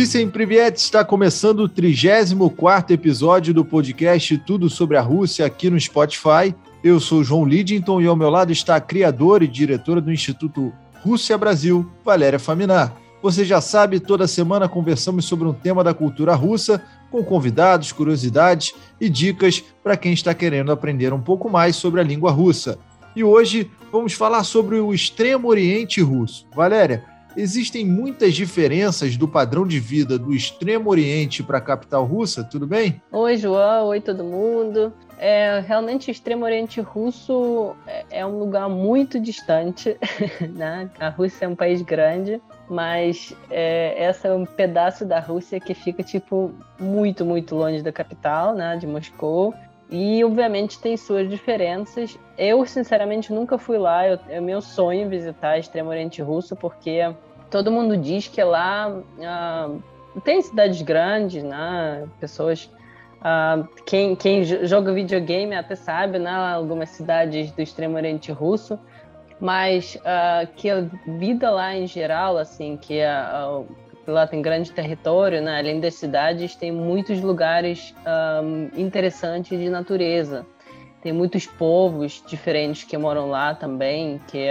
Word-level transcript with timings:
Vicem 0.00 0.30
Privet 0.30 0.78
está 0.78 1.04
começando 1.04 1.60
o 1.60 1.68
34 1.68 2.94
episódio 2.94 3.52
do 3.52 3.62
podcast 3.62 4.38
Tudo 4.38 4.70
sobre 4.70 4.96
a 4.96 5.02
Rússia 5.02 5.44
aqui 5.44 5.68
no 5.68 5.78
Spotify. 5.78 6.54
Eu 6.82 6.98
sou 6.98 7.22
João 7.22 7.44
Lidington 7.44 8.00
e 8.00 8.06
ao 8.06 8.16
meu 8.16 8.30
lado 8.30 8.50
está 8.50 8.76
a 8.76 8.80
criadora 8.80 9.44
e 9.44 9.46
diretora 9.46 10.00
do 10.00 10.10
Instituto 10.10 10.72
Rússia 11.02 11.36
Brasil, 11.36 11.86
Valéria 12.02 12.38
Faminar. 12.38 12.96
Você 13.22 13.44
já 13.44 13.60
sabe, 13.60 14.00
toda 14.00 14.26
semana 14.26 14.70
conversamos 14.70 15.26
sobre 15.26 15.46
um 15.46 15.52
tema 15.52 15.84
da 15.84 15.92
cultura 15.92 16.34
russa, 16.34 16.82
com 17.10 17.22
convidados, 17.22 17.92
curiosidades 17.92 18.72
e 18.98 19.06
dicas 19.06 19.62
para 19.84 19.98
quem 19.98 20.14
está 20.14 20.32
querendo 20.32 20.72
aprender 20.72 21.12
um 21.12 21.20
pouco 21.20 21.50
mais 21.50 21.76
sobre 21.76 22.00
a 22.00 22.04
língua 22.04 22.30
russa. 22.30 22.78
E 23.14 23.22
hoje 23.22 23.70
vamos 23.92 24.14
falar 24.14 24.44
sobre 24.44 24.76
o 24.76 24.94
Extremo 24.94 25.48
Oriente 25.48 26.00
Russo. 26.00 26.46
Valéria, 26.56 27.04
Existem 27.36 27.84
muitas 27.84 28.34
diferenças 28.34 29.16
do 29.16 29.28
padrão 29.28 29.66
de 29.66 29.78
vida 29.78 30.18
do 30.18 30.34
Extremo 30.34 30.90
Oriente 30.90 31.42
para 31.42 31.58
a 31.58 31.60
capital 31.60 32.04
russa, 32.04 32.42
tudo 32.42 32.66
bem? 32.66 33.00
Oi, 33.12 33.36
João, 33.36 33.86
oi 33.86 34.00
todo 34.00 34.24
mundo. 34.24 34.92
É, 35.22 35.60
realmente 35.60 36.10
o 36.10 36.12
Extremo 36.12 36.46
Oriente 36.46 36.80
Russo 36.80 37.76
é, 37.86 38.04
é 38.10 38.26
um 38.26 38.38
lugar 38.38 38.70
muito 38.70 39.20
distante, 39.20 39.98
né? 40.56 40.90
A 40.98 41.10
Rússia 41.10 41.44
é 41.44 41.48
um 41.48 41.54
país 41.54 41.82
grande, 41.82 42.40
mas 42.70 43.36
é, 43.50 44.02
essa 44.02 44.28
é 44.28 44.32
um 44.32 44.46
pedaço 44.46 45.04
da 45.04 45.20
Rússia 45.20 45.60
que 45.60 45.74
fica 45.74 46.02
tipo 46.02 46.54
muito, 46.78 47.22
muito 47.22 47.54
longe 47.54 47.82
da 47.82 47.92
capital, 47.92 48.54
né? 48.54 48.78
De 48.78 48.86
Moscou. 48.86 49.54
E, 49.90 50.22
obviamente, 50.24 50.78
tem 50.78 50.96
suas 50.96 51.28
diferenças. 51.28 52.16
Eu, 52.38 52.64
sinceramente, 52.64 53.32
nunca 53.32 53.58
fui 53.58 53.76
lá. 53.76 54.06
Eu, 54.06 54.18
é 54.28 54.40
meu 54.40 54.60
sonho 54.60 55.08
visitar 55.08 55.58
Extremo 55.58 55.90
Oriente 55.90 56.22
Russo, 56.22 56.54
porque 56.54 57.12
todo 57.50 57.72
mundo 57.72 57.96
diz 57.96 58.28
que 58.28 58.42
lá 58.42 58.96
ah, 59.20 59.70
tem 60.22 60.40
cidades 60.40 60.80
grandes, 60.82 61.42
né? 61.42 62.06
Pessoas. 62.20 62.70
Ah, 63.20 63.64
quem, 63.84 64.14
quem 64.14 64.44
joga 64.44 64.92
videogame 64.92 65.56
até 65.56 65.74
sabe, 65.74 66.20
né? 66.20 66.30
Algumas 66.30 66.90
cidades 66.90 67.50
do 67.50 67.60
Extremo 67.60 67.96
Oriente 67.96 68.30
Russo. 68.30 68.78
Mas 69.40 69.98
ah, 70.04 70.46
que 70.54 70.70
a 70.70 70.86
vida 71.04 71.50
lá 71.50 71.74
em 71.74 71.88
geral, 71.88 72.38
assim, 72.38 72.76
que 72.76 73.02
a, 73.02 73.60
lá 74.10 74.26
tem 74.26 74.42
grande 74.42 74.72
território, 74.72 75.40
né? 75.40 75.58
além 75.58 75.80
das 75.80 75.94
cidades, 75.94 76.54
tem 76.54 76.72
muitos 76.72 77.20
lugares 77.20 77.94
um, 78.42 78.70
interessantes 78.80 79.58
de 79.58 79.68
natureza. 79.68 80.46
Tem 81.02 81.12
muitos 81.12 81.46
povos 81.46 82.22
diferentes 82.26 82.84
que 82.84 82.96
moram 82.98 83.28
lá 83.30 83.54
também, 83.54 84.20
que 84.28 84.48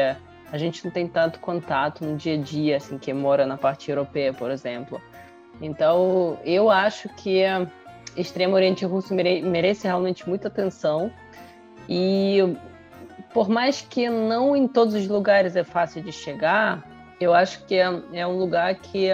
a 0.52 0.58
gente 0.58 0.84
não 0.84 0.92
tem 0.92 1.08
tanto 1.08 1.40
contato 1.40 2.04
no 2.04 2.18
dia 2.18 2.34
a 2.34 2.38
dia, 2.38 2.78
assim, 2.78 2.98
que 2.98 3.14
mora 3.14 3.46
na 3.46 3.58
parte 3.58 3.92
europeia, 3.92 4.34
por 4.34 4.50
exemplo. 4.50 5.00
Então, 5.62 6.40
eu 6.44 6.70
acho 6.70 7.08
que 7.10 7.44
Extremo 8.18 8.56
Oriente 8.56 8.86
Russo 8.86 9.14
mere 9.14 9.42
merece 9.42 9.86
realmente 9.86 10.28
muita 10.28 10.48
atenção. 10.48 11.12
E 11.88 12.58
por 13.34 13.50
mais 13.50 13.82
que 13.82 14.10
não 14.10 14.56
em 14.56 14.68
todos 14.68 14.96
os 14.96 15.08
lugares 15.08 15.56
é 15.56 15.64
fácil 15.64 16.02
de 16.02 16.12
chegar, 16.12 16.84
eu 17.20 17.34
acho 17.34 17.66
que 17.66 17.76
é, 17.76 18.02
é 18.14 18.26
um 18.26 18.38
lugar 18.38 18.76
que 18.76 19.10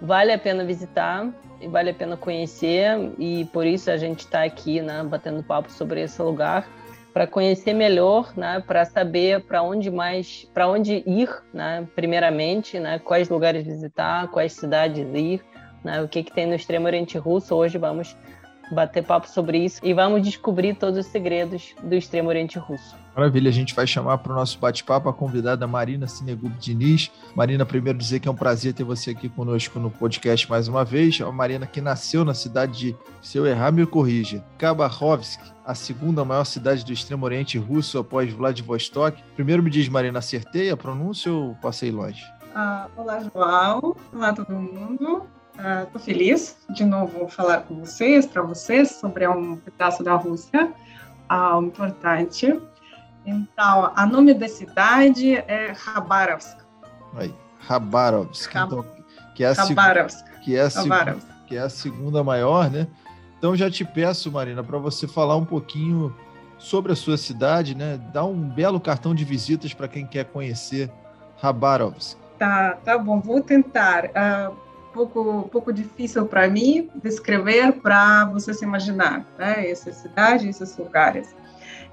vale 0.00 0.32
a 0.32 0.38
pena 0.38 0.64
visitar 0.64 1.28
e 1.60 1.66
vale 1.68 1.90
a 1.90 1.94
pena 1.94 2.16
conhecer 2.16 3.12
e 3.18 3.44
por 3.46 3.66
isso 3.66 3.90
a 3.90 3.96
gente 3.96 4.20
está 4.20 4.44
aqui, 4.44 4.80
né, 4.80 5.02
batendo 5.04 5.42
papo 5.42 5.70
sobre 5.70 6.02
esse 6.02 6.20
lugar 6.22 6.68
para 7.12 7.26
conhecer 7.26 7.74
melhor, 7.74 8.32
né, 8.36 8.62
para 8.64 8.84
saber 8.84 9.42
para 9.44 9.62
onde 9.62 9.90
mais, 9.90 10.48
para 10.54 10.68
onde 10.68 11.02
ir, 11.06 11.28
né, 11.52 11.86
primeiramente, 11.96 12.78
né, 12.78 12.98
quais 13.00 13.28
lugares 13.28 13.64
visitar, 13.64 14.28
quais 14.28 14.52
cidades 14.52 15.06
ir, 15.14 15.42
né, 15.82 16.00
o 16.00 16.08
que 16.08 16.22
que 16.22 16.32
tem 16.32 16.46
no 16.46 16.54
extremo 16.54 16.86
Oriente 16.86 17.18
Russo. 17.18 17.54
Hoje 17.54 17.76
vamos 17.78 18.16
bater 18.70 19.04
papo 19.04 19.28
sobre 19.28 19.58
isso 19.58 19.80
e 19.82 19.92
vamos 19.92 20.22
descobrir 20.22 20.74
todos 20.74 20.98
os 20.98 21.06
segredos 21.06 21.74
do 21.82 21.94
extremo 21.94 22.28
Oriente 22.28 22.58
Russo. 22.58 22.96
Maravilha, 23.14 23.48
a 23.48 23.52
gente 23.52 23.74
vai 23.74 23.84
chamar 23.84 24.18
para 24.18 24.32
o 24.32 24.36
nosso 24.36 24.58
bate-papo 24.60 25.08
a 25.08 25.12
convidada 25.12 25.66
Marina 25.66 26.06
Sinegub 26.06 26.52
Diniz. 26.58 27.10
Marina, 27.34 27.66
primeiro 27.66 27.98
dizer 27.98 28.20
que 28.20 28.28
é 28.28 28.30
um 28.30 28.36
prazer 28.36 28.72
ter 28.74 28.84
você 28.84 29.10
aqui 29.10 29.28
conosco 29.28 29.80
no 29.80 29.90
podcast 29.90 30.48
mais 30.48 30.68
uma 30.68 30.84
vez. 30.84 31.20
A 31.20 31.32
Marina 31.32 31.66
que 31.66 31.80
nasceu 31.80 32.24
na 32.24 32.32
cidade 32.32 32.78
de, 32.78 32.96
se 33.20 33.36
eu 33.36 33.44
errar, 33.44 33.72
me 33.72 33.84
corrija, 33.84 34.44
Khabarovsk, 34.56 35.40
a 35.64 35.74
segunda 35.74 36.24
maior 36.24 36.44
cidade 36.44 36.84
do 36.84 36.92
extremo 36.92 37.24
oriente 37.24 37.58
russo 37.58 37.98
após 37.98 38.32
Vladivostok. 38.32 39.20
Primeiro 39.34 39.64
me 39.64 39.70
diz, 39.70 39.88
Marina, 39.88 40.20
acertei 40.20 40.70
a 40.70 40.76
pronúncia 40.76 41.32
ou 41.32 41.56
passei 41.56 41.90
longe? 41.90 42.22
Ah, 42.54 42.86
olá, 42.96 43.20
João. 43.20 43.96
Olá, 44.12 44.32
todo 44.32 44.54
mundo. 44.54 45.26
Estou 45.58 46.00
uh, 46.00 46.04
feliz 46.04 46.56
de 46.70 46.84
novo 46.84 47.26
falar 47.26 47.62
com 47.62 47.80
vocês, 47.80 48.24
para 48.24 48.42
vocês, 48.42 48.92
sobre 48.92 49.26
um 49.26 49.56
pedaço 49.56 50.04
da 50.04 50.14
Rússia 50.14 50.72
uh, 51.28 51.60
importante. 51.60 52.60
Então, 53.26 53.92
a 53.96 54.06
nome 54.06 54.34
da 54.34 54.48
cidade 54.48 55.34
é 55.34 55.72
Khabarovsk. 55.72 56.58
Aí, 57.16 57.34
Khabarovsk. 57.68 58.50
Então, 58.56 58.84
que, 59.34 59.42
é 59.42 59.48
a 59.48 59.52
Khabarovsk. 59.52 60.24
Que, 60.42 60.56
é 60.56 60.64
a 60.64 61.16
que 61.48 61.56
é 61.56 61.60
a 61.60 61.68
segunda 61.68 62.22
maior, 62.22 62.70
né? 62.70 62.86
Então, 63.36 63.56
já 63.56 63.68
te 63.68 63.84
peço, 63.84 64.30
Marina, 64.30 64.62
para 64.62 64.78
você 64.78 65.08
falar 65.08 65.34
um 65.34 65.44
pouquinho 65.44 66.14
sobre 66.56 66.92
a 66.92 66.96
sua 66.96 67.16
cidade, 67.16 67.74
né? 67.74 68.00
Dá 68.12 68.24
um 68.24 68.48
belo 68.48 68.80
cartão 68.80 69.12
de 69.12 69.24
visitas 69.24 69.74
para 69.74 69.88
quem 69.88 70.06
quer 70.06 70.26
conhecer 70.26 70.88
Khabarovsk. 71.42 72.16
Tá, 72.38 72.78
tá 72.84 72.96
bom, 72.96 73.20
vou 73.20 73.42
tentar. 73.42 74.04
Uh, 74.04 74.67
pouco 75.06 75.48
pouco 75.48 75.72
difícil 75.72 76.26
para 76.26 76.48
mim 76.48 76.90
descrever 77.02 77.72
para 77.80 78.24
você 78.26 78.52
se 78.52 78.64
imaginar, 78.64 79.24
né? 79.38 79.70
Essa 79.70 79.92
cidade, 79.92 80.48
esses 80.48 80.76
lugares. 80.76 81.34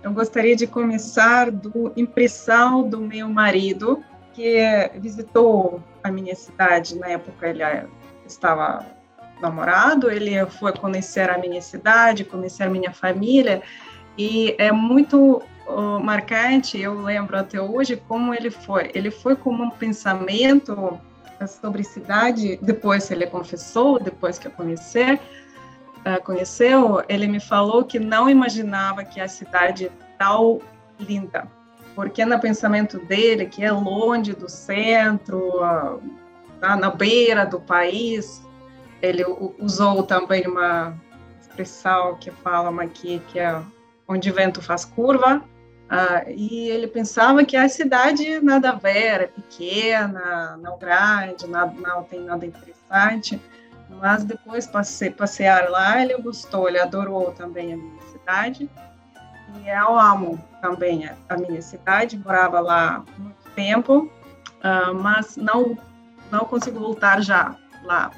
Eu 0.01 0.11
gostaria 0.11 0.55
de 0.55 0.67
começar 0.67 1.51
do 1.51 1.91
impressão 1.95 2.87
do 2.87 2.99
meu 2.99 3.27
marido, 3.29 4.03
que 4.33 4.59
visitou 4.95 5.81
a 6.03 6.11
minha 6.11 6.35
cidade 6.35 6.97
na 6.97 7.09
época 7.09 7.47
ele 7.47 7.63
estava 8.25 8.85
namorado, 9.41 10.09
ele 10.09 10.45
foi 10.45 10.71
conhecer 10.73 11.29
a 11.29 11.37
minha 11.37 11.61
cidade, 11.61 12.23
conhecer 12.23 12.63
a 12.63 12.69
minha 12.69 12.93
família, 12.93 13.61
e 14.17 14.55
é 14.57 14.71
muito 14.71 15.41
marcante, 16.03 16.79
eu 16.79 17.01
lembro 17.01 17.37
até 17.37 17.59
hoje 17.59 17.95
como 18.07 18.33
ele 18.33 18.51
foi. 18.51 18.91
Ele 18.93 19.09
foi 19.09 19.35
com 19.35 19.51
um 19.51 19.69
pensamento 19.69 20.99
sobre 21.47 21.83
cidade, 21.83 22.57
depois 22.61 23.09
ele 23.11 23.27
confessou, 23.27 23.99
depois 23.99 24.39
que 24.39 24.47
eu 24.47 24.51
conhecer, 24.51 25.19
uh, 26.05 26.23
conheceu, 26.23 27.03
ele 27.09 27.27
me 27.27 27.39
falou 27.39 27.83
que 27.83 27.99
não 27.99 28.29
imaginava 28.29 29.03
que 29.03 29.19
a 29.19 29.27
cidade 29.27 29.87
é 29.87 29.91
tão 30.17 30.61
linda, 30.99 31.47
porque 31.93 32.25
no 32.25 32.39
pensamento 32.39 32.99
dele, 33.05 33.45
que 33.45 33.63
é 33.63 33.71
longe 33.71 34.33
do 34.33 34.49
centro, 34.49 35.39
uh, 35.61 36.01
tá 36.59 36.75
na 36.75 36.89
beira 36.89 37.45
do 37.45 37.59
país, 37.59 38.41
ele 39.01 39.23
usou 39.59 40.03
também 40.03 40.47
uma 40.47 40.95
expressão 41.39 42.15
que 42.15 42.31
fala 42.31 42.83
aqui 42.83 43.21
que 43.27 43.39
é 43.39 43.61
onde 44.07 44.29
o 44.29 44.33
vento 44.33 44.61
faz 44.61 44.85
curva, 44.85 45.43
uh, 45.91 46.29
e 46.29 46.69
ele 46.69 46.87
pensava 46.87 47.43
que 47.43 47.55
a 47.55 47.67
cidade 47.69 48.39
nada 48.41 48.71
a 48.71 48.75
ver, 48.75 49.21
é 49.21 49.27
pequena, 49.27 50.57
não 50.61 50.77
grande, 50.77 51.47
nada, 51.47 51.73
não 51.79 52.03
tem 52.03 52.21
nada 52.21 52.45
interessante, 52.45 53.41
mas 53.89 54.23
depois 54.23 54.67
passe, 54.67 55.09
passear 55.11 55.69
lá, 55.69 56.01
ele 56.01 56.17
gostou, 56.17 56.67
ele 56.67 56.79
adorou 56.79 57.31
também 57.31 57.73
a 57.73 57.77
minha 57.77 58.01
cidade. 58.11 58.69
E 59.63 59.69
eu 59.69 59.97
amo 59.97 60.43
também 60.61 61.09
a 61.29 61.37
minha 61.37 61.61
cidade, 61.61 62.17
morava 62.17 62.59
lá 62.59 63.03
muito 63.17 63.49
tempo, 63.55 64.11
uh, 64.63 64.93
mas 64.93 65.37
não 65.37 65.77
não 66.31 66.43
consigo 66.43 66.79
voltar 66.79 67.21
já 67.21 67.55
lá, 67.83 68.11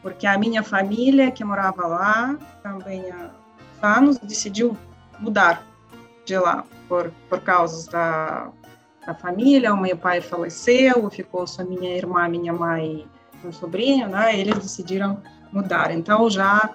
porque 0.00 0.26
a 0.26 0.38
minha 0.38 0.62
família 0.62 1.30
que 1.30 1.44
morava 1.44 1.86
lá 1.86 2.38
também 2.62 3.04
há 3.10 3.96
anos 3.96 4.16
decidiu 4.18 4.78
mudar 5.18 5.66
de 6.24 6.38
lá 6.38 6.64
por 6.92 7.10
por 7.30 7.40
da, 7.90 8.52
da 9.06 9.14
família. 9.14 9.72
O 9.72 9.80
meu 9.80 9.96
pai 9.96 10.20
faleceu, 10.20 11.08
ficou 11.08 11.46
só 11.46 11.64
minha 11.64 11.96
irmã, 11.96 12.28
minha 12.28 12.52
mãe 12.52 13.08
meu 13.42 13.52
sobrinho, 13.52 14.08
né, 14.08 14.38
eles 14.38 14.56
decidiram 14.58 15.20
mudar. 15.50 15.90
Então, 15.90 16.30
já 16.30 16.70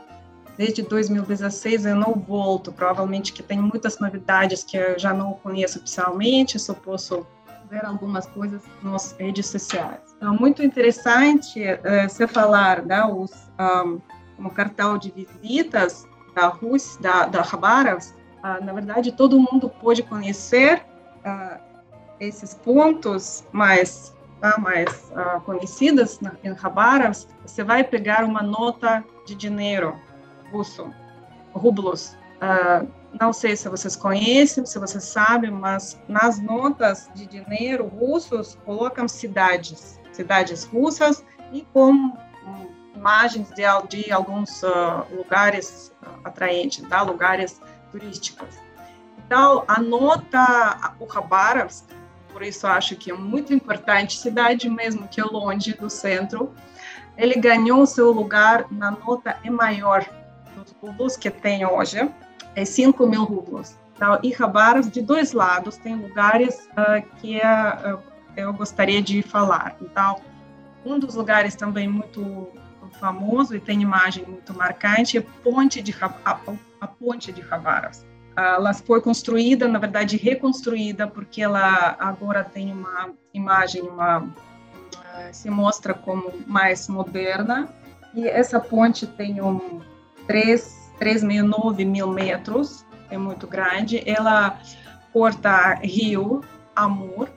desde 0.57 0.81
2016 0.81 1.85
eu 1.85 1.95
não 1.95 2.13
volto, 2.15 2.73
provavelmente 2.73 3.31
que 3.31 3.41
tem 3.41 3.61
muitas 3.61 3.99
novidades 3.99 4.63
que 4.63 4.75
eu 4.75 4.99
já 4.99 5.13
não 5.13 5.33
conheço 5.33 5.77
oficialmente, 5.77 6.59
só 6.59 6.73
posso 6.73 7.25
ver 7.69 7.85
algumas 7.85 8.25
coisas 8.25 8.61
nas 8.81 9.15
redes 9.17 9.45
sociais. 9.45 10.01
Então, 10.17 10.35
muito 10.35 10.63
interessante 10.63 11.61
uh, 11.61 12.09
você 12.09 12.27
falar, 12.27 12.81
né, 12.81 13.05
os, 13.05 13.31
um, 13.85 14.01
como 14.35 14.49
cartão 14.49 14.97
de 14.97 15.11
visitas 15.11 16.05
da 16.35 16.47
Rússia, 16.47 17.01
da, 17.01 17.25
da 17.27 17.43
Khabarovsk, 17.43 18.16
uh, 18.55 18.63
na 18.63 18.73
verdade, 18.73 19.11
todo 19.11 19.39
mundo 19.39 19.69
pode 19.69 20.03
conhecer 20.03 20.85
uh, 21.25 21.59
esses 22.19 22.53
pontos, 22.53 23.45
mas 23.51 24.15
tá, 24.39 24.57
mais 24.57 25.11
conhecidas 25.45 26.19
na, 26.19 26.33
em 26.43 26.53
Khabarovsk, 26.53 27.29
você 27.45 27.63
vai 27.63 27.83
pegar 27.83 28.23
uma 28.23 28.41
nota 28.41 29.03
de 29.25 29.35
dinheiro 29.35 29.99
russo, 30.51 30.91
rublos. 31.53 32.15
Não 33.19 33.33
sei 33.33 33.55
se 33.55 33.67
vocês 33.67 33.95
conhecem, 33.95 34.65
se 34.65 34.77
vocês 34.77 35.03
sabem, 35.03 35.49
mas 35.49 35.99
nas 36.07 36.39
notas 36.39 37.09
de 37.15 37.25
dinheiro 37.25 37.87
russos 37.87 38.57
colocam 38.63 39.07
cidades, 39.07 39.99
cidades 40.11 40.65
russas 40.65 41.25
e 41.51 41.61
com 41.73 41.91
hum, 41.91 42.15
imagens 42.95 43.49
de, 43.49 43.63
de 43.89 44.11
alguns 44.11 44.61
lugares 45.11 45.91
atraentes, 46.23 46.87
tá? 46.87 47.01
lugares 47.01 47.61
turísticos. 47.91 48.55
Então, 49.25 49.63
a 49.67 49.81
nota, 49.81 50.93
o 50.99 51.05
Khabarovsk, 51.05 51.85
por 52.31 52.41
isso 52.43 52.67
acho 52.67 52.95
que 52.95 53.11
é 53.11 53.13
muito 53.13 53.53
importante, 53.53 54.17
cidade 54.17 54.69
mesmo 54.69 55.07
que 55.07 55.19
é 55.19 55.23
longe 55.23 55.73
do 55.73 55.89
centro, 55.89 56.53
ele 57.17 57.35
ganhou 57.35 57.85
seu 57.85 58.11
lugar 58.11 58.65
na 58.71 58.91
nota 58.91 59.37
E 59.43 59.49
maior 59.49 60.05
dos 60.55 60.73
rublos 60.81 61.17
que 61.17 61.29
tem 61.29 61.65
hoje, 61.65 62.09
é 62.55 62.63
5 62.63 63.07
mil 63.07 63.23
rublos. 63.23 63.75
Então, 63.95 64.19
Khabarovsk, 64.23 64.91
de 64.91 65.01
dois 65.01 65.33
lados, 65.33 65.77
tem 65.77 65.95
lugares 65.95 66.69
uh, 66.73 67.17
que 67.17 67.37
uh, 67.37 67.99
eu 68.35 68.53
gostaria 68.53 69.01
de 69.01 69.23
falar. 69.23 69.75
Então, 69.81 70.21
um 70.85 70.99
dos 70.99 71.15
lugares 71.15 71.55
também 71.55 71.87
muito 71.87 72.47
famoso 72.99 73.55
e 73.55 73.59
tem 73.59 73.81
imagem 73.81 74.25
muito 74.25 74.53
marcante 74.53 75.17
é 75.17 75.21
Ponte 75.21 75.81
de, 75.81 75.93
a, 76.81 76.87
Ponte 76.87 77.31
de 77.31 77.41
Khabarovsk. 77.41 78.05
Ela 78.35 78.73
foi 78.73 79.01
construída, 79.01 79.67
na 79.67 79.79
verdade, 79.79 80.15
reconstruída, 80.15 81.07
porque 81.07 81.41
ela 81.41 81.95
agora 81.99 82.43
tem 82.43 82.71
uma 82.71 83.09
imagem, 83.33 83.81
uma 83.81 84.31
se 85.31 85.49
mostra 85.49 85.93
como 85.93 86.31
mais 86.45 86.87
moderna. 86.87 87.67
E 88.13 88.27
essa 88.27 88.59
ponte 88.59 89.05
tem 89.05 89.41
um 89.41 89.81
3, 90.25 90.91
3,9 90.99 91.85
mil 91.85 92.07
metros, 92.07 92.85
é 93.09 93.17
muito 93.17 93.47
grande. 93.47 94.01
Ela 94.05 94.59
corta 95.13 95.75
Rio 95.75 96.43
Amur, 96.75 97.29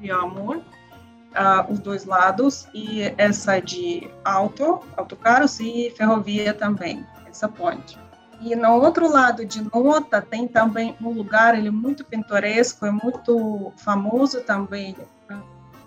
Rio 0.00 0.20
Amur, 0.20 0.56
uh, 0.56 1.72
os 1.72 1.78
dois 1.78 2.04
lados, 2.04 2.68
e 2.74 3.12
essa 3.16 3.60
de 3.60 4.08
auto, 4.24 4.80
autocarros 4.96 5.58
e 5.60 5.92
ferrovia 5.96 6.52
também, 6.52 7.04
essa 7.26 7.48
ponte. 7.48 7.98
E 8.44 8.54
no 8.54 8.72
outro 8.74 9.10
lado 9.10 9.42
de 9.46 9.62
Nota 9.62 10.20
tem 10.20 10.46
também 10.46 10.94
um 11.00 11.08
lugar, 11.08 11.56
ele 11.56 11.68
é 11.68 11.70
muito 11.70 12.04
pintoresco, 12.04 12.84
é 12.84 12.90
muito 12.90 13.72
famoso 13.78 14.42
também. 14.42 14.94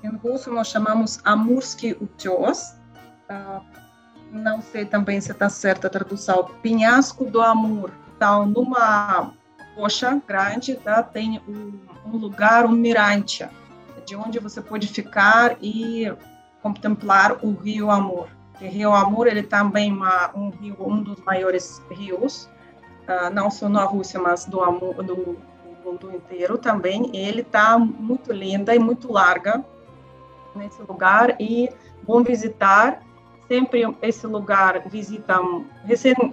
Em 0.03 0.09
russo 0.17 0.51
nós 0.51 0.67
chamamos 0.67 1.19
Amursky 1.23 1.95
Utес. 2.01 2.75
Uh, 3.29 3.63
não 4.31 4.59
sei 4.59 4.85
também 4.85 5.21
se 5.21 5.31
está 5.31 5.47
certa 5.49 5.85
a 5.85 5.89
tradução. 5.91 6.49
Penhasco 6.63 7.25
do 7.25 7.43
Amur. 7.43 7.91
Então, 8.15 8.47
numa 8.47 9.33
coxa 9.75 10.19
grande, 10.27 10.73
tá, 10.77 11.03
tem 11.03 11.39
um 11.47 12.17
lugar, 12.17 12.65
um 12.65 12.71
mirante 12.71 13.47
de 14.03 14.15
onde 14.15 14.39
você 14.39 14.61
pode 14.61 14.87
ficar 14.87 15.57
e 15.61 16.11
contemplar 16.63 17.37
o 17.45 17.53
Rio 17.53 17.91
Amor. 17.91 18.29
O 18.59 18.65
Rio 18.65 18.91
Amor 18.91 19.27
ele 19.27 19.43
também 19.43 19.91
uma, 19.91 20.31
um 20.35 20.49
rio, 20.49 20.75
um 20.79 21.01
dos 21.01 21.19
maiores 21.21 21.81
rios, 21.91 22.49
uh, 23.03 23.29
não 23.31 23.51
só 23.51 23.69
na 23.69 23.83
Rússia, 23.83 24.19
mas 24.19 24.45
do, 24.45 24.61
Amur, 24.63 24.95
do, 25.03 25.15
do 25.15 25.37
mundo 25.83 26.11
inteiro 26.11 26.57
também. 26.57 27.09
Ele 27.15 27.41
está 27.41 27.77
muito 27.77 28.33
linda 28.33 28.75
e 28.75 28.79
muito 28.79 29.11
larga 29.11 29.63
nesse 30.55 30.81
lugar 30.81 31.35
e 31.39 31.69
bom 32.03 32.23
visitar. 32.23 33.01
Sempre 33.47 33.83
esse 34.01 34.27
lugar 34.27 34.89
visitam 34.89 35.65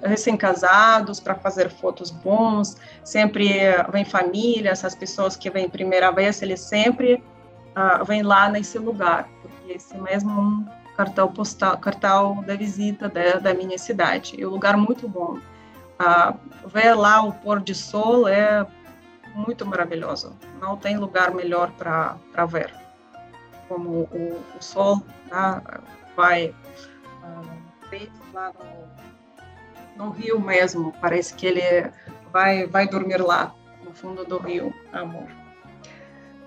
recém-casados 0.02 1.18
recém 1.18 1.24
para 1.24 1.34
fazer 1.36 1.70
fotos 1.70 2.10
bons, 2.10 2.76
sempre 3.04 3.48
vem 3.92 4.04
famílias, 4.04 4.84
as 4.84 4.96
pessoas 4.96 5.36
que 5.36 5.48
vêm 5.48 5.68
primeira 5.68 6.10
vez, 6.10 6.42
eles 6.42 6.58
sempre 6.58 7.22
uh, 7.76 8.04
vem 8.04 8.22
lá 8.22 8.48
nesse 8.48 8.80
lugar, 8.80 9.28
porque 9.40 9.74
esse 9.74 9.96
mesmo 9.98 10.66
é 10.68 10.83
cartão 10.96 11.32
postal, 11.32 11.76
cartão 11.78 12.42
da 12.42 12.54
visita 12.54 13.08
da, 13.08 13.38
da 13.38 13.54
minha 13.54 13.78
cidade. 13.78 14.40
É 14.40 14.46
um 14.46 14.50
lugar 14.50 14.76
muito 14.76 15.08
bom. 15.08 15.38
Ver 16.66 16.94
lá 16.94 17.22
o 17.22 17.32
pôr 17.32 17.60
de 17.60 17.74
sol 17.74 18.26
é 18.28 18.66
muito 19.34 19.66
maravilhoso. 19.66 20.36
Não 20.60 20.76
tem 20.76 20.96
lugar 20.96 21.32
melhor 21.32 21.70
para 21.72 22.46
ver. 22.46 22.72
Como 23.68 24.08
o, 24.12 24.42
o 24.56 24.62
sol 24.62 25.02
tá, 25.28 25.62
vai 26.16 26.48
uh, 26.48 28.10
lá 28.32 28.52
no, 29.96 30.04
no 30.04 30.10
rio 30.10 30.40
mesmo. 30.40 30.92
Parece 31.00 31.34
que 31.34 31.46
ele 31.46 31.90
vai, 32.32 32.66
vai 32.66 32.86
dormir 32.86 33.20
lá, 33.22 33.54
no 33.82 33.92
fundo 33.92 34.24
do 34.24 34.38
rio, 34.38 34.72
amor. 34.92 35.28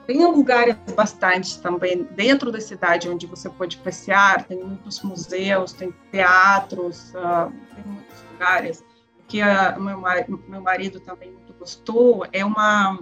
Tem 0.08 0.26
lugares 0.26 0.78
bastante 0.96 1.62
também 1.62 2.04
dentro 2.16 2.50
da 2.50 2.62
cidade 2.62 3.10
onde 3.10 3.28
você 3.28 3.50
pode 3.50 3.76
passear, 3.78 4.46
tem 4.46 4.64
muitos 4.64 5.02
museus, 5.02 5.74
tem 5.74 5.94
teatros, 6.10 7.14
uh, 7.14 7.52
tem 7.76 7.84
muitos 7.86 8.24
lugares. 8.32 8.84
que 9.28 9.42
uh, 9.42 9.80
meu, 9.82 10.02
meu 10.48 10.62
marido 10.62 11.02
também 11.02 11.30
muito 11.34 11.54
gostou 11.60 12.26
é 12.32 12.46
uma 12.46 12.98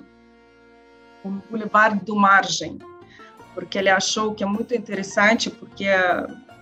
um 1.24 1.40
Boulevard 1.50 2.04
do 2.04 2.16
Margem, 2.16 2.80
porque 3.54 3.78
ele 3.78 3.90
achou 3.90 4.34
que 4.34 4.44
é 4.44 4.48
muito 4.48 4.76
interessante, 4.76 5.50
porque 5.50 5.86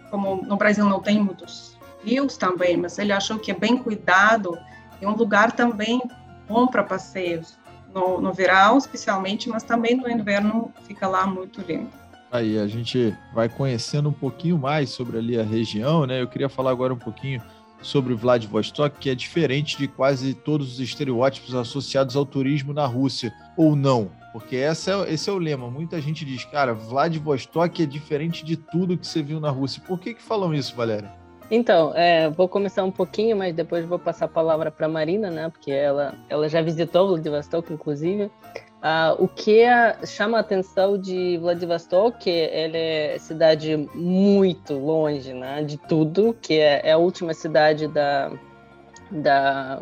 como 0.09 0.41
no 0.43 0.57
Brasil 0.57 0.85
não 0.85 1.01
tem 1.01 1.21
muitos 1.21 1.77
rios 2.03 2.35
também, 2.37 2.75
mas 2.75 2.99
ele 2.99 3.13
achou 3.13 3.39
que 3.39 3.51
é 3.51 3.53
bem 3.53 3.77
cuidado, 3.77 4.57
é 5.01 5.07
um 5.07 5.15
lugar 5.15 5.53
também 5.53 6.01
bom 6.47 6.67
para 6.67 6.83
passeios 6.83 7.57
no, 7.93 8.19
no 8.19 8.33
verão, 8.33 8.77
especialmente, 8.77 9.49
mas 9.49 9.63
também 9.63 9.95
no 9.95 10.09
inverno 10.09 10.71
fica 10.87 11.07
lá 11.07 11.25
muito 11.25 11.61
lindo. 11.61 11.89
Aí 12.31 12.57
a 12.57 12.65
gente 12.65 13.15
vai 13.33 13.47
conhecendo 13.47 14.09
um 14.09 14.13
pouquinho 14.13 14.57
mais 14.57 14.89
sobre 14.89 15.19
ali 15.19 15.39
a 15.39 15.43
região, 15.43 16.05
né? 16.07 16.21
Eu 16.21 16.27
queria 16.27 16.49
falar 16.49 16.71
agora 16.71 16.93
um 16.93 16.97
pouquinho 16.97 17.41
sobre 17.79 18.15
Vladivostok, 18.15 18.97
que 18.97 19.09
é 19.09 19.15
diferente 19.15 19.77
de 19.77 19.87
quase 19.87 20.33
todos 20.33 20.73
os 20.73 20.79
estereótipos 20.79 21.53
associados 21.53 22.15
ao 22.15 22.25
turismo 22.25 22.73
na 22.73 22.85
Rússia, 22.85 23.31
ou 23.55 23.75
não? 23.75 24.09
Porque 24.31 24.55
esse 24.55 24.89
é, 24.89 25.13
esse 25.13 25.29
é 25.29 25.33
o 25.33 25.37
lema. 25.37 25.69
Muita 25.69 26.01
gente 26.01 26.25
diz, 26.25 26.43
cara, 26.45 26.73
Vladivostok 26.73 27.83
é 27.83 27.85
diferente 27.85 28.43
de 28.43 28.57
tudo 28.57 28.97
que 28.97 29.05
você 29.05 29.21
viu 29.21 29.39
na 29.39 29.51
Rússia. 29.51 29.83
Por 29.85 29.99
que, 29.99 30.15
que 30.15 30.23
falam 30.23 30.55
isso, 30.55 30.75
Valéria? 30.75 31.11
Então, 31.55 31.93
é, 31.95 32.31
vou 32.31 32.49
começar 32.49 32.83
um 32.83 32.89
pouquinho, 32.89 33.37
mas 33.37 33.53
depois 33.53 33.85
vou 33.85 33.99
passar 33.99 34.25
a 34.25 34.27
palavra 34.27 34.71
para 34.71 34.87
Marina, 34.87 35.29
né? 35.29 35.49
Porque 35.49 35.71
ela, 35.71 36.15
ela 36.27 36.49
já 36.49 36.63
visitou 36.63 37.09
Vladivostok, 37.09 37.71
inclusive. 37.71 38.31
Ah, 38.81 39.15
o 39.19 39.27
que 39.27 39.63
chama 40.03 40.37
a 40.37 40.41
atenção 40.41 40.97
de 40.97 41.37
Vladivostok, 41.37 42.27
ela 42.27 42.75
é 42.75 43.19
cidade 43.19 43.77
muito 43.93 44.73
longe, 44.73 45.31
né? 45.31 45.63
De 45.63 45.77
tudo, 45.77 46.35
que 46.41 46.55
é, 46.55 46.81
é 46.85 46.93
a 46.93 46.97
última 46.97 47.35
cidade 47.35 47.87
da, 47.87 48.31
da 49.11 49.79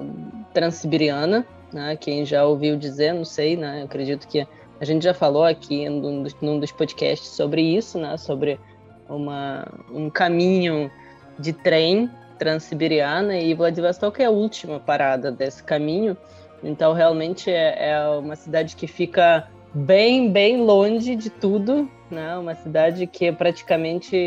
Transiberiana, 0.54 1.48
né? 1.72 1.96
Quem 1.96 2.26
já 2.26 2.46
ouviu 2.46 2.76
dizer, 2.76 3.14
não 3.14 3.24
sei, 3.24 3.56
né? 3.56 3.80
Eu 3.80 3.86
acredito 3.86 4.28
que 4.28 4.46
a 4.78 4.84
gente 4.84 5.04
já 5.04 5.14
falou 5.14 5.46
aqui 5.46 5.88
num 5.88 6.24
dos, 6.24 6.36
num 6.42 6.60
dos 6.60 6.74
podcasts 6.74 7.30
sobre 7.30 7.62
isso, 7.62 7.98
né? 7.98 8.18
Sobre 8.18 8.60
uma, 9.08 9.66
um 9.90 10.10
caminho 10.10 10.92
de 11.42 11.54
trem 11.54 12.10
transiberiana 12.38 13.38
e 13.38 13.54
Vladivostok 13.54 14.22
é 14.22 14.26
a 14.26 14.32
última 14.32 14.80
parada 14.80 15.32
desse 15.32 15.64
caminho. 15.64 16.18
Então, 16.64 16.94
realmente 16.94 17.52
é, 17.52 17.90
é, 17.92 18.08
uma 18.10 18.36
cidade 18.36 18.76
que 18.76 18.88
fica 18.88 19.48
bem, 19.74 20.32
bem 20.32 20.62
longe 20.62 21.16
de 21.16 21.30
tudo, 21.30 21.90
né? 22.10 22.38
Uma 22.38 22.56
cidade 22.56 23.08
que 23.08 23.26
é 23.26 23.32
praticamente 23.32 24.18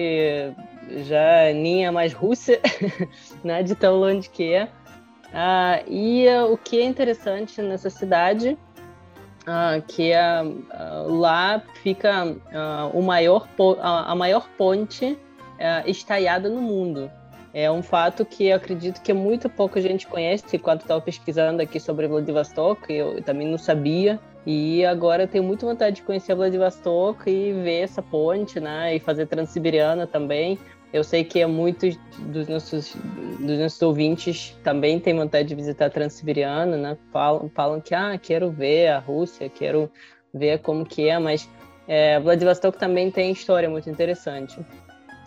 já 1.07 1.53
nem 1.53 1.87
é 1.87 1.91
mais 1.91 2.13
Rússia, 2.13 2.61
né? 3.43 3.63
De 3.63 3.75
tão 3.75 3.97
longe 3.97 4.29
que 4.29 4.53
é. 4.53 4.69
Ah, 5.33 5.83
e 5.89 6.27
uh, 6.29 6.53
o 6.53 6.57
que 6.57 6.79
é 6.79 6.85
interessante 6.85 7.61
nessa 7.61 7.91
cidade 7.91 8.57
uh, 9.43 9.83
que 9.89 10.13
uh, 10.13 11.13
lá 11.13 11.61
fica 11.83 12.37
o 12.93 13.03
maior 13.03 13.49
a 13.83 14.15
maior 14.15 14.49
ponte 14.57 15.19
é, 15.59 15.89
estaiada 15.91 16.49
no 16.49 16.61
mundo. 16.61 17.11
É 17.53 17.71
um 17.71 17.83
fato 17.83 18.25
que 18.25 18.49
eu 18.49 18.57
acredito 18.57 19.01
que 19.01 19.13
muito 19.13 19.49
pouca 19.49 19.81
gente 19.81 20.07
conhece. 20.09 20.45
Enquanto 20.57 20.83
estava 20.83 21.01
pesquisando 21.01 21.63
aqui 21.63 21.79
sobre 21.79 22.09
Vladivostok, 22.09 22.93
eu 22.93 23.23
também 23.23 23.47
não 23.47 23.59
sabia. 23.59 24.19
E 24.45 24.85
agora 24.85 25.27
tenho 25.27 25.45
muita 25.45 25.65
vontade 25.65 25.97
de 25.97 26.03
conhecer 26.03 26.35
Vladivostok 26.35 27.31
e 27.31 27.53
ver 27.53 27.83
essa 27.83 28.03
ponte, 28.03 28.59
né? 28.59 28.97
E 28.97 28.99
fazer 28.99 29.27
Transiberiana 29.27 30.07
também. 30.07 30.59
Eu 30.93 31.05
sei 31.05 31.25
que 31.25 31.45
muitos 31.47 31.97
dos 32.19 32.49
nossos, 32.49 32.95
dos 33.41 33.59
nossos 33.59 33.81
ouvintes 33.83 34.57
também 34.63 34.99
têm 34.99 35.15
vontade 35.17 35.49
de 35.49 35.55
visitar 35.55 35.91
Transiberiana, 35.91 36.77
né? 36.77 36.99
Falam, 37.13 37.49
falam 37.55 37.81
que, 37.81 37.95
ah, 37.95 38.19
quero 38.21 38.51
ver 38.51 38.89
a 38.89 38.99
Rússia, 38.99 39.49
quero 39.49 39.91
ver 40.33 40.59
como 40.59 40.85
que 40.85 41.09
é, 41.09 41.19
mas 41.19 41.49
É, 41.87 42.19
Vladivostok 42.19 42.79
também 42.79 43.11
tem 43.11 43.31
história 43.31 43.69
muito 43.69 43.91
interessante. 43.91 44.59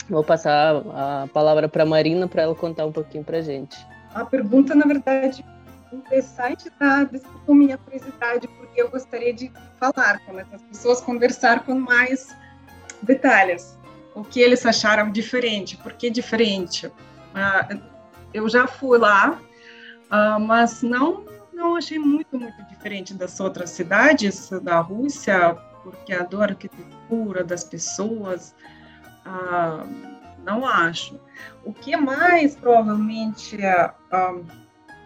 Vou 0.10 0.24
passar 0.24 0.76
a 0.94 1.28
palavra 1.34 1.68
para 1.68 1.84
a 1.84 1.86
Marina 1.86 2.28
para 2.28 2.44
ela 2.44 2.56
contar 2.56 2.86
um 2.86 2.92
pouquinho 2.92 3.24
para 3.24 3.42
gente. 3.42 3.78
A 4.14 4.24
pergunta, 4.24 4.74
na 4.74 4.86
verdade, 4.86 5.46
interessante 5.92 6.72
da 6.80 7.04
desculpa 7.04 7.54
minha 7.54 7.78
curiosidade, 7.78 8.48
porque 8.48 8.82
eu 8.82 8.90
gostaria 8.90 9.34
de 9.34 9.52
falar 9.80 10.20
com 10.26 10.40
essas 10.40 10.62
pessoas, 10.64 11.02
conversar 11.02 11.66
com 11.66 11.76
mais 11.76 12.36
detalhes. 13.02 13.78
O 14.16 14.24
que 14.24 14.40
eles 14.40 14.66
acharam 14.66 15.12
diferente, 15.12 15.78
por 15.78 15.94
que 15.94 16.10
diferente. 16.10 16.88
Uh, 16.88 17.80
eu 18.34 18.50
já 18.50 18.66
fui 18.66 18.98
lá, 18.98 19.40
uh, 20.12 20.40
mas 20.40 20.82
não 20.82 21.26
não 21.58 21.76
achei 21.76 21.98
muito, 21.98 22.40
muito 22.40 22.64
diferente 22.66 23.16
das 23.16 23.40
outras 23.40 23.72
cidades 23.72 24.52
da 24.62 24.80
Rússia, 24.80 25.58
porque 25.84 26.14
adoro 26.14 26.44
a 26.44 26.54
arquitetura 26.54 27.44
das 27.44 27.64
pessoas, 27.64 28.54
uh, 29.28 29.88
não 30.44 30.66
acho. 30.66 31.20
O 31.64 31.74
que 31.74 31.96
mais 31.96 32.56
provavelmente 32.56 33.58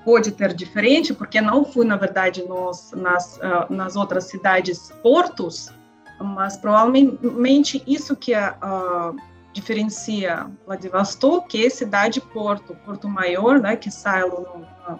pode 0.03 0.31
ter 0.31 0.53
diferente, 0.53 1.13
porque 1.13 1.39
não 1.41 1.63
fui, 1.65 1.85
na 1.85 1.95
verdade, 1.95 2.43
nos, 2.43 2.91
nas, 2.91 3.37
uh, 3.37 3.71
nas 3.71 3.95
outras 3.95 4.25
cidades 4.25 4.91
portos, 5.03 5.71
mas 6.19 6.57
provavelmente 6.57 7.83
isso 7.85 8.15
que 8.15 8.33
uh, 8.33 9.15
diferencia 9.53 10.49
Vladivostok, 10.65 11.47
que 11.47 11.65
é 11.65 11.69
cidade-porto, 11.69 12.75
Porto 12.85 13.07
Maior, 13.07 13.59
né, 13.59 13.75
que 13.75 13.91
sai 13.91 14.21
no, 14.21 14.37
uh, 14.37 14.99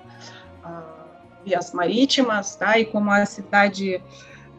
vias 1.46 1.74
marítimas, 1.74 2.56
tá, 2.56 2.78
e 2.78 2.86
como 2.86 3.12
a 3.12 3.26
cidade 3.26 4.02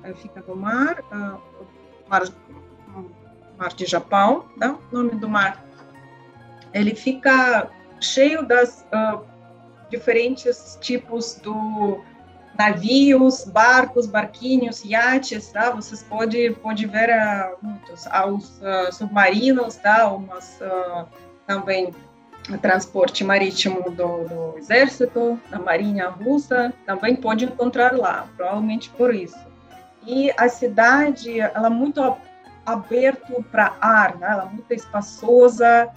uh, 0.04 0.14
fica 0.16 0.42
no 0.46 0.56
mar, 0.56 1.02
mar, 2.08 2.22
mar 3.62 3.72
de 3.72 3.86
Japão, 3.86 4.44
tá, 4.58 4.76
nome 4.90 5.12
do 5.12 5.28
mar, 5.28 5.64
ele 6.74 6.94
fica 6.96 7.68
cheio 8.00 8.44
das 8.44 8.84
diferentes 9.88 10.76
tipos 10.80 11.36
do 11.36 12.02
navios, 12.58 13.44
barcos, 13.44 14.06
barquinhos, 14.06 14.84
iates, 14.84 15.52
tá? 15.52 15.70
Vocês 15.70 16.02
podem 16.02 16.52
pode 16.52 16.86
ver 16.86 17.08
uh, 17.08 17.56
muitos, 17.62 18.06
aos 18.08 18.60
uh, 18.60 18.92
submarinos, 18.92 19.76
tá? 19.76 20.12
Umas 20.12 20.60
uh, 20.60 21.06
também 21.46 21.94
transporte 22.60 23.22
marítimo 23.22 23.82
do, 23.84 24.24
do, 24.24 24.58
exército, 24.58 25.40
da 25.48 25.60
marinha 25.60 26.08
russa, 26.08 26.74
também 26.84 27.14
pode 27.14 27.44
encontrar 27.44 27.96
lá, 27.96 28.28
provavelmente 28.36 28.90
por 28.90 29.14
isso. 29.14 29.38
E 30.04 30.32
a 30.36 30.48
cidade, 30.48 31.40
ela 31.40 31.68
é 31.68 31.70
muito 31.70 32.00
aberta 32.64 33.42
para 33.50 33.76
ar, 33.80 34.16
né? 34.18 34.28
Ela 34.30 34.44
é 34.44 34.54
muito 34.54 34.72
espaçosa, 34.72 35.90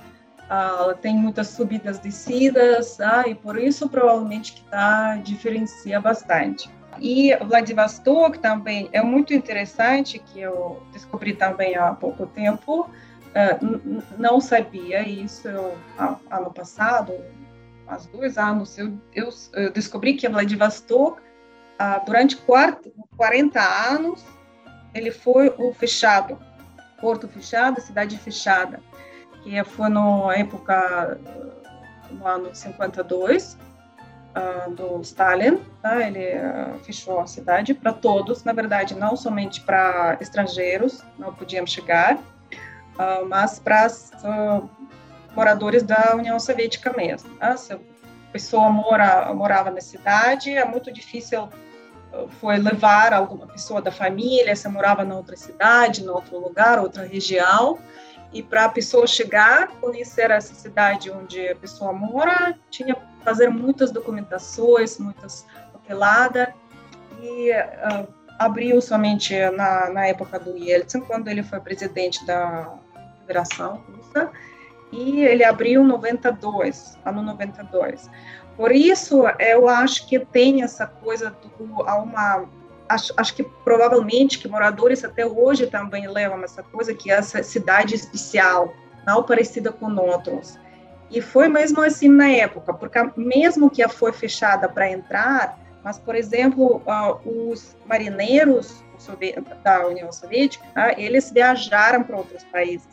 Uh, 0.45 0.95
tem 0.97 1.17
muitas 1.17 1.47
subidas 1.47 1.97
descidas, 1.97 2.97
tá? 2.97 3.27
e 3.27 3.33
por 3.33 3.57
isso 3.57 3.89
provavelmente 3.89 4.53
que 4.53 4.63
tá, 4.65 5.15
diferencia 5.17 5.99
bastante. 5.99 6.69
E 6.99 7.35
Vladivostok 7.37 8.37
também 8.37 8.87
é 8.91 9.01
muito 9.01 9.33
interessante, 9.33 10.19
que 10.19 10.39
eu 10.39 10.83
descobri 10.93 11.33
também 11.33 11.75
há 11.75 11.93
pouco 11.93 12.27
tempo, 12.27 12.81
uh, 12.81 14.03
não 14.19 14.39
sabia 14.39 15.01
isso 15.01 15.47
eu, 15.47 15.75
ano 16.29 16.53
passado, 16.53 17.11
há 17.87 17.97
dois 18.13 18.37
anos, 18.37 18.77
eu, 18.77 18.93
eu, 19.15 19.29
eu 19.53 19.73
descobri 19.73 20.13
que 20.13 20.29
Vladivostok, 20.29 21.19
durante 22.05 22.37
40 22.37 23.59
anos, 23.89 24.23
ele 24.93 25.11
foi 25.11 25.53
o 25.57 25.73
fechado, 25.73 26.39
porto 26.99 27.27
fechado, 27.27 27.79
cidade 27.81 28.17
fechada 28.17 28.79
que 29.45 29.63
foi 29.63 29.89
na 29.89 30.35
época, 30.35 31.19
no 32.09 32.27
ano 32.27 32.49
52, 32.53 33.53
uh, 33.53 33.57
ah, 34.33 34.67
do 34.69 34.99
Stalin, 35.01 35.57
tá? 35.83 36.01
ele 36.01 36.33
uh, 36.35 36.79
fechou 36.79 37.19
a 37.19 37.27
cidade 37.27 37.75
para 37.75 37.93
todos, 37.93 38.43
na 38.43 38.51
verdade, 38.53 38.95
não 38.95 39.15
somente 39.15 39.61
para 39.61 40.17
estrangeiros, 40.19 41.03
não 41.19 41.31
podiam 41.31 41.65
chegar, 41.67 42.15
uh, 42.15 43.23
mas 43.29 43.59
para 43.59 43.87
moradores 45.35 45.83
da 45.83 46.15
União 46.15 46.39
Soviética 46.39 46.91
mesmo. 46.97 47.29
Tá? 47.35 47.55
Se 47.55 47.73
a 47.73 47.79
pessoa 48.31 48.67
mora, 48.71 49.31
morava 49.31 49.69
na 49.69 49.79
cidade, 49.79 50.49
é 50.49 50.65
muito 50.65 50.91
difícil 50.91 51.47
foi 52.39 52.57
levar 52.57 53.13
alguma 53.13 53.47
pessoa 53.47 53.81
da 53.81 53.91
família, 53.91 54.55
se 54.55 54.67
morava 54.67 55.03
na 55.03 55.15
outra 55.15 55.35
cidade, 55.35 56.03
em 56.03 56.07
outro 56.07 56.39
lugar, 56.39 56.79
outra 56.79 57.05
região, 57.05 57.77
e 58.33 58.43
para 58.43 58.65
a 58.65 58.69
pessoa 58.69 59.07
chegar, 59.07 59.67
conhecer 59.79 60.29
essa 60.31 60.53
cidade 60.53 61.09
onde 61.09 61.47
a 61.47 61.55
pessoa 61.55 61.93
mora, 61.93 62.57
tinha 62.69 62.95
que 62.95 63.01
fazer 63.23 63.49
muitas 63.49 63.91
documentações, 63.91 64.99
muitas 64.99 65.45
papeladas, 65.71 66.49
e 67.21 67.51
uh, 67.51 68.07
abriu 68.37 68.81
somente 68.81 69.33
na, 69.51 69.89
na 69.89 70.07
época 70.07 70.39
do 70.39 70.57
Yeltsin, 70.57 71.01
quando 71.01 71.27
ele 71.29 71.43
foi 71.43 71.59
presidente 71.59 72.25
da 72.25 72.73
Federação 73.21 73.81
Russa, 73.87 74.31
e 74.91 75.21
ele 75.21 75.43
abriu 75.43 75.81
em 75.81 75.87
92, 75.87 76.97
ano 77.05 77.21
92. 77.21 78.09
Por 78.55 78.71
isso, 78.71 79.23
eu 79.39 79.67
acho 79.67 80.07
que 80.07 80.19
tem 80.19 80.63
essa 80.63 80.87
coisa 80.87 81.35
do, 81.59 81.83
há 81.83 81.97
uma 81.97 82.45
acho, 82.87 83.13
acho 83.17 83.35
que 83.35 83.43
provavelmente 83.43 84.39
que 84.39 84.47
moradores 84.47 85.03
até 85.03 85.25
hoje 85.25 85.67
também 85.67 86.07
levam 86.07 86.43
essa 86.43 86.63
coisa 86.63 86.93
que 86.93 87.11
é 87.11 87.15
essa 87.15 87.43
cidade 87.43 87.95
especial, 87.95 88.73
não 89.05 89.23
parecida 89.23 89.71
com 89.71 89.93
outros. 89.95 90.57
E 91.11 91.21
foi 91.21 91.47
mesmo 91.47 91.81
assim 91.81 92.09
na 92.09 92.29
época, 92.29 92.73
porque 92.73 92.99
mesmo 93.15 93.69
que 93.69 93.87
foi 93.87 94.11
fechada 94.11 94.67
para 94.67 94.89
entrar, 94.89 95.57
mas, 95.83 95.99
por 95.99 96.15
exemplo, 96.15 96.81
os 97.23 97.77
marinheiros 97.85 98.83
da 99.63 99.85
União 99.85 100.11
Soviética, 100.11 100.65
uh, 100.65 100.99
eles 100.99 101.29
viajaram 101.31 102.01
para 102.03 102.17
outros 102.17 102.43
países. 102.45 102.87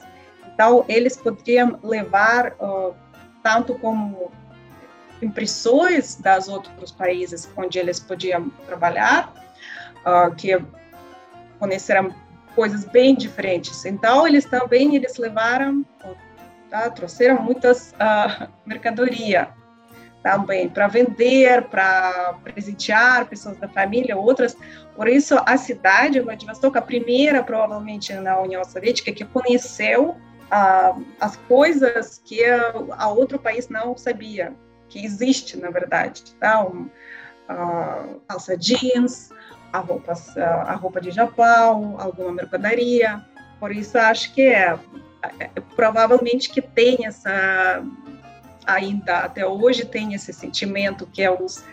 Então, 0.52 0.84
eles 0.86 1.16
podiam 1.16 1.78
levar 1.82 2.52
uh, 2.60 2.94
tanto 3.42 3.78
como 3.78 4.30
impressões 5.22 6.16
das 6.16 6.48
outros 6.48 6.90
países 6.90 7.48
onde 7.56 7.78
eles 7.78 8.00
podiam 8.00 8.50
trabalhar, 8.66 9.32
uh, 10.04 10.34
que 10.34 10.60
conheceram 11.58 12.14
coisas 12.54 12.84
bem 12.84 13.14
diferentes. 13.14 13.84
Então, 13.84 14.26
eles 14.26 14.44
também 14.44 14.94
eles 14.96 15.16
levaram, 15.16 15.86
tá, 16.68 16.90
trouxeram 16.90 17.40
muitas 17.40 17.92
uh, 17.92 18.48
mercadoria 18.66 19.48
também 20.22 20.68
para 20.68 20.86
vender, 20.86 21.62
para 21.64 22.34
presentear 22.44 23.26
pessoas 23.26 23.56
da 23.56 23.68
família, 23.68 24.16
outras. 24.16 24.56
Por 24.94 25.08
isso, 25.08 25.36
a 25.46 25.56
cidade, 25.56 26.20
Vladivostok, 26.20 26.78
a 26.78 26.82
primeira, 26.82 27.42
provavelmente, 27.42 28.12
na 28.14 28.40
União 28.40 28.64
Soviética, 28.64 29.10
que 29.12 29.24
conheceu 29.24 30.10
uh, 30.10 31.04
as 31.20 31.36
coisas 31.48 32.20
que 32.24 32.44
a 32.44 33.08
outro 33.08 33.38
país 33.38 33.68
não 33.68 33.96
sabia 33.96 34.54
que 34.92 35.04
existe, 35.04 35.56
na 35.56 35.70
verdade. 35.70 36.22
Tá? 36.38 36.64
Um, 36.64 36.82
uh, 37.48 38.20
calça 38.28 38.56
jeans, 38.56 39.30
a 39.72 39.78
roupa, 39.78 40.12
a 40.66 40.74
roupa 40.74 41.00
de 41.00 41.10
Japão, 41.10 41.96
alguma 41.98 42.32
mercadoria. 42.32 43.24
Por 43.58 43.72
isso, 43.72 43.96
acho 43.96 44.34
que 44.34 44.42
é, 44.42 44.78
é, 45.40 45.48
provavelmente 45.74 46.50
que 46.50 46.60
tem 46.60 47.06
essa, 47.06 47.82
ainda 48.66 49.20
até 49.20 49.46
hoje, 49.46 49.86
tem 49.86 50.12
esse 50.14 50.32
sentimento 50.32 51.06
que 51.06 51.22
é 51.22 51.30
os 51.30 51.64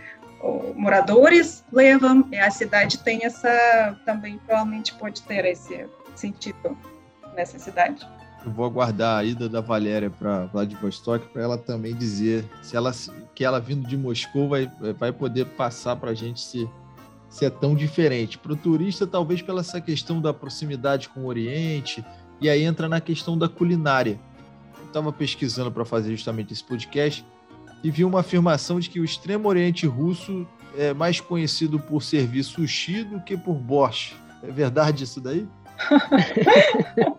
moradores 0.75 1.65
levam, 1.69 2.25
e 2.31 2.37
a 2.37 2.49
cidade 2.49 2.99
tem 2.99 3.25
essa, 3.25 3.99
também 4.05 4.37
provavelmente 4.37 4.93
pode 4.93 5.21
ter 5.23 5.43
esse 5.43 5.85
sentido 6.15 6.77
nessa 7.35 7.59
cidade. 7.59 8.07
Eu 8.45 8.51
vou 8.51 8.65
aguardar 8.65 9.19
a 9.19 9.23
ida 9.23 9.49
da 9.49 9.61
Valéria 9.61 10.09
para 10.09 10.45
Vladivostok 10.45 11.27
para 11.27 11.41
ela 11.41 11.57
também 11.57 11.93
dizer 11.93 12.45
se 12.61 12.75
ela 12.75 12.91
que 13.35 13.43
ela 13.43 13.59
vindo 13.59 13.87
de 13.87 13.97
Moscou 13.97 14.47
vai, 14.47 14.71
vai 14.97 15.11
poder 15.11 15.45
passar 15.45 15.95
para 15.95 16.11
a 16.11 16.13
gente 16.13 16.39
se 16.39 16.69
se 17.29 17.45
é 17.45 17.49
tão 17.49 17.75
diferente. 17.75 18.37
Para 18.37 18.53
o 18.53 18.55
turista, 18.55 19.05
talvez 19.05 19.41
pela 19.41 19.61
essa 19.61 19.79
questão 19.79 20.19
da 20.19 20.33
proximidade 20.33 21.09
com 21.09 21.21
o 21.21 21.25
Oriente, 21.27 22.03
e 22.41 22.49
aí 22.49 22.63
entra 22.63 22.89
na 22.89 22.99
questão 22.99 23.37
da 23.37 23.47
culinária. 23.47 24.19
Eu 24.79 24.85
estava 24.87 25.13
pesquisando 25.13 25.71
para 25.71 25.85
fazer 25.85 26.11
justamente 26.11 26.51
esse 26.51 26.63
podcast 26.63 27.23
e 27.83 27.91
vi 27.91 28.03
uma 28.03 28.21
afirmação 28.21 28.79
de 28.79 28.89
que 28.89 28.99
o 28.99 29.05
Extremo 29.05 29.47
Oriente 29.47 29.85
Russo 29.85 30.47
é 30.77 30.93
mais 30.93 31.21
conhecido 31.21 31.79
por 31.79 32.01
servir 32.01 32.43
sushi 32.43 33.03
do 33.03 33.21
que 33.21 33.37
por 33.37 33.55
borscht. 33.55 34.15
É 34.41 34.51
verdade 34.51 35.03
isso 35.03 35.21
daí? 35.21 35.47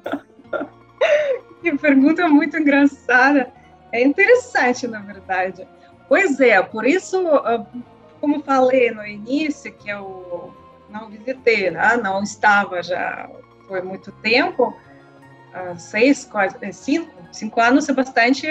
que 1.61 1.77
pergunta 1.77 2.29
muito 2.29 2.57
engraçada. 2.57 3.53
É 3.93 4.03
interessante, 4.03 4.87
na 4.87 5.01
verdade. 5.01 5.67
Pois 6.09 6.41
é, 6.41 6.61
por 6.63 6.87
isso 6.87 7.27
ah, 7.29 7.65
como 8.21 8.43
falei 8.43 8.91
no 8.91 9.05
início, 9.07 9.73
que 9.73 9.89
eu 9.89 10.55
não 10.89 11.09
visitei, 11.09 11.71
né? 11.71 11.97
não 11.97 12.23
estava 12.23 12.83
já 12.83 13.29
foi 13.67 13.81
muito 13.81 14.11
tempo, 14.13 14.77
seis, 15.79 16.25
quase 16.25 16.57
é, 16.61 16.73
cinco, 16.73 17.11
cinco 17.33 17.61
anos 17.61 17.89
é 17.89 17.93
bastante, 17.93 18.47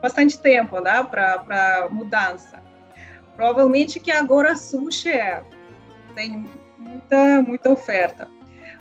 bastante 0.00 0.38
tempo, 0.38 0.80
né, 0.80 1.02
para 1.04 1.88
mudança. 1.90 2.62
Provavelmente 3.36 4.00
que 4.00 4.10
agora 4.10 4.56
sushi 4.56 5.10
é, 5.10 5.42
tem 6.14 6.48
muita, 6.78 7.42
muita 7.42 7.70
oferta. 7.70 8.28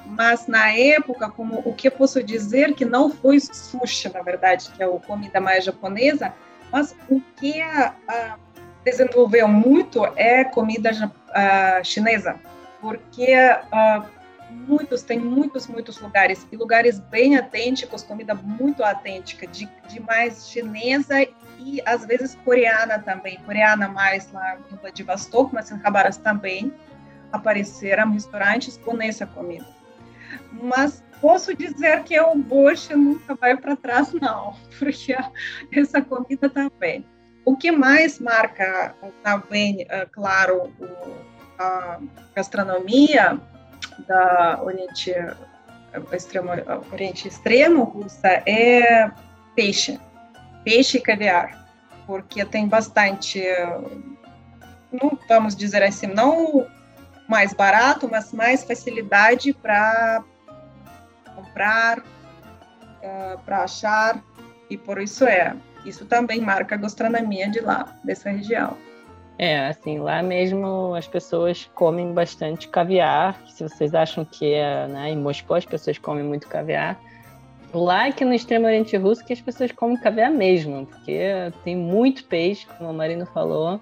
Mas 0.10 0.48
na 0.48 0.72
época, 0.72 1.30
como 1.30 1.60
o 1.60 1.74
que 1.74 1.88
eu 1.88 1.92
posso 1.92 2.24
dizer 2.24 2.74
que 2.74 2.84
não 2.84 3.10
foi 3.10 3.40
sushi, 3.40 4.12
na 4.12 4.22
verdade, 4.22 4.70
que 4.72 4.82
é 4.82 4.86
a 4.86 4.90
comida 4.90 5.40
mais 5.40 5.64
japonesa, 5.64 6.34
mas 6.72 6.96
o 7.10 7.22
que 7.38 7.62
a 7.62 8.38
desenvolveu 8.84 9.48
muito 9.48 10.06
é 10.16 10.44
comida 10.44 10.92
uh, 10.92 11.84
chinesa, 11.86 12.40
porque 12.82 13.36
uh, 13.36 14.04
muitos, 14.50 15.04
tem 15.04 15.20
muitos, 15.20 15.68
muitos 15.68 16.00
lugares, 16.00 16.48
e 16.52 16.56
lugares 16.56 17.00
bem 17.00 17.38
autênticos, 17.38 18.04
comida 18.04 18.34
muito 18.34 18.84
autêntica, 18.84 19.46
de, 19.46 19.70
de 19.88 20.00
mais 20.00 20.50
chinesa 20.50 21.22
e 21.60 21.82
às 21.86 22.06
vezes 22.06 22.36
coreana 22.44 23.00
também, 23.00 23.38
coreana 23.46 23.88
mais 23.88 24.32
lá 24.32 24.58
em 24.72 24.76
Vladivostok, 24.78 25.54
mas 25.54 25.72
em 25.72 25.78
Khabarovsk 25.78 26.22
também 26.22 26.74
apareceram 27.32 28.12
restaurantes 28.12 28.78
com 28.78 29.00
essa 29.02 29.26
comida. 29.26 29.79
Mas 30.52 31.04
posso 31.22 31.56
dizer 31.56 32.04
que 32.04 32.20
o 32.20 32.36
boche 32.36 32.96
nunca 32.96 33.36
vai 33.36 33.56
para 33.58 33.76
trás, 33.76 34.12
não, 34.14 34.56
porque 34.78 35.16
essa 35.72 36.02
comida 36.02 36.50
também. 36.50 37.06
O 37.46 37.56
que 37.56 37.72
mais 37.72 38.20
marca 38.20 38.96
também, 39.24 39.86
é, 39.90 40.06
claro, 40.06 40.72
a 41.58 42.00
gastronomia 42.36 43.40
da 44.08 44.60
Oriente 44.64 45.14
Extremo, 46.12 46.50
Oriente 46.92 47.28
Extremo 47.28 47.84
russa 47.84 48.44
é 48.46 49.10
peixe, 49.56 50.00
peixe 50.64 50.98
e 50.98 51.02
caviar, 51.02 51.68
porque 52.06 52.46
tem 52.46 52.68
bastante, 52.68 53.44
não 54.92 55.18
vamos 55.28 55.56
dizer 55.56 55.82
assim, 55.84 56.08
não 56.08 56.68
mais 57.28 57.54
barato, 57.54 58.08
mas 58.10 58.32
mais 58.32 58.64
facilidade 58.64 59.54
para 59.54 60.24
comprar, 61.40 62.00
uh, 62.00 63.40
para 63.46 63.64
achar, 63.64 64.22
e 64.70 64.78
por 64.78 65.02
isso 65.02 65.26
é. 65.26 65.56
Isso 65.86 66.06
também 66.06 66.42
marca 66.42 66.76
a 66.76 66.78
gastronomia 66.78 67.50
de 67.50 67.60
lá, 67.60 67.96
dessa 68.04 68.30
região. 68.30 68.76
É, 69.38 69.68
assim, 69.68 70.00
lá 70.00 70.22
mesmo 70.22 70.94
as 70.94 71.08
pessoas 71.08 71.70
comem 71.74 72.14
bastante 72.14 72.68
caviar. 72.68 73.42
Se 73.48 73.64
vocês 73.64 73.96
acham 73.96 74.26
que 74.26 74.54
é, 74.54 74.86
né, 74.88 75.12
em 75.12 75.18
Moscou 75.18 75.56
as 75.56 75.66
pessoas 75.66 75.98
comem 75.98 76.26
muito 76.26 76.46
caviar, 76.48 77.00
lá 77.74 78.08
aqui 78.08 78.26
no 78.26 78.34
extremo 78.34 78.66
oriente 78.66 78.98
russo 78.98 79.24
que 79.24 79.32
as 79.32 79.40
pessoas 79.40 79.72
comem 79.72 79.96
caviar 79.96 80.30
mesmo, 80.30 80.86
porque 80.86 81.22
tem 81.64 81.76
muito 81.76 82.26
peixe, 82.26 82.68
como 82.78 82.90
a 82.90 82.94
Marina 82.94 83.26
falou, 83.28 83.80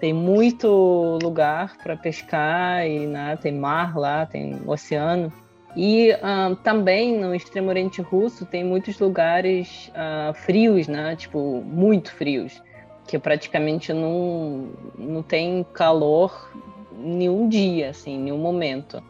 tem 0.00 0.12
muito 0.12 1.18
lugar 1.22 1.76
para 1.82 1.96
pescar 1.96 2.86
e 2.86 3.06
né, 3.06 3.38
tem 3.40 3.52
mar 3.52 3.96
lá, 3.96 4.26
tem 4.26 4.60
oceano. 4.66 5.32
E 5.76 6.12
uh, 6.12 6.56
também 6.56 7.16
no 7.18 7.34
extremo 7.34 7.68
oriente 7.68 8.02
russo 8.02 8.44
tem 8.44 8.64
muitos 8.64 8.98
lugares 8.98 9.90
uh, 9.90 10.34
frios, 10.34 10.88
né? 10.88 11.14
Tipo, 11.16 11.62
muito 11.64 12.12
frios, 12.12 12.60
que 13.06 13.18
praticamente 13.18 13.92
não, 13.92 14.68
não 14.98 15.22
tem 15.22 15.64
calor 15.72 16.50
nenhum 16.92 17.48
dia, 17.48 17.90
assim, 17.90 18.18
nenhum 18.18 18.38
momento. 18.38 19.02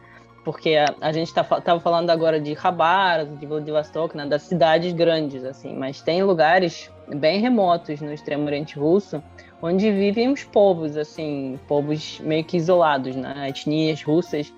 Porque 0.45 0.77
a, 0.77 0.95
a 1.01 1.13
gente 1.13 1.33
tá, 1.33 1.45
falando 1.45 2.11
agora 2.11 2.41
de 2.41 2.55
Khabarovsk, 2.55 3.37
de 3.39 3.47
Vladivostok, 3.47 4.17
né? 4.17 4.27
Das 4.27 4.43
cidades 4.43 4.93
grandes, 4.93 5.45
assim. 5.45 5.75
Mas 5.77 6.03
tem 6.03 6.23
lugares 6.23 6.91
bem 7.09 7.41
remotos 7.41 8.01
no 8.01 8.13
extremo 8.13 8.45
oriente 8.45 8.79
russo 8.79 9.23
onde 9.63 9.91
vivem 9.93 10.33
os 10.33 10.43
povos, 10.43 10.97
assim, 10.97 11.59
povos 11.69 12.19
meio 12.21 12.45
que 12.45 12.57
isolados, 12.57 13.15
né? 13.15 13.49
Etnias 13.49 14.03
russas 14.03 14.53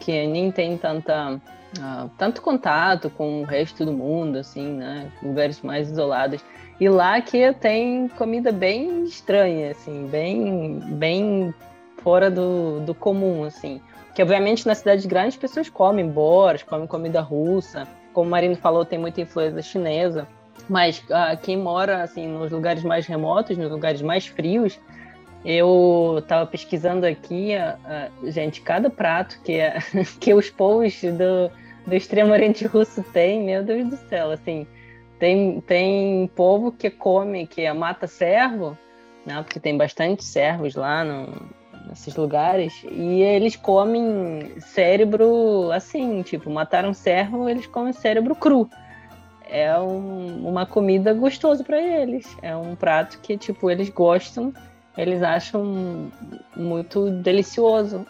que 0.00 0.26
nem 0.26 0.50
tem 0.50 0.76
tanta 0.76 1.40
uh, 1.78 2.10
tanto 2.16 2.40
contato 2.40 3.10
com 3.10 3.42
o 3.42 3.44
resto 3.44 3.84
do 3.84 3.92
mundo, 3.92 4.38
assim, 4.38 4.66
né? 4.66 5.10
Lugares 5.22 5.60
mais 5.60 5.90
isolados. 5.90 6.42
E 6.80 6.88
lá 6.88 7.20
que 7.20 7.52
tem 7.54 8.08
comida 8.08 8.52
bem 8.52 9.04
estranha, 9.04 9.72
assim, 9.72 10.06
bem, 10.06 10.78
bem 10.78 11.52
fora 12.02 12.30
do, 12.30 12.80
do 12.80 12.94
comum, 12.94 13.44
assim. 13.44 13.80
Que 14.14 14.22
obviamente 14.22 14.66
na 14.66 14.74
cidade 14.74 15.06
grande 15.06 15.28
as 15.28 15.36
pessoas 15.36 15.68
comem 15.68 16.08
boras, 16.08 16.62
comem 16.62 16.86
comida 16.86 17.20
russa. 17.20 17.86
Como 18.12 18.28
o 18.28 18.30
Marino 18.30 18.56
falou, 18.56 18.84
tem 18.84 18.98
muita 18.98 19.20
influência 19.20 19.62
chinesa. 19.62 20.26
Mas 20.68 20.98
uh, 21.00 21.36
quem 21.42 21.56
mora 21.56 22.02
assim 22.02 22.28
nos 22.28 22.50
lugares 22.50 22.82
mais 22.82 23.06
remotos, 23.06 23.56
nos 23.56 23.70
lugares 23.70 24.02
mais 24.02 24.26
frios, 24.26 24.78
eu 25.44 26.16
estava 26.18 26.46
pesquisando 26.46 27.06
aqui, 27.06 27.52
uh, 27.56 28.30
gente, 28.30 28.60
cada 28.60 28.90
prato 28.90 29.40
que, 29.42 29.58
que 30.20 30.34
os 30.34 30.50
povos 30.50 31.00
do, 31.02 31.50
do 31.86 31.94
extremo 31.94 32.32
oriente 32.32 32.66
russo 32.66 33.02
têm, 33.12 33.44
meu 33.44 33.62
Deus 33.62 33.88
do 33.88 33.96
céu, 34.08 34.30
assim, 34.30 34.66
tem, 35.18 35.60
tem 35.62 36.30
povo 36.34 36.72
que 36.72 36.90
come, 36.90 37.46
que 37.46 37.62
é 37.62 37.72
mata 37.72 38.06
servo, 38.06 38.76
né, 39.24 39.42
porque 39.42 39.60
tem 39.60 39.76
bastante 39.76 40.24
servos 40.24 40.74
lá 40.74 41.04
no, 41.04 41.28
nesses 41.88 42.14
lugares, 42.16 42.72
e 42.90 43.22
eles 43.22 43.56
comem 43.56 44.54
cérebro 44.60 45.70
assim, 45.72 46.22
tipo, 46.22 46.50
mataram 46.50 46.92
servo, 46.92 47.48
eles 47.48 47.66
comem 47.66 47.92
cérebro 47.92 48.34
cru. 48.34 48.68
É 49.50 49.78
um, 49.78 50.46
uma 50.46 50.66
comida 50.66 51.14
gostosa 51.14 51.64
para 51.64 51.80
eles. 51.80 52.26
É 52.42 52.54
um 52.54 52.76
prato 52.76 53.18
que, 53.20 53.38
tipo, 53.38 53.70
eles 53.70 53.88
gostam 53.88 54.52
eles 54.98 55.22
acham 55.22 56.10
muito 56.56 57.08
delicioso. 57.10 58.04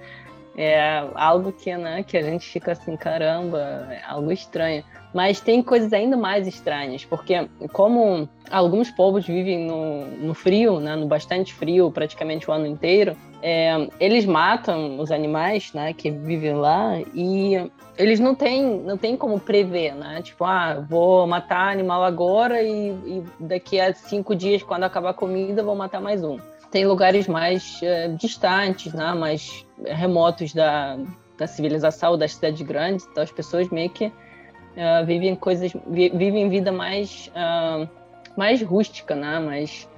é 0.56 1.06
algo 1.14 1.52
que, 1.52 1.76
né, 1.76 2.02
que 2.02 2.16
a 2.16 2.22
gente 2.22 2.46
fica 2.48 2.72
assim, 2.72 2.96
caramba, 2.96 3.86
é 3.90 4.02
algo 4.06 4.32
estranho. 4.32 4.82
Mas 5.12 5.40
tem 5.40 5.62
coisas 5.62 5.92
ainda 5.92 6.16
mais 6.16 6.46
estranhas, 6.46 7.04
porque 7.04 7.48
como 7.72 8.28
alguns 8.50 8.90
povos 8.90 9.26
vivem 9.26 9.66
no, 9.66 10.06
no 10.06 10.34
frio, 10.34 10.80
né, 10.80 10.96
no 10.96 11.06
bastante 11.06 11.52
frio, 11.52 11.90
praticamente 11.90 12.48
o 12.50 12.52
ano 12.52 12.66
inteiro, 12.66 13.16
é, 13.42 13.88
eles 13.98 14.24
matam 14.26 14.98
os 14.98 15.10
animais 15.10 15.72
né, 15.72 15.92
que 15.92 16.10
vivem 16.10 16.54
lá 16.54 16.98
e 17.14 17.70
eles 17.96 18.20
não 18.20 18.34
têm, 18.34 18.80
não 18.80 18.96
têm 18.96 19.16
como 19.16 19.38
prever, 19.38 19.94
né? 19.94 20.22
Tipo, 20.22 20.44
ah, 20.44 20.84
vou 20.88 21.26
matar 21.26 21.72
animal 21.72 22.02
agora 22.02 22.62
e, 22.62 22.90
e 22.90 23.24
daqui 23.38 23.78
a 23.78 23.92
cinco 23.92 24.34
dias, 24.34 24.62
quando 24.62 24.84
acabar 24.84 25.10
a 25.10 25.14
comida, 25.14 25.62
vou 25.62 25.74
matar 25.74 26.00
mais 26.00 26.24
um. 26.24 26.38
Tem 26.70 26.86
lugares 26.86 27.26
mais 27.26 27.80
é, 27.82 28.08
distantes, 28.08 28.92
né, 28.94 29.12
mais 29.12 29.66
remotos 29.84 30.54
da, 30.54 30.98
da 31.36 31.46
civilização, 31.46 32.16
das 32.16 32.34
cidades 32.34 32.62
grandes, 32.62 33.06
então 33.10 33.22
as 33.22 33.32
pessoas 33.32 33.68
meio 33.70 33.90
que 33.90 34.06
uh, 34.06 35.04
vivem 35.06 35.34
coisas, 35.34 35.72
vi, 35.86 36.10
vivem 36.10 36.48
vida 36.48 36.70
mais, 36.70 37.30
uh, 37.34 37.88
mais 38.36 38.62
rústica, 38.62 39.14
né? 39.14 39.38
mais, 39.38 39.88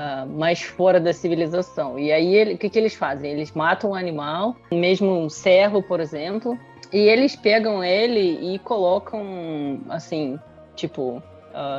uh, 0.00 0.26
mais 0.26 0.62
fora 0.62 0.98
da 0.98 1.12
civilização. 1.12 1.98
E 1.98 2.10
aí 2.10 2.34
ele, 2.34 2.54
o 2.54 2.58
que, 2.58 2.70
que 2.70 2.78
eles 2.78 2.94
fazem? 2.94 3.30
Eles 3.30 3.52
matam 3.52 3.90
um 3.90 3.94
animal, 3.94 4.56
mesmo 4.72 5.10
um 5.12 5.28
cervo, 5.28 5.82
por 5.82 6.00
exemplo, 6.00 6.58
e 6.92 6.98
eles 6.98 7.36
pegam 7.36 7.84
ele 7.84 8.54
e 8.54 8.58
colocam 8.58 9.80
assim, 9.88 10.38
tipo, 10.74 11.22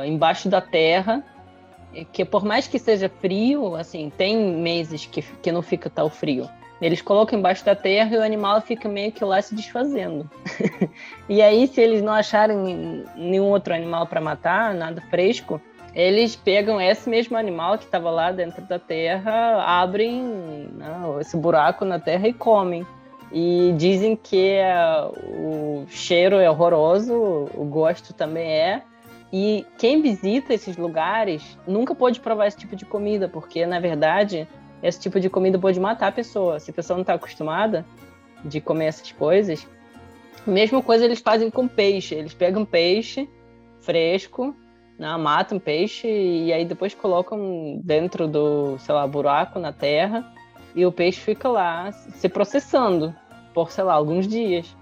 embaixo 0.06 0.48
da 0.48 0.60
terra 0.60 1.22
que 2.12 2.24
por 2.24 2.44
mais 2.44 2.66
que 2.66 2.78
seja 2.78 3.08
frio, 3.08 3.74
assim, 3.74 4.10
tem 4.16 4.36
meses 4.36 5.06
que, 5.06 5.22
que 5.22 5.52
não 5.52 5.62
fica 5.62 5.90
tal 5.90 6.08
frio. 6.08 6.48
Eles 6.80 7.00
colocam 7.00 7.38
embaixo 7.38 7.64
da 7.64 7.76
terra 7.76 8.16
e 8.16 8.18
o 8.18 8.22
animal 8.22 8.60
fica 8.60 8.88
meio 8.88 9.12
que 9.12 9.24
lá 9.24 9.40
se 9.40 9.54
desfazendo. 9.54 10.28
e 11.28 11.40
aí, 11.40 11.68
se 11.68 11.80
eles 11.80 12.02
não 12.02 12.12
acharem 12.12 13.04
nenhum 13.14 13.44
outro 13.44 13.72
animal 13.72 14.06
para 14.06 14.20
matar, 14.20 14.74
nada 14.74 15.00
fresco, 15.02 15.60
eles 15.94 16.34
pegam 16.34 16.80
esse 16.80 17.08
mesmo 17.08 17.36
animal 17.36 17.76
que 17.76 17.84
estava 17.84 18.10
lá 18.10 18.32
dentro 18.32 18.62
da 18.62 18.78
terra, 18.78 19.62
abrem 19.62 20.22
né, 20.72 21.02
esse 21.20 21.36
buraco 21.36 21.84
na 21.84 21.98
terra 21.98 22.28
e 22.28 22.32
comem. 22.32 22.86
E 23.30 23.74
dizem 23.78 24.14
que 24.14 24.58
o 25.26 25.86
cheiro 25.88 26.36
é 26.36 26.50
horroroso, 26.50 27.14
o 27.54 27.64
gosto 27.64 28.12
também 28.12 28.46
é. 28.46 28.82
E 29.32 29.64
quem 29.78 30.02
visita 30.02 30.52
esses 30.52 30.76
lugares 30.76 31.58
nunca 31.66 31.94
pode 31.94 32.20
provar 32.20 32.46
esse 32.46 32.58
tipo 32.58 32.76
de 32.76 32.84
comida, 32.84 33.28
porque 33.28 33.64
na 33.64 33.80
verdade 33.80 34.46
esse 34.82 35.00
tipo 35.00 35.18
de 35.18 35.30
comida 35.30 35.58
pode 35.58 35.80
matar 35.80 36.08
a 36.08 36.12
pessoa. 36.12 36.60
Se 36.60 36.70
a 36.70 36.74
pessoa 36.74 36.96
não 36.96 37.02
está 37.02 37.14
acostumada 37.14 37.86
de 38.44 38.60
comer 38.60 38.86
essas 38.86 39.12
coisas, 39.12 39.66
mesma 40.46 40.82
coisa 40.82 41.04
eles 41.04 41.20
fazem 41.20 41.50
com 41.50 41.66
peixe. 41.66 42.14
Eles 42.14 42.34
pegam 42.34 42.64
peixe 42.64 43.28
fresco, 43.80 44.54
né, 45.02 45.16
matam 45.16 45.58
peixe 45.58 46.06
e 46.06 46.52
aí 46.52 46.64
depois 46.64 46.94
colocam 46.94 47.80
dentro 47.82 48.28
do, 48.28 48.78
sei 48.78 48.94
lá, 48.94 49.04
buraco 49.04 49.58
na 49.58 49.72
terra 49.72 50.32
e 50.76 50.86
o 50.86 50.92
peixe 50.92 51.18
fica 51.20 51.48
lá 51.48 51.90
se 51.90 52.28
processando 52.28 53.12
por, 53.52 53.72
sei 53.72 53.82
lá, 53.82 53.94
alguns 53.94 54.28
dias. 54.28 54.76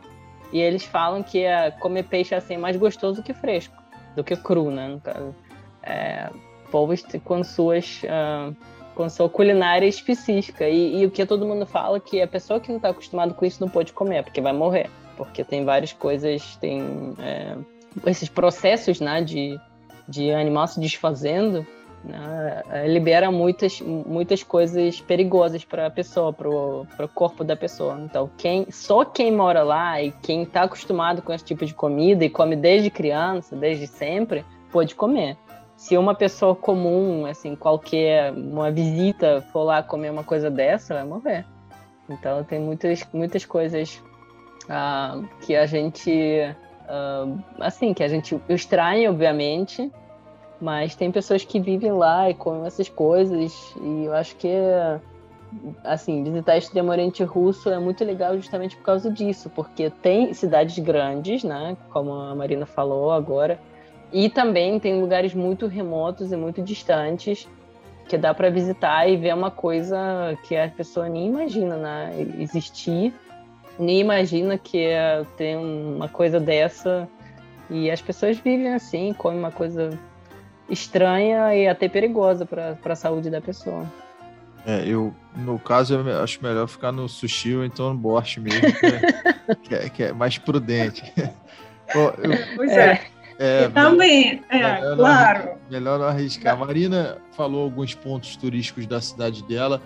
E 0.52 0.60
eles 0.60 0.84
falam 0.84 1.22
que 1.22 1.42
é, 1.42 1.70
comer 1.70 2.02
peixe 2.04 2.34
assim 2.34 2.54
é 2.54 2.58
mais 2.58 2.76
gostoso 2.76 3.22
que 3.22 3.32
fresco, 3.32 3.74
do 4.14 4.22
que 4.22 4.36
cru, 4.36 4.70
né? 4.70 4.88
No 4.88 5.00
caso. 5.00 5.34
É, 5.82 6.28
povos 6.70 7.02
com 7.24 7.42
suas 7.42 8.02
uh, 8.02 8.54
com 8.94 9.08
sua 9.08 9.30
culinária 9.30 9.86
específica 9.86 10.68
e, 10.68 11.00
e, 11.00 11.06
o 11.06 11.10
que 11.10 11.24
todo 11.24 11.46
mundo 11.46 11.64
fala 11.64 11.96
é 11.96 12.00
que 12.00 12.20
a 12.20 12.28
pessoa 12.28 12.60
que 12.60 12.68
não 12.68 12.76
está 12.76 12.90
acostumada 12.90 13.32
com 13.32 13.46
isso 13.46 13.60
não 13.62 13.68
pode 13.68 13.94
comer 13.94 14.22
porque 14.22 14.42
vai 14.42 14.52
morrer 14.52 14.90
porque 15.16 15.42
tem 15.42 15.64
várias 15.64 15.94
coisas 15.94 16.54
tem 16.56 17.14
é, 17.18 17.56
esses 18.06 18.28
processos 18.28 19.00
né 19.00 19.22
de 19.22 19.58
de 20.10 20.30
animal 20.32 20.66
se 20.66 20.80
desfazendo 20.80 21.66
né, 22.04 22.62
libera 22.86 23.30
muitas 23.30 23.80
muitas 23.80 24.42
coisas 24.42 25.00
perigosas 25.00 25.64
para 25.64 25.86
a 25.86 25.90
pessoa 25.90 26.32
para 26.32 26.48
o 26.48 27.08
corpo 27.14 27.44
da 27.44 27.54
pessoa 27.54 28.00
então 28.02 28.28
quem 28.36 28.70
só 28.70 29.04
quem 29.04 29.30
mora 29.30 29.62
lá 29.62 30.02
e 30.02 30.10
quem 30.10 30.42
está 30.42 30.62
acostumado 30.62 31.22
com 31.22 31.32
esse 31.32 31.44
tipo 31.44 31.64
de 31.64 31.74
comida 31.74 32.24
e 32.24 32.30
come 32.30 32.56
desde 32.56 32.90
criança 32.90 33.54
desde 33.54 33.86
sempre 33.86 34.44
pode 34.72 34.94
comer 34.94 35.36
se 35.80 35.96
uma 35.96 36.14
pessoa 36.14 36.54
comum, 36.54 37.24
assim, 37.24 37.56
qualquer, 37.56 38.34
uma 38.34 38.70
visita 38.70 39.40
for 39.50 39.62
lá 39.62 39.82
comer 39.82 40.10
uma 40.10 40.22
coisa 40.22 40.50
dessa, 40.50 40.92
vai 40.92 41.04
morrer. 41.04 41.46
Então 42.06 42.44
tem 42.44 42.60
muitas, 42.60 43.02
muitas 43.14 43.46
coisas 43.46 44.02
uh, 44.64 45.26
que 45.40 45.56
a 45.56 45.64
gente, 45.64 46.54
uh, 46.90 47.38
assim, 47.60 47.94
que 47.94 48.02
a 48.02 48.08
gente 48.08 48.38
estranha, 48.48 49.10
obviamente, 49.10 49.90
mas 50.60 50.94
tem 50.94 51.10
pessoas 51.10 51.44
que 51.44 51.60
vivem 51.60 51.92
lá 51.92 52.28
e 52.28 52.34
comem 52.34 52.66
essas 52.66 52.88
coisas 52.88 53.74
e 53.80 54.04
eu 54.04 54.14
acho 54.14 54.36
que 54.36 54.48
assim, 55.82 56.22
visitar 56.22 56.56
Extremo 56.56 56.90
Oriente 56.90 57.24
Russo 57.24 57.70
é 57.70 57.78
muito 57.78 58.04
legal 58.04 58.36
justamente 58.36 58.76
por 58.76 58.84
causa 58.84 59.10
disso, 59.10 59.50
porque 59.50 59.90
tem 59.90 60.32
cidades 60.32 60.78
grandes, 60.78 61.42
né, 61.42 61.76
como 61.90 62.12
a 62.12 62.34
Marina 62.34 62.66
falou 62.66 63.10
agora, 63.10 63.58
e 64.12 64.28
também 64.28 64.78
tem 64.78 65.00
lugares 65.00 65.34
muito 65.34 65.66
remotos 65.66 66.32
e 66.32 66.36
muito 66.36 66.62
distantes 66.62 67.48
que 68.08 68.18
dá 68.18 68.34
para 68.34 68.50
visitar 68.50 69.08
e 69.08 69.16
ver 69.16 69.34
uma 69.34 69.52
coisa 69.52 70.36
que 70.44 70.56
a 70.56 70.68
pessoa 70.68 71.08
nem 71.08 71.28
imagina 71.28 71.76
né, 71.76 72.26
existir, 72.38 73.14
nem 73.80 74.00
imagina 74.00 74.58
que 74.58 74.84
é, 74.84 75.24
tem 75.36 75.56
uma 75.56 76.08
coisa 76.08 76.38
dessa. 76.38 77.08
E 77.68 77.90
as 77.90 78.00
pessoas 78.00 78.36
vivem 78.36 78.74
assim, 78.74 79.12
comem 79.12 79.38
uma 79.38 79.50
coisa 79.50 79.98
estranha 80.68 81.54
e 81.54 81.66
até 81.66 81.88
perigosa 81.88 82.44
para 82.44 82.76
a 82.84 82.96
saúde 82.96 83.30
da 83.30 83.40
pessoa. 83.40 83.86
É, 84.66 84.86
eu, 84.86 85.14
no 85.36 85.58
caso, 85.58 85.94
eu 85.94 86.22
acho 86.22 86.42
melhor 86.42 86.68
ficar 86.68 86.92
no 86.92 87.08
sushi 87.08 87.56
ou 87.56 87.64
então 87.64 87.94
no 87.94 87.98
borscht 87.98 88.38
mesmo, 88.40 88.60
que 88.72 88.86
é, 88.86 89.54
que 89.62 89.74
é, 89.74 89.88
que 89.88 90.02
é 90.04 90.12
mais 90.12 90.36
prudente. 90.36 91.02
Pô, 91.92 92.12
eu, 92.18 92.56
pois 92.56 92.70
é. 92.72 92.92
é. 92.92 93.10
É, 93.42 93.68
também, 93.70 94.42
é, 94.50 94.58
melhor 94.58 94.96
claro. 94.96 95.44
Não, 95.46 95.70
melhor 95.70 95.98
não 95.98 96.06
arriscar. 96.06 96.52
A 96.52 96.56
Marina 96.58 97.16
falou 97.32 97.64
alguns 97.64 97.94
pontos 97.94 98.36
turísticos 98.36 98.86
da 98.86 99.00
cidade 99.00 99.42
dela. 99.44 99.80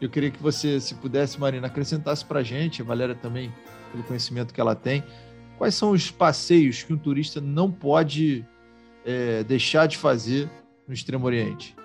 Eu 0.00 0.08
queria 0.08 0.30
que 0.30 0.42
você, 0.42 0.80
se 0.80 0.94
pudesse, 0.94 1.38
Marina, 1.38 1.66
acrescentasse 1.66 2.24
para 2.24 2.40
a 2.40 2.42
gente, 2.42 2.80
a 2.80 2.84
Valéria 2.84 3.14
também, 3.14 3.52
pelo 3.92 4.02
conhecimento 4.04 4.54
que 4.54 4.60
ela 4.60 4.74
tem, 4.74 5.04
quais 5.58 5.74
são 5.74 5.90
os 5.90 6.10
passeios 6.10 6.82
que 6.82 6.92
um 6.92 6.98
turista 6.98 7.40
não 7.40 7.70
pode 7.70 8.46
é, 9.04 9.44
deixar 9.44 9.86
de 9.86 9.98
fazer 9.98 10.48
no 10.88 10.94
Extremo 10.94 11.26
Oriente? 11.26 11.76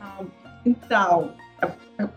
Ah, 0.00 0.24
então, 0.66 1.32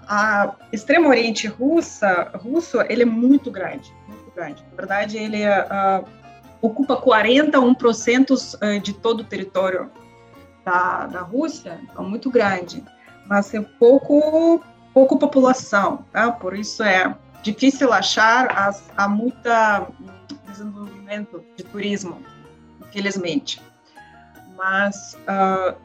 a 0.08 0.56
Extremo 0.72 1.10
Oriente 1.10 1.48
russa, 1.48 2.32
russo, 2.36 2.82
ele 2.90 3.04
é 3.04 3.06
muito 3.06 3.52
grande, 3.52 3.94
muito 4.08 4.32
grande. 4.36 4.64
Na 4.72 4.76
verdade, 4.76 5.18
ele 5.18 5.46
uh, 5.46 6.04
ocupa 6.62 7.00
41% 7.00 8.58
eh, 8.62 8.80
de 8.80 8.94
todo 8.94 9.22
o 9.22 9.24
território 9.24 9.92
da, 10.66 11.06
da 11.08 11.22
Rússia, 11.22 11.80
então 11.84 12.10
muito 12.10 12.32
grande, 12.32 12.84
mas 13.28 13.54
é 13.54 13.62
pouco 13.62 14.64
pouco 14.94 15.18
população, 15.18 16.06
tá? 16.12 16.32
Por 16.32 16.56
isso 16.56 16.84
é 16.84 17.16
difícil 17.42 17.92
achar 17.92 18.48
as, 18.58 18.84
há 18.96 19.08
muita 19.08 19.88
desenvolvimento 20.48 21.44
de 21.58 21.64
turismo, 21.64 22.22
infelizmente. 22.88 23.62
Mas 24.56 25.18
uh, 25.24 25.76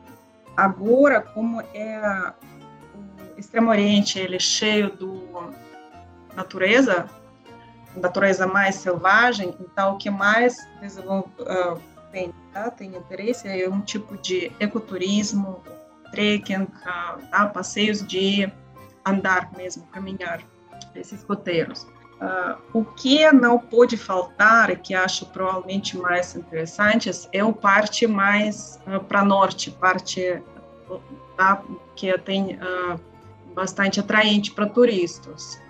agora, 0.57 1.21
como 1.21 1.61
é 1.75 2.33
o 2.95 3.39
Extremo 3.41 3.71
Oriente, 3.71 4.19
ele 4.19 4.37
é 4.37 4.41
cheio 4.41 4.91
do 4.91 5.27
natureza, 6.37 7.09
natureza 7.97 8.47
mais 8.47 8.77
selvagem, 8.77 9.57
então 9.61 9.95
o 9.95 9.99
que 9.99 10.11
mais 10.11 10.57
uh, 10.83 11.81
tem, 12.13 12.33
tá? 12.53 12.71
tem 12.71 12.95
interesse 12.95 13.49
é 13.49 13.69
um 13.69 13.81
tipo 13.81 14.17
de 14.19 14.53
ecoturismo, 14.61 15.63
trekking, 16.13 16.67
tá? 17.31 17.47
passeios 17.47 18.07
de 18.07 18.53
andar 19.09 19.51
mesmo, 19.57 19.87
caminhar, 19.93 20.41
esses 20.95 21.23
roteiros. 21.25 21.87
Uh, 22.21 22.59
o 22.73 22.85
que 22.85 23.31
não 23.31 23.59
pode 23.59 23.97
faltar, 23.97 24.75
que 24.79 24.93
acho 24.93 25.27
provavelmente 25.27 25.97
mais 25.97 26.35
interessante, 26.35 27.11
é 27.33 27.45
o 27.45 27.53
parte 27.53 28.07
mais 28.09 28.81
uh, 28.87 28.99
para 29.05 29.25
norte, 29.25 29.71
parte 29.71 30.43
tá? 31.37 31.63
que 31.95 32.17
tem 32.19 32.57
uh, 32.57 33.01
bastante 33.55 34.01
atraente 34.01 34.51
para 34.51 34.67
turistas. 34.67 35.61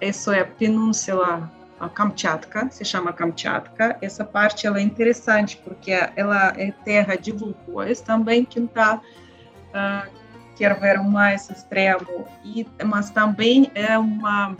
isso 0.00 0.30
é 0.30 0.40
a 0.40 0.46
Península 0.46 1.50
Kamchatka, 1.94 2.68
se 2.70 2.84
chama 2.84 3.12
Kamchatka. 3.12 3.98
Essa 4.00 4.24
parte 4.24 4.66
ela 4.66 4.78
é 4.78 4.82
interessante 4.82 5.60
porque 5.62 5.92
ela 6.14 6.54
é 6.56 6.72
terra 6.84 7.16
de 7.16 7.32
vulcões 7.32 8.00
também 8.00 8.44
que 8.44 8.60
está 8.60 8.96
uh, 8.96 10.10
quer 10.56 10.78
ver 10.80 10.98
mais 11.02 11.48
extremo. 11.50 12.26
E 12.44 12.66
mas 12.84 13.10
também 13.10 13.70
é 13.74 13.98
uma 13.98 14.56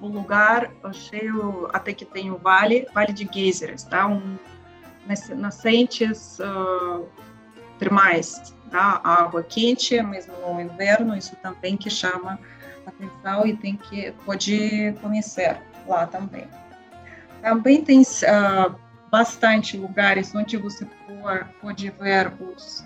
um 0.00 0.08
lugar 0.08 0.70
cheio 0.92 1.68
até 1.72 1.92
que 1.92 2.04
tem 2.04 2.30
o 2.30 2.36
vale 2.36 2.86
vale 2.94 3.12
de 3.12 3.24
geysers 3.24 3.84
tá? 3.84 4.06
Um 4.06 4.36
nascentes 5.36 6.38
uh, 6.40 7.06
termais 7.78 8.54
tá? 8.70 9.00
Água 9.04 9.42
quente 9.42 10.00
mesmo 10.02 10.34
no 10.40 10.60
inverno 10.60 11.16
isso 11.16 11.36
também 11.36 11.76
que 11.76 11.90
chama 11.90 12.38
atenção 12.86 13.46
e 13.46 13.56
tem 13.56 13.76
que 13.76 14.12
pode 14.24 14.94
conhecer 15.00 15.58
lá 15.86 16.06
também. 16.06 16.46
Também 17.42 17.82
tem 17.82 18.00
uh, 18.00 18.74
bastante 19.10 19.76
lugares 19.76 20.34
onde 20.34 20.56
você 20.56 20.86
pode 21.60 21.90
ver 21.90 22.32
os, 22.40 22.84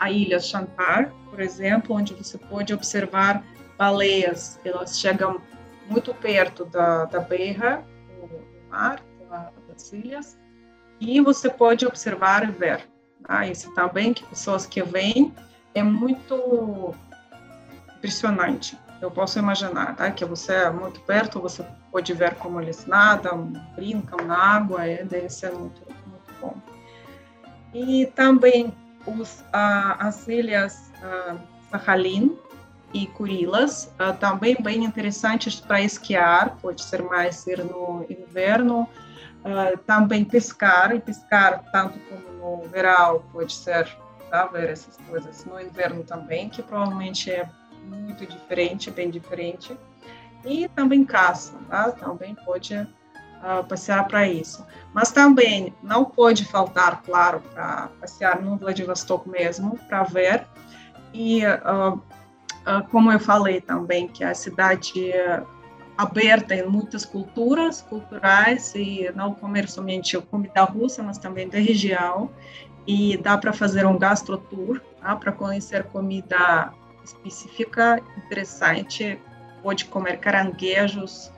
a 0.00 0.10
ilha 0.10 0.40
Chantar, 0.40 1.12
por 1.30 1.40
exemplo, 1.40 1.94
onde 1.94 2.14
você 2.14 2.36
pode 2.36 2.74
observar 2.74 3.44
baleias. 3.78 4.58
Elas 4.64 4.98
chegam 4.98 5.40
muito 5.88 6.12
perto 6.14 6.64
da, 6.64 7.04
da 7.04 7.20
beira 7.20 7.84
do 8.20 8.68
mar, 8.68 9.00
das 9.68 9.92
ilhas, 9.92 10.36
e 10.98 11.20
você 11.20 11.48
pode 11.48 11.86
observar 11.86 12.48
e 12.48 12.50
ver. 12.50 12.88
Tá? 13.24 13.46
Isso 13.46 13.72
também 13.74 14.12
que 14.12 14.24
pessoas 14.24 14.66
que 14.66 14.82
vêm 14.82 15.32
é 15.74 15.82
muito 15.82 16.94
impressionante 17.96 18.76
eu 19.00 19.10
posso 19.10 19.38
imaginar, 19.38 19.96
tá? 19.96 20.10
Que 20.10 20.24
você 20.24 20.52
é 20.52 20.70
muito 20.70 21.00
perto, 21.00 21.40
você 21.40 21.64
pode 21.90 22.12
ver 22.12 22.34
como 22.34 22.60
eles 22.60 22.86
nadam, 22.86 23.52
brincam 23.74 24.26
na 24.26 24.36
água, 24.36 24.86
e 24.86 25.02
deve 25.04 25.30
ser 25.30 25.52
muito, 25.52 25.80
muito 26.06 26.34
bom. 26.40 26.54
E 27.72 28.06
também 28.14 28.74
os, 29.06 29.44
ah, 29.52 29.96
as 29.98 30.26
ilhas 30.28 30.90
ah, 31.02 31.36
Sakhalin 31.70 32.36
e 32.92 33.06
Kurilas, 33.06 33.92
também 34.18 34.56
bem 34.60 34.84
interessantes 34.84 35.60
para 35.60 35.80
esquiar, 35.80 36.56
pode 36.56 36.82
ser 36.82 37.00
mais 37.04 37.46
ir 37.46 37.64
no 37.64 38.04
inverno, 38.10 38.88
ah, 39.44 39.78
também 39.86 40.24
pescar, 40.24 40.94
e 40.94 41.00
pescar 41.00 41.62
tanto 41.70 41.98
como 42.08 42.58
no 42.58 42.68
verão, 42.68 43.22
pode 43.32 43.52
ser 43.52 43.88
tá, 44.28 44.50
essas 44.54 44.96
coisas 45.08 45.44
no 45.44 45.60
inverno 45.60 46.02
também, 46.02 46.48
que 46.48 46.62
provavelmente 46.62 47.30
é 47.30 47.48
muito 47.84 48.26
diferente, 48.26 48.90
bem 48.90 49.10
diferente. 49.10 49.76
E 50.44 50.68
também 50.68 51.04
caça, 51.04 51.52
tá? 51.68 51.92
também 51.92 52.34
pode 52.34 52.88
uh, 53.42 53.64
passear 53.64 54.06
para 54.06 54.26
isso. 54.28 54.64
Mas 54.92 55.10
também 55.10 55.74
não 55.82 56.04
pode 56.04 56.44
faltar, 56.44 57.02
claro, 57.02 57.40
para 57.52 57.88
passear 58.00 58.40
no 58.40 58.56
Vladivostok 58.56 59.28
mesmo, 59.28 59.78
para 59.88 60.02
ver. 60.04 60.46
E, 61.12 61.44
uh, 61.44 61.94
uh, 61.94 62.88
como 62.90 63.10
eu 63.10 63.20
falei 63.20 63.60
também, 63.60 64.08
que 64.08 64.22
a 64.22 64.34
cidade 64.34 65.12
é 65.12 65.42
aberta 65.96 66.54
em 66.54 66.66
muitas 66.66 67.04
culturas 67.04 67.82
culturais 67.82 68.74
e 68.74 69.10
não 69.14 69.34
comer 69.34 69.68
somente 69.68 70.18
comida 70.18 70.64
russa, 70.64 71.02
mas 71.02 71.18
também 71.18 71.48
da 71.48 71.58
região. 71.58 72.30
E 72.86 73.16
dá 73.18 73.36
para 73.36 73.52
fazer 73.52 73.86
um 73.86 73.98
gastrotour, 73.98 74.80
tá? 75.00 75.14
para 75.14 75.30
conhecer 75.30 75.84
comida 75.84 76.72
específica, 77.04 78.00
interessante, 78.16 79.20
pode 79.62 79.84
comer 79.84 80.18
caranguejos, 80.18 81.30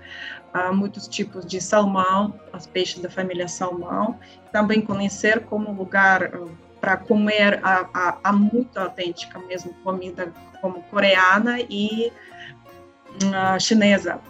há 0.52 0.72
muitos 0.72 1.08
tipos 1.08 1.46
de 1.46 1.60
salmão, 1.60 2.38
os 2.52 2.66
peixes 2.66 3.00
da 3.00 3.10
família 3.10 3.48
salmão. 3.48 4.18
Também 4.50 4.80
conhecer 4.80 5.40
como 5.46 5.72
lugar 5.72 6.34
uh, 6.34 6.50
para 6.80 6.96
comer 6.96 7.60
a, 7.62 7.88
a, 7.94 8.18
a, 8.24 8.32
muito 8.32 8.76
autêntica 8.78 9.38
mesmo 9.38 9.72
comida 9.84 10.32
como 10.60 10.82
coreana 10.84 11.60
e 11.60 12.12
uh, 13.22 13.60
chinesa, 13.60 14.20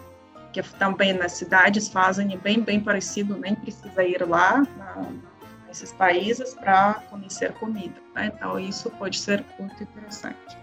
que 0.51 0.61
também 0.61 1.13
nas 1.13 1.33
cidades 1.33 1.89
fazem 1.89 2.37
bem 2.37 2.61
bem 2.61 2.79
parecido, 2.79 3.37
nem 3.37 3.55
precisa 3.55 4.03
ir 4.03 4.23
lá 4.27 4.65
na, 4.77 5.07
nesses 5.67 5.91
países 5.91 6.53
para 6.53 6.95
conhecer 7.09 7.51
comida. 7.53 7.99
Né? 8.15 8.31
Então 8.33 8.59
isso 8.59 8.89
pode 8.91 9.19
ser 9.19 9.43
muito 9.59 9.83
interessante. 9.83 10.57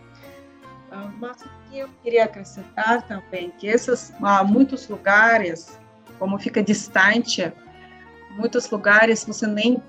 Uh, 0.92 1.10
mas 1.18 1.44
eu 1.78 1.88
queria 2.02 2.24
acrescentar 2.24 3.02
também 3.02 3.50
que 3.50 3.66
esses 3.66 4.12
há 4.22 4.42
muitos 4.42 4.88
lugares, 4.88 5.78
como 6.18 6.38
fica 6.38 6.62
distante, 6.62 7.52
muitos 8.30 8.68
lugares 8.70 9.24
você 9.24 9.46
nem 9.46 9.82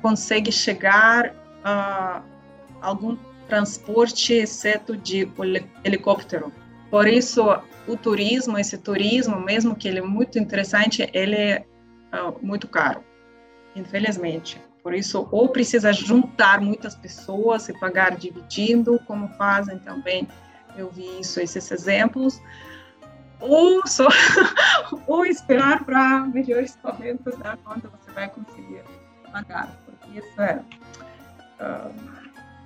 consegue 0.00 0.52
chegar 0.52 1.34
a 1.64 2.22
algum 2.80 3.16
transporte 3.48 4.34
exceto 4.34 4.96
de 4.96 5.28
helicóptero. 5.84 6.52
Por 6.90 7.06
isso, 7.06 7.42
o 7.86 7.96
turismo, 7.96 8.58
esse 8.58 8.78
turismo, 8.78 9.40
mesmo 9.40 9.74
que 9.74 9.88
ele 9.88 9.98
é 9.98 10.02
muito 10.02 10.38
interessante, 10.38 11.08
ele 11.12 11.36
é 11.36 11.64
uh, 12.12 12.44
muito 12.44 12.68
caro, 12.68 13.02
infelizmente. 13.74 14.60
Por 14.82 14.94
isso, 14.94 15.28
ou 15.32 15.48
precisa 15.48 15.92
juntar 15.92 16.60
muitas 16.60 16.94
pessoas 16.94 17.68
e 17.68 17.78
pagar 17.78 18.16
dividindo, 18.16 19.00
como 19.06 19.28
fazem 19.30 19.78
também, 19.80 20.28
eu 20.76 20.90
vi 20.90 21.20
isso, 21.20 21.40
esses 21.40 21.70
exemplos, 21.70 22.40
ou 23.40 23.86
só 23.86 24.08
ou 25.06 25.24
esperar 25.26 25.84
para 25.84 26.20
melhores 26.20 26.78
momentos 26.82 27.36
da 27.38 27.56
conta 27.58 27.88
você 27.88 28.10
vai 28.12 28.28
conseguir 28.28 28.82
pagar, 29.32 29.76
porque 29.84 30.18
isso 30.18 30.40
é, 30.40 30.62
uh, 31.60 31.94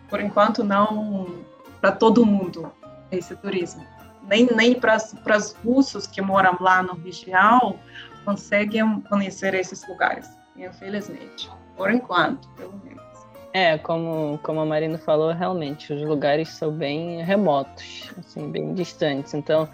por 0.09 0.20
enquanto, 0.20 0.62
não 0.62 1.44
para 1.81 1.92
todo 1.92 2.27
mundo 2.27 2.73
esse 3.11 3.35
turismo. 3.37 3.85
Nem, 4.23 4.46
nem 4.55 4.79
para 4.79 4.96
os 5.37 5.53
russos 5.64 6.07
que 6.07 6.20
moram 6.20 6.57
lá 6.61 6.83
no 6.83 6.94
região 6.94 7.81
conseguem 8.25 9.01
conhecer 9.03 9.55
esses 9.55 9.87
lugares, 9.88 10.29
infelizmente 10.57 11.51
por 11.81 11.90
enquanto, 11.90 12.46
pelo 12.51 12.79
menos. 12.85 13.00
É, 13.53 13.79
como, 13.79 14.39
como 14.43 14.61
a 14.61 14.67
Marina 14.67 14.97
falou, 14.99 15.33
realmente, 15.33 15.93
os 15.93 16.03
lugares 16.03 16.51
são 16.51 16.71
bem 16.71 17.23
remotos, 17.23 18.13
assim, 18.19 18.51
bem 18.51 18.75
distantes. 18.75 19.35
Então, 19.35 19.69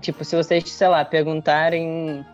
tipo, 0.00 0.24
se 0.24 0.34
vocês, 0.34 0.70
sei 0.70 0.88
lá, 0.88 1.04
perguntarem 1.04 2.24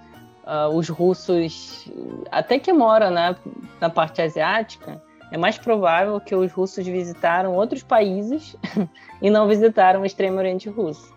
uh, 0.45 0.69
os 0.69 0.89
russos, 0.89 1.91
até 2.31 2.59
que 2.59 2.73
moram 2.73 3.11
na, 3.11 3.35
na 3.81 3.91
parte 3.91 4.23
asiática, 4.23 5.03
é 5.33 5.37
mais 5.37 5.59
provável 5.59 6.21
que 6.21 6.35
os 6.35 6.53
russos 6.53 6.87
visitaram 6.87 7.55
outros 7.55 7.83
países 7.83 8.57
e 9.21 9.31
não 9.31 9.49
visitaram 9.49 10.03
o 10.03 10.07
Extremo 10.07 10.39
Oriente 10.39 10.69
Russo. 10.69 11.13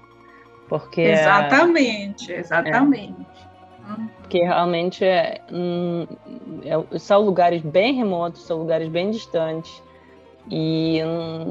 Porque 0.68 1.02
exatamente, 1.02 2.32
exatamente. 2.32 3.16
Porque 4.19 4.39
realmente 4.39 5.04
é, 5.04 5.41
é, 6.63 7.00
são 7.00 7.21
lugares 7.21 7.62
bem 7.62 7.93
remotos, 7.93 8.43
são 8.43 8.58
lugares 8.58 8.89
bem 8.89 9.12
distantes 9.12 9.82
e 10.50 11.02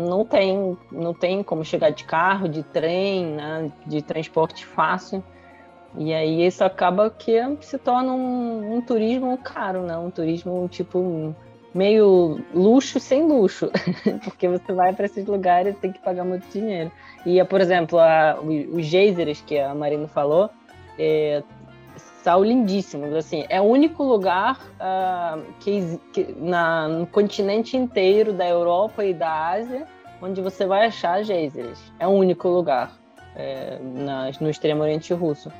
não 0.09 0.25
tem 0.25 0.77
não 0.91 1.13
tem 1.13 1.43
como 1.43 1.65
chegar 1.65 1.91
de 1.91 2.05
carro, 2.05 2.49
de 2.49 2.63
trem, 2.63 3.27
né, 3.27 3.71
de 3.87 4.03
transporte 4.03 4.65
fácil. 4.65 5.23
E 5.99 6.13
aí 6.13 6.47
isso 6.47 6.63
acaba 6.63 7.09
que 7.09 7.41
se 7.61 7.79
torna 7.79 8.13
um, 8.13 8.77
um 8.77 8.81
turismo 8.83 9.37
caro, 9.39 9.83
né? 9.83 9.97
Um 9.97 10.11
turismo 10.11 10.69
tipo 10.69 11.35
meio 11.77 12.41
luxo 12.55 12.99
sem 12.99 13.23
luxo, 13.23 13.71
porque 14.25 14.49
você 14.49 14.73
vai 14.73 14.95
para 14.95 15.07
esses 15.07 15.27
lugares 15.27 15.75
e 15.75 15.79
tem 15.79 15.93
que 15.93 15.99
pagar 16.01 16.25
muito 16.25 16.49
dinheiro. 16.49 16.91
E, 17.25 17.43
por 17.45 17.61
exemplo, 17.61 17.99
a, 17.99 18.39
os 18.41 18.85
geysers 18.87 19.43
que 19.43 19.59
a 19.59 19.75
Marina 19.75 20.09
falou, 20.09 20.49
é, 20.99 21.43
sal 22.27 22.43
lindíssimos. 22.43 23.15
Assim, 23.15 23.45
é 23.49 23.61
o 23.61 23.65
único 23.65 24.03
lugar 24.03 24.59
uh, 24.81 25.41
que, 25.61 26.01
que 26.13 26.35
na, 26.37 26.89
no 26.89 27.07
continente 27.07 27.77
inteiro 27.77 28.33
da 28.33 28.49
Europa 28.49 29.05
e 29.05 29.15
da 29.15 29.51
Ásia 29.51 29.87
onde 30.21 30.41
você 30.41 30.67
vai 30.67 30.87
achar 30.87 31.23
geysers. 31.23 31.79
É 32.01 32.07
o 32.07 32.11
único 32.11 32.49
lugar 32.49 32.91
é, 33.37 33.79
na, 33.81 34.31
no 34.41 34.51
extremo 34.51 34.83
oriente 34.83 35.15
russo. 35.15 35.53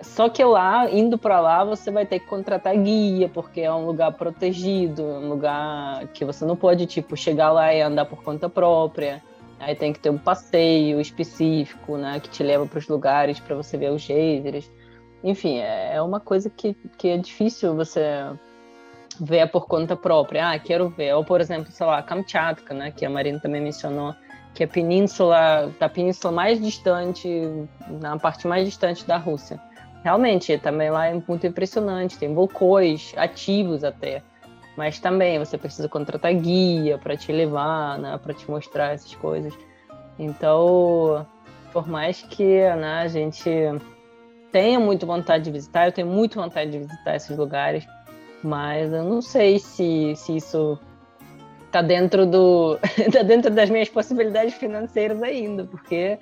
Só 0.00 0.28
que 0.28 0.42
lá, 0.42 0.90
indo 0.90 1.16
para 1.16 1.38
lá, 1.40 1.62
você 1.62 1.88
vai 1.88 2.04
ter 2.04 2.18
que 2.18 2.26
contratar 2.26 2.76
guia, 2.76 3.28
porque 3.28 3.60
é 3.60 3.72
um 3.72 3.86
lugar 3.86 4.12
protegido, 4.14 5.04
um 5.04 5.28
lugar 5.28 6.08
que 6.08 6.24
você 6.24 6.44
não 6.44 6.56
pode, 6.56 6.86
tipo, 6.86 7.16
chegar 7.16 7.52
lá 7.52 7.72
e 7.72 7.80
andar 7.80 8.06
por 8.06 8.24
conta 8.24 8.48
própria. 8.48 9.22
Aí 9.60 9.76
tem 9.76 9.92
que 9.92 10.00
ter 10.00 10.10
um 10.10 10.18
passeio 10.18 11.00
específico, 11.00 11.96
né, 11.96 12.18
que 12.18 12.28
te 12.28 12.42
leva 12.42 12.66
para 12.66 12.78
os 12.80 12.88
lugares 12.88 13.38
para 13.38 13.54
você 13.54 13.76
ver 13.76 13.92
os 13.92 14.02
geysers 14.02 14.68
enfim, 15.22 15.58
é, 15.58 15.94
é 15.94 16.02
uma 16.02 16.20
coisa 16.20 16.50
que, 16.50 16.74
que 16.98 17.08
é 17.08 17.16
difícil 17.16 17.74
você 17.74 18.26
ver 19.20 19.48
por 19.50 19.66
conta 19.66 19.96
própria. 19.96 20.50
Ah, 20.50 20.58
quero 20.58 20.88
ver. 20.88 21.14
Ou, 21.14 21.24
por 21.24 21.40
exemplo, 21.40 21.70
sei 21.70 21.86
lá, 21.86 22.02
Kamchatka, 22.02 22.74
né, 22.74 22.90
que 22.90 23.04
a 23.04 23.10
Marina 23.10 23.38
também 23.38 23.60
mencionou, 23.60 24.14
que 24.54 24.62
é 24.62 24.66
a 24.66 24.68
península, 24.68 25.72
da 25.78 25.88
península 25.88 26.32
mais 26.32 26.60
distante, 26.60 27.28
na 27.88 28.18
parte 28.18 28.46
mais 28.46 28.66
distante 28.66 29.06
da 29.06 29.16
Rússia. 29.16 29.60
Realmente, 30.02 30.58
também 30.58 30.90
lá 30.90 31.06
é 31.06 31.22
muito 31.26 31.46
impressionante, 31.46 32.18
tem 32.18 32.34
vulcões 32.34 33.14
ativos 33.16 33.84
até. 33.84 34.22
Mas 34.76 34.98
também 34.98 35.38
você 35.38 35.56
precisa 35.56 35.88
contratar 35.88 36.34
guia 36.34 36.98
para 36.98 37.16
te 37.16 37.30
levar, 37.30 37.98
né, 37.98 38.18
para 38.18 38.34
te 38.34 38.50
mostrar 38.50 38.94
essas 38.94 39.14
coisas. 39.14 39.54
Então, 40.18 41.26
por 41.72 41.86
mais 41.86 42.22
que 42.22 42.60
né, 42.74 43.02
a 43.02 43.08
gente 43.08 43.50
tenho 44.52 44.80
muito 44.80 45.06
vontade 45.06 45.44
de 45.44 45.50
visitar, 45.50 45.86
eu 45.86 45.92
tenho 45.92 46.06
muito 46.06 46.38
vontade 46.38 46.70
de 46.70 46.78
visitar 46.78 47.16
esses 47.16 47.36
lugares, 47.36 47.86
mas 48.42 48.92
eu 48.92 49.02
não 49.02 49.22
sei 49.22 49.58
se, 49.58 50.14
se 50.14 50.36
isso 50.36 50.78
tá 51.70 51.80
dentro 51.80 52.26
do 52.26 52.78
tá 53.10 53.22
dentro 53.22 53.50
das 53.50 53.70
minhas 53.70 53.88
possibilidades 53.88 54.54
financeiras 54.54 55.22
ainda, 55.22 55.64
porque 55.64 56.18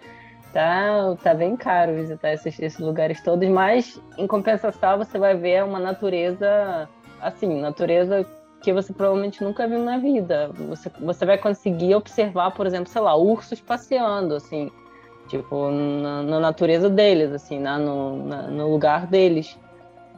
tá 0.52 1.16
tá 1.22 1.34
bem 1.34 1.56
caro 1.56 1.94
visitar 1.94 2.32
esses, 2.32 2.58
esses 2.58 2.78
lugares 2.78 3.22
todos, 3.22 3.48
mas 3.48 4.00
em 4.16 4.26
compensação 4.26 4.98
você 4.98 5.18
vai 5.18 5.36
ver 5.36 5.64
uma 5.64 5.80
natureza 5.80 6.88
assim, 7.20 7.60
natureza 7.60 8.24
que 8.62 8.72
você 8.72 8.92
provavelmente 8.92 9.42
nunca 9.42 9.66
viu 9.66 9.78
na 9.80 9.98
vida. 9.98 10.50
Você, 10.68 10.90
você 11.00 11.24
vai 11.24 11.38
conseguir 11.38 11.94
observar, 11.94 12.50
por 12.50 12.66
exemplo, 12.66 12.88
sei 12.90 13.00
lá, 13.00 13.16
ursos 13.16 13.60
passeando, 13.60 14.34
assim, 14.34 14.70
tipo, 15.30 15.70
na, 15.70 16.22
na 16.24 16.40
natureza 16.40 16.90
deles, 16.90 17.32
assim, 17.32 17.60
né? 17.60 17.78
no, 17.78 18.26
na, 18.26 18.42
no 18.48 18.68
lugar 18.68 19.06
deles. 19.06 19.56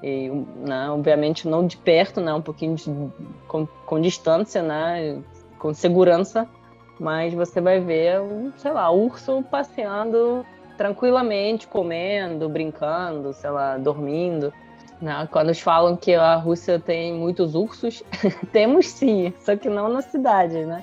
E, 0.03 0.31
né? 0.57 0.91
obviamente 0.91 1.47
não 1.47 1.65
de 1.65 1.77
perto, 1.77 2.21
né? 2.21 2.33
Um 2.35 2.41
pouquinho 2.41 2.75
de, 2.75 2.91
com, 3.47 3.67
com 3.87 4.01
distância, 4.01 4.63
né? 4.63 5.23
Com 5.59 5.73
segurança, 5.73 6.49
mas 6.99 7.33
você 7.35 7.61
vai 7.61 7.79
ver, 7.79 8.21
sei 8.57 8.73
lá, 8.73 8.91
urso 8.91 9.45
passeando 9.49 10.45
tranquilamente, 10.77 11.69
comendo, 11.69 12.49
brincando, 12.49 13.33
sei 13.33 13.51
lá, 13.51 13.77
dormindo. 13.77 14.53
Né? 15.01 15.29
Quando 15.31 15.49
eles 15.49 15.61
falam 15.61 15.97
que 15.97 16.15
a 16.15 16.35
Rússia 16.35 16.81
tem 16.81 17.13
muitos 17.13 17.55
ursos, 17.55 18.03
temos 18.51 18.89
sim, 18.89 19.33
só 19.41 19.55
que 19.57 19.69
não 19.69 19.89
na 19.89 20.01
cidade, 20.01 20.65
né? 20.65 20.83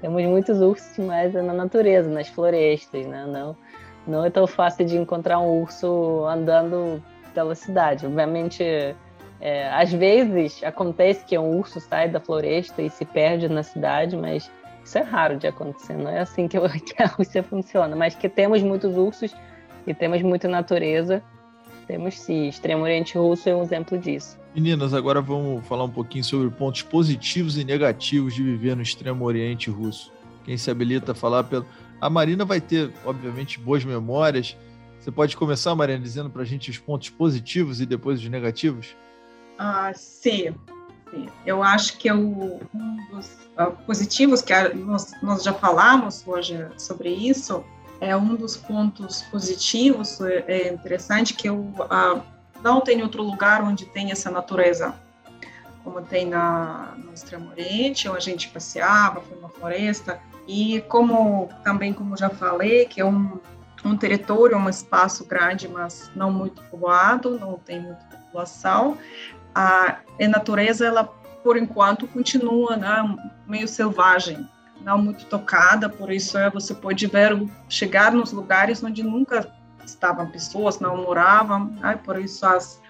Temos 0.00 0.22
muitos 0.24 0.60
ursos, 0.60 0.96
mas 1.04 1.34
é 1.34 1.42
na 1.42 1.52
natureza, 1.52 2.08
nas 2.08 2.28
florestas, 2.28 3.06
né? 3.06 3.26
Não, 3.26 3.56
não 4.10 4.24
é 4.24 4.30
tão 4.30 4.46
fácil 4.46 4.84
de 4.84 4.96
encontrar 4.96 5.38
um 5.38 5.60
urso 5.60 6.24
andando 6.26 7.02
pela 7.32 7.54
cidade. 7.54 8.06
Obviamente, 8.06 8.62
é, 9.40 9.70
às 9.70 9.92
vezes 9.92 10.62
acontece 10.62 11.24
que 11.24 11.38
um 11.38 11.58
urso 11.58 11.80
sai 11.80 12.08
da 12.08 12.20
floresta 12.20 12.82
e 12.82 12.90
se 12.90 13.04
perde 13.04 13.48
na 13.48 13.62
cidade, 13.62 14.16
mas 14.16 14.50
isso 14.84 14.98
é 14.98 15.02
raro 15.02 15.36
de 15.36 15.46
acontecer. 15.46 15.94
Não 15.94 16.10
é 16.10 16.20
assim 16.20 16.48
que, 16.48 16.58
que 16.80 17.02
a 17.02 17.06
Rússia 17.06 17.42
funciona. 17.42 17.94
Mas 17.96 18.14
que 18.14 18.28
temos 18.28 18.62
muitos 18.62 18.96
ursos 18.96 19.34
e 19.86 19.94
temos 19.94 20.20
muita 20.22 20.48
natureza, 20.48 21.22
temos 21.86 22.18
sim. 22.18 22.48
Extremo 22.48 22.82
Oriente 22.82 23.16
Russo 23.16 23.48
é 23.48 23.54
um 23.54 23.62
exemplo 23.62 23.98
disso. 23.98 24.38
Meninas, 24.54 24.92
agora 24.92 25.20
vamos 25.20 25.66
falar 25.66 25.84
um 25.84 25.90
pouquinho 25.90 26.24
sobre 26.24 26.50
pontos 26.50 26.82
positivos 26.82 27.56
e 27.56 27.64
negativos 27.64 28.34
de 28.34 28.42
viver 28.42 28.76
no 28.76 28.82
Extremo 28.82 29.24
Oriente 29.24 29.70
Russo. 29.70 30.12
Quem 30.44 30.56
se 30.56 30.70
habilita 30.70 31.12
a 31.12 31.14
falar 31.14 31.44
pelo. 31.44 31.66
A 32.00 32.08
Marina 32.08 32.44
vai 32.44 32.60
ter, 32.60 32.92
obviamente, 33.04 33.58
boas 33.58 33.84
memórias. 33.84 34.56
Você 34.98 35.10
pode 35.10 35.36
começar, 35.36 35.74
Marina, 35.74 36.00
dizendo 36.00 36.30
para 36.30 36.42
a 36.42 36.44
gente 36.44 36.70
os 36.70 36.78
pontos 36.78 37.10
positivos 37.10 37.80
e 37.80 37.86
depois 37.86 38.20
os 38.20 38.28
negativos? 38.28 38.96
Ah, 39.58 39.92
sim. 39.94 40.54
Eu 41.44 41.62
acho 41.62 41.98
que 41.98 42.10
um 42.12 42.58
dos 43.10 43.26
uh, 43.58 43.72
positivos, 43.84 44.40
que 44.40 44.52
nós, 44.74 45.12
nós 45.22 45.42
já 45.42 45.52
falamos 45.52 46.22
hoje 46.26 46.66
sobre 46.78 47.10
isso, 47.10 47.64
é 48.00 48.16
um 48.16 48.34
dos 48.34 48.56
pontos 48.56 49.22
positivos, 49.22 50.20
é, 50.20 50.44
é 50.46 50.72
interessante 50.72 51.34
que 51.34 51.48
eu, 51.48 51.56
uh, 51.56 52.22
não 52.62 52.80
tem 52.80 53.02
outro 53.02 53.22
lugar 53.22 53.62
onde 53.62 53.84
tem 53.86 54.10
essa 54.10 54.30
natureza 54.30 54.94
como 55.82 56.02
tem 56.02 56.26
na, 56.26 56.94
no 56.98 57.12
Extremo 57.12 57.50
Oriente, 57.50 58.08
onde 58.08 58.18
a 58.18 58.20
gente 58.20 58.48
passeava, 58.48 59.20
foi 59.20 59.38
uma 59.38 59.48
floresta, 59.48 60.20
e 60.46 60.80
como 60.82 61.48
também, 61.64 61.92
como 61.92 62.16
já 62.16 62.28
falei, 62.30 62.86
que 62.86 63.00
é 63.00 63.04
um, 63.04 63.38
um 63.84 63.96
território, 63.96 64.56
um 64.56 64.68
espaço 64.68 65.24
grande, 65.24 65.68
mas 65.68 66.10
não 66.14 66.32
muito 66.32 66.62
povoado, 66.64 67.38
não 67.38 67.54
tem 67.54 67.80
muita 67.80 68.04
população, 68.06 68.98
a, 69.54 69.98
a 70.20 70.28
natureza, 70.28 70.86
ela, 70.86 71.04
por 71.42 71.56
enquanto, 71.56 72.06
continua 72.06 72.76
né, 72.76 73.16
meio 73.46 73.68
selvagem, 73.68 74.48
não 74.82 74.98
muito 74.98 75.26
tocada, 75.26 75.88
por 75.88 76.10
isso 76.10 76.38
é, 76.38 76.48
você 76.48 76.74
pode 76.74 77.06
ver, 77.06 77.36
chegar 77.68 78.12
nos 78.12 78.32
lugares 78.32 78.82
onde 78.82 79.02
nunca 79.02 79.50
estavam 79.84 80.30
pessoas, 80.30 80.78
não 80.78 80.96
moravam, 80.96 81.66
né, 81.80 81.98
por 82.02 82.18
isso 82.18 82.46
as 82.46 82.80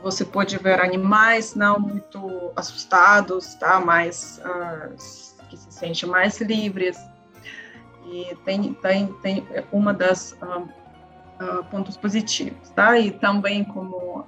você 0.00 0.24
pode 0.24 0.56
ver 0.58 0.80
animais 0.80 1.54
não 1.54 1.78
muito 1.78 2.50
assustados, 2.56 3.54
tá? 3.56 3.78
Mais 3.80 4.40
uh, 4.44 4.94
que 5.52 5.56
se 5.58 5.70
sentem 5.70 6.08
mais 6.08 6.40
livres. 6.40 6.98
E 8.06 8.34
tem 8.44 8.72
tem 8.74 9.12
tem 9.22 9.46
uma 9.70 9.92
das 9.92 10.32
uh, 10.42 10.62
uh, 11.42 11.64
pontos 11.70 11.96
positivos, 11.96 12.70
tá? 12.70 12.98
E 12.98 13.10
também 13.10 13.62
como 13.64 14.26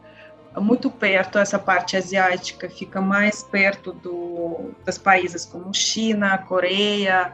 muito 0.56 0.88
perto 0.90 1.38
essa 1.38 1.58
parte 1.58 1.96
asiática 1.96 2.68
fica 2.68 3.00
mais 3.00 3.42
perto 3.42 3.92
do 3.92 4.72
dos 4.84 4.98
países 4.98 5.44
como 5.44 5.72
China, 5.72 6.38
Coreia, 6.38 7.32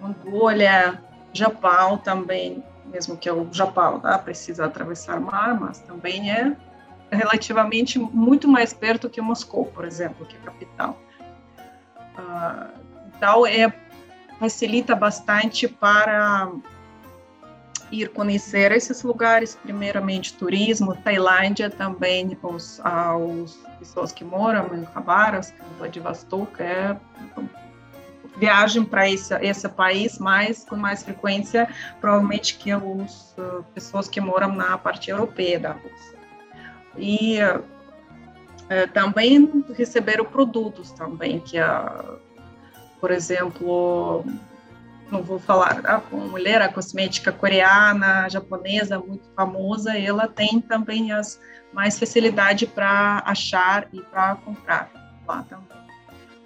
Mongólia, 0.00 1.02
Japão 1.32 1.98
também, 1.98 2.64
mesmo 2.86 3.16
que 3.16 3.30
o 3.30 3.52
Japão 3.52 4.00
tá? 4.00 4.18
precisa 4.18 4.64
atravessar 4.64 5.20
mar, 5.20 5.60
mas 5.60 5.80
também 5.80 6.30
é 6.30 6.56
relativamente 7.10 7.98
muito 7.98 8.48
mais 8.48 8.72
perto 8.72 9.10
que 9.10 9.20
Moscou, 9.20 9.66
por 9.66 9.84
exemplo, 9.84 10.24
que 10.26 10.36
é 10.36 10.38
a 10.38 10.42
capital. 10.42 10.98
Uh, 12.18 12.85
então, 13.16 13.46
é, 13.46 13.72
facilita 14.38 14.94
bastante 14.94 15.66
para 15.66 16.50
ir 17.90 18.10
conhecer 18.10 18.72
esses 18.72 19.02
lugares, 19.02 19.54
primeiramente 19.54 20.34
turismo, 20.34 20.94
Tailândia 20.96 21.70
também, 21.70 22.36
os, 22.42 22.80
as 22.82 23.56
pessoas 23.78 24.12
que 24.12 24.24
moram 24.24 24.74
em 24.74 24.84
Khabarovsk, 24.84 25.54
Vladivostok, 25.78 26.62
é 26.62 26.96
viagem 28.36 28.84
para 28.84 29.08
esse, 29.08 29.34
esse 29.36 29.68
país 29.68 30.18
mais 30.18 30.64
com 30.64 30.76
mais 30.76 31.02
frequência, 31.02 31.68
provavelmente 32.00 32.58
que 32.58 32.70
as 32.70 33.34
uh, 33.38 33.64
pessoas 33.72 34.08
que 34.08 34.20
moram 34.20 34.54
na 34.54 34.76
parte 34.76 35.10
europeia 35.10 35.58
da 35.58 35.72
Rússia. 35.72 36.18
E 36.98 37.38
é, 38.68 38.86
também 38.88 39.64
receberam 39.76 40.24
produtos 40.24 40.90
também, 40.90 41.40
que, 41.40 41.58
a, 41.58 42.04
por 43.00 43.10
exemplo, 43.10 44.24
não 45.10 45.22
vou 45.22 45.38
falar, 45.38 45.82
a 45.84 46.02
mulher, 46.16 46.60
a 46.60 46.68
cosmética 46.68 47.30
coreana, 47.30 48.28
japonesa, 48.28 48.98
muito 48.98 49.28
famosa, 49.34 49.96
ela 49.96 50.26
tem 50.26 50.60
também 50.60 51.12
as 51.12 51.40
mais 51.72 51.98
facilidade 51.98 52.66
para 52.66 53.22
achar 53.24 53.88
e 53.92 54.00
para 54.00 54.36
comprar 54.36 54.90
lá 55.26 55.44
também. 55.48 55.76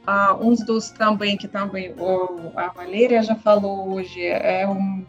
Uh, 0.01 0.49
uns 0.49 0.65
dos 0.65 0.91
também 0.91 1.37
que 1.37 1.47
também 1.47 1.95
o, 1.97 2.53
a 2.57 2.69
Valéria 2.69 3.23
já 3.23 3.37
falou 3.37 3.93
hoje 3.93 4.27
é 4.27 4.67
um 4.67 5.05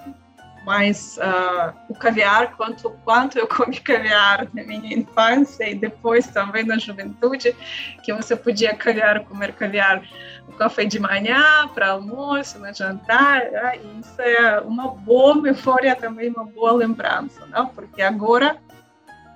mas 0.65 1.17
uh, 1.17 1.74
o 1.89 1.95
caviar, 1.95 2.56
quanto, 2.56 2.89
quanto 3.04 3.38
eu 3.38 3.47
comi 3.47 3.80
caviar 3.80 4.47
na 4.54 4.63
minha 4.63 4.93
infância 4.93 5.67
e 5.67 5.76
depois 5.76 6.28
também 6.28 6.63
na 6.63 6.78
juventude, 6.78 7.56
que 8.04 8.13
você 8.13 8.36
podia 8.36 8.76
caviar, 8.76 9.24
comer 9.26 9.54
caviar 9.54 10.04
no 10.47 10.54
café 10.54 10.86
de 10.86 11.00
manhã, 11.00 11.67
para 11.74 11.91
almoço, 11.91 12.60
no 12.60 12.74
jantar, 12.74 13.50
né? 13.52 13.80
isso 14.00 14.21
é 14.21 14.60
uma 14.62 14.89
boa 14.89 15.36
memória 15.36 15.95
também, 15.95 16.30
uma 16.30 16.45
boa 16.45 16.74
lembrança, 16.74 17.45
não? 17.47 17.67
porque 17.67 18.02
agora, 18.02 18.58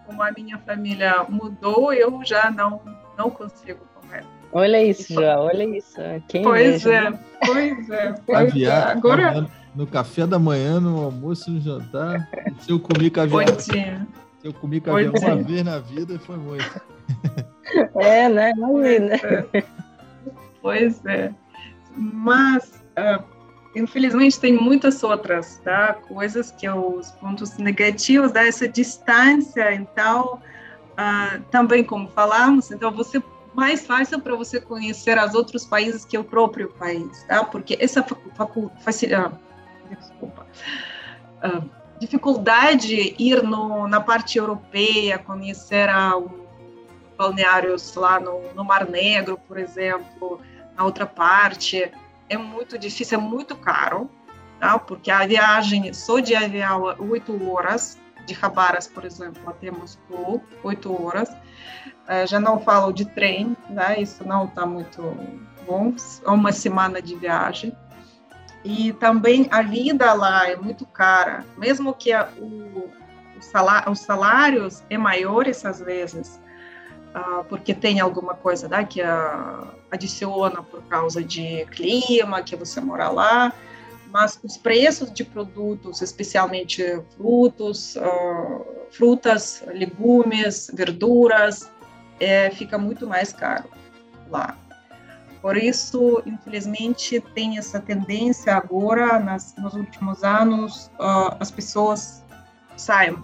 como 0.05 0.21
a 0.21 0.31
minha 0.31 0.59
família 0.59 1.25
mudou, 1.27 1.91
eu 1.91 2.21
já 2.23 2.51
não, 2.51 2.81
não 3.17 3.31
consigo 3.31 3.85
comer. 3.95 4.23
Olha 4.51 4.83
isso, 4.83 5.13
já, 5.13 5.39
olha 5.39 5.63
isso. 5.63 5.95
Quem 6.27 6.43
pois, 6.43 6.85
é, 6.85 7.11
pois 7.45 7.89
é, 7.89 8.13
pois 8.25 8.37
caviar, 8.37 8.89
é. 8.89 8.91
Agora 8.91 9.47
no 9.75 9.85
café 9.85 10.25
da 10.25 10.39
manhã, 10.39 10.79
no 10.79 11.03
almoço, 11.03 11.51
no 11.51 11.59
jantar. 11.59 12.27
Se 12.59 12.71
eu 12.71 12.79
comi 12.79 13.09
caviar. 13.09 13.59
Se 13.59 13.73
eu 14.43 14.53
comi 14.53 14.79
caviar 14.79 15.11
Pode 15.11 15.25
uma 15.25 15.43
vez 15.43 15.63
na 15.63 15.79
vida, 15.79 16.17
foi 16.19 16.37
muito. 16.37 16.81
É, 17.95 18.29
né? 18.29 18.51
Imagina. 18.51 19.15
É. 19.15 19.63
Pois 20.61 21.03
é. 21.05 21.31
Mas, 21.95 22.83
uh, 22.97 23.23
infelizmente, 23.75 24.39
tem 24.39 24.53
muitas 24.53 25.03
outras 25.03 25.57
tá? 25.63 25.93
coisas 26.07 26.51
que 26.51 26.69
os 26.69 27.11
pontos 27.11 27.57
negativos 27.57 28.31
dessa 28.31 28.67
distância. 28.67 29.73
Então, 29.73 30.39
uh, 30.91 31.41
também, 31.51 31.83
como 31.83 32.07
falamos, 32.09 32.71
então 32.71 32.91
você 32.91 33.21
mais 33.53 33.85
fácil 33.85 34.19
para 34.19 34.35
você 34.35 34.59
conhecer 34.59 35.17
os 35.17 35.33
outros 35.33 35.65
países 35.65 36.03
que 36.03 36.17
o 36.17 36.23
próprio 36.23 36.69
país, 36.69 37.23
tá? 37.23 37.43
Porque 37.43 37.77
essa 37.79 38.03
facu, 38.35 38.69
desculpa, 39.89 40.45
uh, 41.43 41.69
dificuldade 41.99 43.15
ir 43.19 43.43
no, 43.43 43.87
na 43.87 44.01
parte 44.01 44.37
europeia, 44.37 45.17
conhecer 45.19 45.89
a, 45.89 46.13
balneários 47.17 47.95
lá 47.95 48.19
no, 48.19 48.53
no 48.53 48.63
Mar 48.63 48.89
Negro, 48.89 49.39
por 49.47 49.57
exemplo, 49.57 50.39
na 50.75 50.83
outra 50.83 51.05
parte, 51.05 51.91
é 52.29 52.37
muito 52.37 52.77
difícil, 52.77 53.17
é 53.17 53.21
muito 53.21 53.55
caro, 53.55 54.09
tá? 54.59 54.77
porque 54.77 55.09
a 55.09 55.25
viagem 55.25 55.93
só 55.93 56.19
de 56.19 56.35
avião 56.35 56.89
é 56.91 56.95
oito 56.99 57.51
horas, 57.51 57.99
de 58.25 58.33
Rabaras, 58.33 58.87
por 58.87 59.05
exemplo, 59.05 59.41
até 59.47 59.69
Moscou, 59.69 60.43
oito 60.63 60.91
horas. 61.03 61.29
Uh, 61.29 62.25
já 62.27 62.39
não 62.39 62.59
falo 62.59 62.91
de 62.91 63.05
trem, 63.05 63.55
né? 63.69 64.01
isso 64.01 64.27
não 64.27 64.45
está 64.45 64.65
muito 64.65 65.01
bom, 65.65 65.93
é 66.25 66.29
uma 66.29 66.51
semana 66.51 67.01
de 67.01 67.15
viagem. 67.15 67.75
E 68.65 68.91
também 68.93 69.47
a 69.51 69.61
vida 69.61 70.11
lá 70.13 70.49
é 70.49 70.55
muito 70.55 70.87
cara, 70.87 71.45
mesmo 71.55 71.93
que 71.93 72.11
a, 72.11 72.27
o, 72.39 72.45
o 72.45 72.91
os 73.87 73.99
salários 73.99 74.83
é 74.89 74.97
maiores 74.97 75.63
às 75.65 75.79
vezes, 75.79 76.41
uh, 77.15 77.43
porque 77.47 77.75
tem 77.75 77.99
alguma 77.99 78.33
coisa 78.33 78.67
né, 78.67 78.83
que 78.83 79.01
uh, 79.01 79.67
adiciona 79.91 80.63
por 80.63 80.81
causa 80.83 81.23
de 81.23 81.65
clima, 81.67 82.41
que 82.41 82.55
você 82.55 82.81
mora 82.81 83.09
lá, 83.09 83.53
mas 84.11 84.39
os 84.43 84.57
preços 84.57 85.11
de 85.11 85.23
produtos, 85.23 86.01
especialmente 86.01 86.81
frutos, 87.15 87.95
uh, 87.97 88.65
frutas, 88.89 89.63
legumes, 89.67 90.71
verduras, 90.73 91.71
é, 92.19 92.49
fica 92.49 92.77
muito 92.77 93.05
mais 93.05 93.31
caro 93.31 93.65
lá. 94.29 94.57
Por 95.45 95.57
isso, 95.57 96.23
infelizmente, 96.25 97.19
tem 97.35 97.59
essa 97.59 97.79
tendência 97.79 98.55
agora, 98.55 99.19
nas, 99.19 99.55
nos 99.55 99.75
últimos 99.75 100.23
anos, 100.23 100.87
uh, 100.99 101.37
as 101.39 101.51
pessoas 101.51 102.25
saem, 102.75 103.15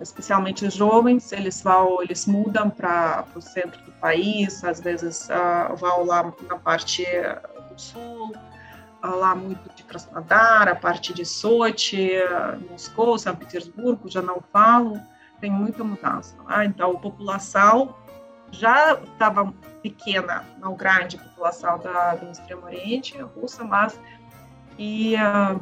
especialmente 0.00 0.64
os 0.64 0.74
jovens, 0.74 1.32
eles 1.32 1.60
vão, 1.60 2.00
eles 2.00 2.26
mudam 2.26 2.70
para 2.70 3.24
o 3.34 3.40
centro 3.40 3.82
do 3.82 3.90
país, 3.94 4.62
às 4.62 4.80
vezes 4.80 5.28
uh, 5.30 5.74
vão 5.74 6.06
lá 6.06 6.32
na 6.48 6.56
parte 6.58 7.04
do 7.68 7.76
sul, 7.76 8.32
uh, 9.02 9.16
lá 9.18 9.34
muito 9.34 9.68
de 9.74 9.82
Krasnodar, 9.82 10.68
a 10.68 10.76
parte 10.76 11.12
de 11.12 11.24
Sochi, 11.24 12.12
Moscou, 12.70 13.18
São 13.18 13.34
Petersburgo, 13.34 14.08
já 14.08 14.22
não 14.22 14.40
falo, 14.52 15.00
tem 15.40 15.50
muita 15.50 15.82
mudança. 15.82 16.36
Né? 16.46 16.66
Então, 16.66 16.92
a 16.92 16.98
população 17.00 17.96
já 18.54 18.94
estava 18.94 19.52
pequena, 19.82 20.44
não 20.58 20.74
grande, 20.74 21.18
população 21.18 21.78
da, 21.78 22.14
do 22.14 22.30
Extremo 22.30 22.64
Oriente, 22.64 23.20
russa, 23.36 23.64
mas 23.64 23.98
e 24.78 25.14
uh, 25.16 25.56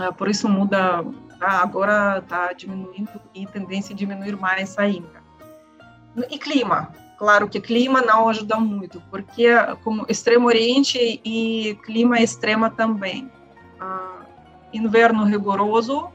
uh, 0.00 0.12
por 0.14 0.28
isso 0.28 0.48
muda, 0.48 1.04
tá? 1.38 1.62
agora 1.62 2.18
está 2.18 2.52
diminuindo 2.52 3.20
e 3.34 3.46
tendência 3.46 3.94
a 3.94 3.96
diminuir 3.96 4.36
mais 4.36 4.76
ainda. 4.78 5.22
E 6.30 6.38
clima, 6.38 6.92
claro 7.18 7.48
que 7.48 7.60
clima 7.60 8.00
não 8.02 8.28
ajuda 8.28 8.56
muito, 8.56 9.00
porque 9.10 9.48
como 9.82 10.06
Extremo 10.08 10.46
Oriente 10.46 11.20
e 11.24 11.78
clima 11.84 12.20
extrema 12.20 12.70
também. 12.70 13.30
Uh, 13.80 14.24
inverno 14.72 15.24
rigoroso, 15.24 16.08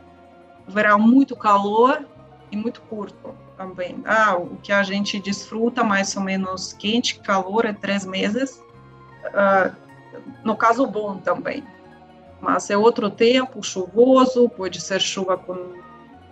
verão 0.68 1.00
muito 1.00 1.36
calor 1.36 2.06
e 2.52 2.58
muito 2.58 2.82
curto 2.82 3.34
também. 3.60 4.02
Ah, 4.06 4.38
o 4.38 4.56
que 4.64 4.72
a 4.72 4.82
gente 4.84 5.20
desfruta 5.20 5.84
mais 5.84 6.16
ou 6.16 6.24
menos 6.24 6.72
quente, 6.72 7.20
calor, 7.20 7.66
é 7.66 7.74
três 7.74 8.06
meses. 8.06 8.64
Ah, 9.34 9.72
no 10.46 10.56
caso, 10.56 10.88
bom 10.88 11.18
também. 11.18 11.62
Mas 12.40 12.70
é 12.70 12.78
outro 12.78 13.10
tempo, 13.10 13.62
chuvoso, 13.62 14.48
pode 14.48 14.80
ser 14.80 15.02
chuva 15.02 15.38
com 15.38 15.74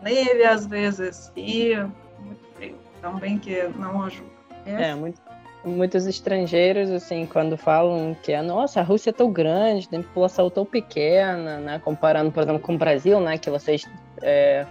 neve 0.02 0.46
às 0.46 0.66
vezes 0.66 1.30
e 1.36 1.76
muito 2.22 2.46
frio. 2.56 2.78
também 3.02 3.38
que 3.38 3.62
não 3.78 4.04
ajuda. 4.04 4.30
É, 4.66 4.96
muito, 4.96 5.20
muitos 5.66 6.06
estrangeiros, 6.08 6.90
assim, 6.90 7.26
quando 7.26 7.58
falam 7.58 8.16
que 8.24 8.34
a 8.34 8.42
nossa, 8.42 8.80
a 8.80 8.84
Rússia 8.84 9.10
é 9.10 9.14
tão 9.14 9.30
grande, 9.34 9.90
tem 9.90 10.02
população 10.02 10.50
tão 10.50 10.66
pequena, 10.66 11.58
né, 11.58 11.82
comparando, 11.84 12.32
por 12.32 12.44
exemplo, 12.44 12.62
com 12.62 12.76
o 12.76 12.78
Brasil, 12.78 13.20
né, 13.20 13.38
que 13.38 13.50
vocês 13.50 13.84
é, 14.22 14.66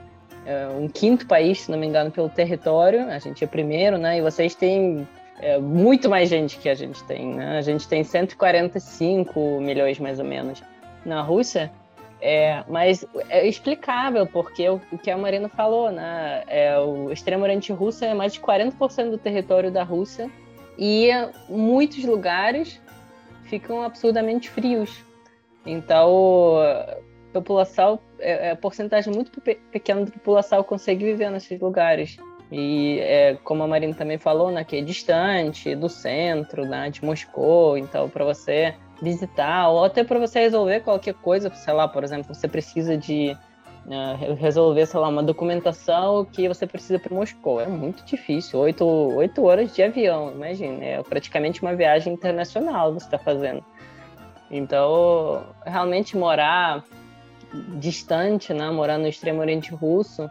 é 0.46 0.68
um 0.68 0.88
quinto 0.88 1.26
país, 1.26 1.62
se 1.62 1.70
não 1.70 1.78
me 1.78 1.86
engano, 1.86 2.10
pelo 2.10 2.28
território, 2.28 3.08
a 3.10 3.18
gente 3.18 3.42
é 3.42 3.46
primeiro, 3.46 3.98
né, 3.98 4.18
e 4.18 4.22
vocês 4.22 4.54
têm 4.54 5.06
é, 5.40 5.58
muito 5.58 6.08
mais 6.08 6.28
gente 6.28 6.58
que 6.58 6.68
a 6.68 6.74
gente 6.74 7.02
tem, 7.04 7.34
né, 7.34 7.58
a 7.58 7.62
gente 7.62 7.86
tem 7.88 8.04
145 8.04 9.60
milhões, 9.60 9.98
mais 9.98 10.18
ou 10.18 10.24
menos, 10.24 10.62
na 11.04 11.20
Rússia, 11.20 11.70
é, 12.20 12.64
mas 12.68 13.04
é 13.28 13.46
explicável, 13.46 14.26
porque 14.26 14.68
o, 14.68 14.80
o 14.90 14.98
que 14.98 15.10
a 15.10 15.16
Marina 15.16 15.48
falou, 15.48 15.90
né? 15.90 16.42
É, 16.46 16.78
o 16.78 17.12
extremo 17.12 17.44
oriente 17.44 17.72
russo 17.72 18.04
é 18.04 18.14
mais 18.14 18.32
de 18.32 18.40
40% 18.40 19.10
do 19.10 19.18
território 19.18 19.70
da 19.70 19.82
Rússia. 19.82 20.30
E 20.78 21.08
muitos 21.48 22.04
lugares 22.04 22.80
ficam 23.44 23.82
absurdamente 23.82 24.48
frios. 24.48 25.04
Então, 25.64 26.56
população, 27.40 27.98
é, 28.18 28.48
é, 28.48 28.50
a 28.52 28.56
porcentagem 28.56 29.12
muito 29.12 29.40
pequena 29.40 30.04
da 30.04 30.10
população 30.10 30.62
consegue 30.62 31.04
viver 31.04 31.30
nesses 31.30 31.60
lugares. 31.60 32.16
E 32.50 32.98
é, 33.00 33.36
como 33.42 33.62
a 33.62 33.66
Marina 33.66 33.94
também 33.94 34.18
falou, 34.18 34.50
né, 34.50 34.64
que 34.64 34.76
é 34.76 34.80
distante 34.80 35.74
do 35.74 35.88
centro, 35.88 36.64
né, 36.64 36.90
de 36.90 37.04
Moscou, 37.04 37.76
então 37.76 38.08
para 38.08 38.24
você 38.24 38.74
visitar 39.02 39.68
ou 39.68 39.84
até 39.84 40.04
para 40.04 40.18
você 40.18 40.40
resolver 40.40 40.80
qualquer 40.80 41.14
coisa, 41.14 41.52
sei 41.52 41.74
lá, 41.74 41.88
por 41.88 42.04
exemplo, 42.04 42.34
você 42.34 42.46
precisa 42.46 42.96
de 42.96 43.36
uh, 43.86 44.34
resolver, 44.34 44.86
sei 44.86 45.00
lá, 45.00 45.08
uma 45.08 45.22
documentação 45.22 46.24
que 46.24 46.48
você 46.48 46.66
precisa 46.66 46.98
para 46.98 47.14
Moscou. 47.14 47.60
É 47.60 47.66
muito 47.66 48.04
difícil, 48.04 48.60
oito, 48.60 48.84
oito 48.84 49.44
horas 49.44 49.74
de 49.74 49.82
avião, 49.82 50.32
imagina, 50.32 50.84
é 50.84 51.02
praticamente 51.02 51.60
uma 51.62 51.74
viagem 51.74 52.12
internacional 52.12 52.92
você 52.92 53.06
está 53.06 53.18
fazendo. 53.18 53.62
Então, 54.50 55.44
realmente 55.64 56.16
morar 56.16 56.84
distante, 57.78 58.52
né, 58.52 58.70
morar 58.70 58.98
no 58.98 59.06
extremo 59.06 59.40
oriente 59.40 59.74
russo, 59.74 60.28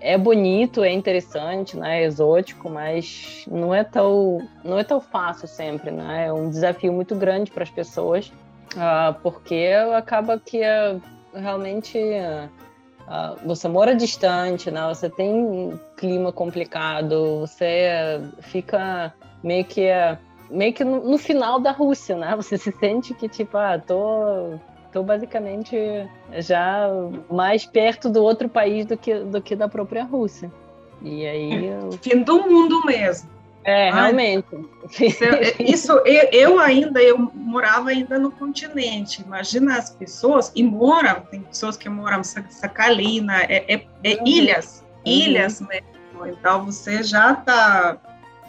é 0.00 0.16
bonito, 0.16 0.82
é 0.82 0.92
interessante, 0.92 1.76
né? 1.76 2.02
É 2.02 2.04
exótico, 2.04 2.70
mas 2.70 3.44
não 3.50 3.74
é 3.74 3.84
tão 3.84 4.46
não 4.64 4.78
é 4.78 4.84
tão 4.84 5.00
fácil 5.00 5.48
sempre, 5.48 5.90
né? 5.90 6.26
É 6.26 6.32
um 6.32 6.48
desafio 6.48 6.92
muito 6.92 7.14
grande 7.14 7.50
para 7.50 7.62
as 7.62 7.70
pessoas, 7.70 8.32
uh, 8.74 9.14
porque 9.22 9.70
acaba 9.96 10.38
que 10.38 10.60
uh, 10.60 11.00
realmente 11.34 11.98
uh, 11.98 13.46
você 13.46 13.68
mora 13.68 13.94
distante, 13.94 14.70
né? 14.70 14.86
Você 14.88 15.10
tem 15.10 15.78
clima 15.96 16.32
complicado, 16.32 17.40
você 17.40 18.20
fica 18.40 19.12
meio 19.42 19.64
que 19.64 19.88
meio 20.50 20.72
que 20.72 20.82
no, 20.82 21.10
no 21.10 21.18
final 21.18 21.60
da 21.60 21.72
Rússia, 21.72 22.16
né? 22.16 22.34
Você 22.36 22.58
se 22.58 22.72
sente 22.72 23.14
que 23.14 23.28
tipo, 23.28 23.56
ah, 23.56 23.78
tô 23.78 24.58
Estou 24.90 25.04
basicamente 25.04 25.78
já 26.38 26.88
mais 27.30 27.64
perto 27.64 28.10
do 28.10 28.24
outro 28.24 28.48
país 28.48 28.84
do 28.84 28.96
que, 28.96 29.14
do 29.20 29.40
que 29.40 29.54
da 29.54 29.68
própria 29.68 30.02
Rússia. 30.02 30.50
E 31.00 31.24
aí. 31.24 31.66
Eu... 31.66 31.92
Fim 32.02 32.24
do 32.24 32.42
mundo 32.42 32.84
mesmo. 32.84 33.30
É, 33.62 33.92
realmente. 33.92 34.48
Isso, 35.60 35.92
eu, 35.92 36.28
eu, 36.32 36.58
ainda, 36.58 37.00
eu 37.00 37.16
morava 37.16 37.90
ainda 37.90 38.18
no 38.18 38.32
continente. 38.32 39.22
Imagina 39.22 39.78
as 39.78 39.90
pessoas, 39.90 40.50
e 40.56 40.64
moram, 40.64 41.20
tem 41.30 41.40
pessoas 41.42 41.76
que 41.76 41.88
moram 41.88 42.18
em 42.18 42.24
Sacalina, 42.24 43.44
é, 43.44 43.64
é, 43.72 43.86
é 44.02 44.14
uhum. 44.16 44.26
ilhas, 44.26 44.84
uhum. 45.06 45.12
ilhas 45.12 45.60
mesmo. 45.60 46.26
Então 46.26 46.64
você 46.64 47.00
já 47.04 47.32
está 47.32 47.96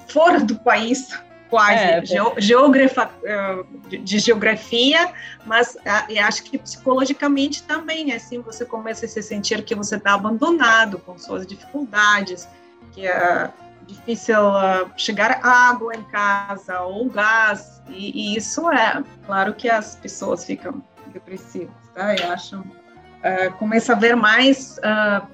fora 0.08 0.40
do 0.40 0.56
país 0.56 1.10
quase 1.52 1.84
é, 1.84 1.98
eh, 1.98 3.64
de 4.00 4.20
geografia, 4.20 5.14
mas 5.46 5.78
acho 6.24 6.44
que 6.44 6.58
psicologicamente 6.58 7.64
também, 7.64 8.14
assim, 8.14 8.40
você 8.40 8.64
começa 8.64 9.06
a 9.06 9.10
se 9.10 9.22
sentir 9.22 9.62
que 9.64 9.76
você 9.76 9.98
está 9.98 10.14
abandonado 10.14 10.98
com 11.00 11.18
suas 11.18 11.46
dificuldades, 11.46 12.48
que 12.94 13.06
é 13.06 13.52
difícil 13.86 14.40
ah, 14.40 14.90
chegar 14.96 15.46
água 15.46 15.94
em 15.94 16.04
casa 16.04 16.80
ou 16.80 17.10
gás, 17.10 17.82
e, 17.90 18.34
e 18.34 18.38
isso 18.38 18.72
é, 18.72 19.04
claro 19.26 19.54
que 19.54 19.70
as 19.70 19.98
pessoas 19.98 20.46
ficam 20.46 20.82
depressivas, 21.08 21.76
tá? 21.94 22.16
E 22.16 22.24
acham, 22.24 22.62
uh, 22.62 23.52
começa 23.60 23.92
a 23.92 23.96
ver 23.98 24.16
mais 24.16 24.78
uh, 24.78 25.28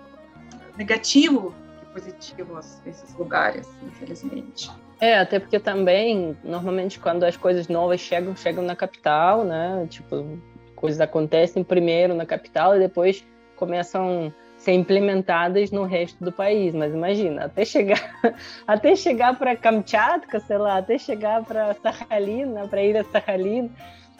negativo 0.75 1.53
que 1.79 1.85
positivo 1.93 2.59
esses 2.87 3.13
lugares, 3.13 3.67
infelizmente. 3.83 4.71
É, 4.99 5.19
até 5.19 5.39
porque 5.39 5.59
também, 5.59 6.35
normalmente, 6.43 6.99
quando 6.99 7.23
as 7.23 7.37
coisas 7.37 7.67
novas 7.67 7.99
chegam, 7.99 8.35
chegam 8.35 8.63
na 8.63 8.75
capital, 8.75 9.43
né? 9.43 9.85
Tipo, 9.89 10.39
coisas 10.75 10.99
acontecem 10.99 11.63
primeiro 11.63 12.15
na 12.15 12.25
capital 12.25 12.75
e 12.75 12.79
depois 12.79 13.25
começam 13.55 14.33
a 14.33 14.61
ser 14.61 14.73
implementadas 14.73 15.69
no 15.71 15.83
resto 15.83 16.23
do 16.23 16.31
país. 16.31 16.73
Mas 16.73 16.93
imagina, 16.93 17.45
até 17.45 17.63
chegar, 17.63 17.99
até 18.65 18.95
chegar 18.95 19.37
para 19.37 19.55
Kamchatka, 19.55 20.39
sei 20.39 20.57
lá, 20.57 20.77
até 20.77 20.97
chegar 20.97 21.43
para 21.43 21.75
Sakhalin, 21.75 22.53
para 22.67 22.81
ilha 22.81 23.03
Sakhalin, 23.03 23.71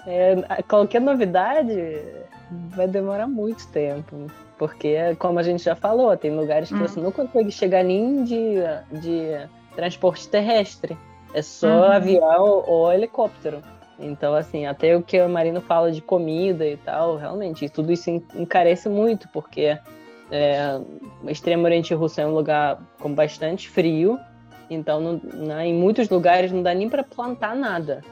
é, 0.05 0.61
qualquer 0.67 1.01
novidade 1.01 1.75
vai 2.51 2.87
demorar 2.87 3.27
muito 3.27 3.67
tempo. 3.69 4.27
Porque, 4.59 5.15
como 5.19 5.39
a 5.39 5.43
gente 5.43 5.63
já 5.63 5.75
falou, 5.75 6.15
tem 6.17 6.35
lugares 6.35 6.69
que 6.69 6.75
hum. 6.75 6.79
você 6.79 6.99
não 6.99 7.11
consegue 7.11 7.51
chegar 7.51 7.83
nem 7.83 8.23
de, 8.23 8.55
de 8.91 9.47
transporte 9.77 10.27
terrestre. 10.27 10.97
É 11.33 11.41
só 11.41 11.67
uhum. 11.67 11.83
avião 11.83 12.63
ou 12.65 12.91
helicóptero. 12.91 13.61
Então, 13.99 14.33
assim, 14.33 14.65
até 14.65 14.97
o 14.97 15.03
que 15.03 15.21
o 15.21 15.29
Marino 15.29 15.61
fala 15.61 15.91
de 15.91 16.01
comida 16.01 16.65
e 16.65 16.77
tal, 16.77 17.15
realmente, 17.15 17.69
tudo 17.69 17.91
isso 17.91 18.09
encarece 18.09 18.89
muito, 18.89 19.27
porque 19.29 19.77
é, 20.31 20.79
o 21.23 21.29
Extremo 21.29 21.65
Oriente 21.65 21.93
Russo 21.93 22.19
é 22.19 22.25
um 22.25 22.33
lugar 22.33 22.79
com 22.99 23.13
bastante 23.13 23.69
frio, 23.69 24.19
então 24.69 24.99
não, 24.99 25.21
né, 25.23 25.67
em 25.67 25.73
muitos 25.73 26.09
lugares 26.09 26.51
não 26.51 26.61
dá 26.61 26.73
nem 26.73 26.89
para 26.89 27.03
plantar 27.03 27.55
nada. 27.55 28.03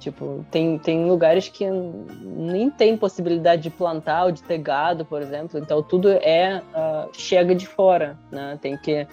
Tipo, 0.00 0.44
tem, 0.50 0.78
tem 0.78 1.04
lugares 1.04 1.48
que 1.48 1.64
nem 1.68 2.70
tem 2.70 2.96
possibilidade 2.96 3.62
de 3.62 3.70
plantar 3.70 4.24
ou 4.24 4.32
de 4.32 4.42
ter 4.42 4.58
gado, 4.58 5.04
por 5.04 5.20
exemplo, 5.20 5.60
então 5.60 5.82
tudo 5.82 6.08
é 6.08 6.62
uh, 6.74 7.10
chega 7.12 7.54
de 7.54 7.66
fora, 7.66 8.18
né? 8.32 8.58
Tem 8.60 8.76
que 8.78 9.06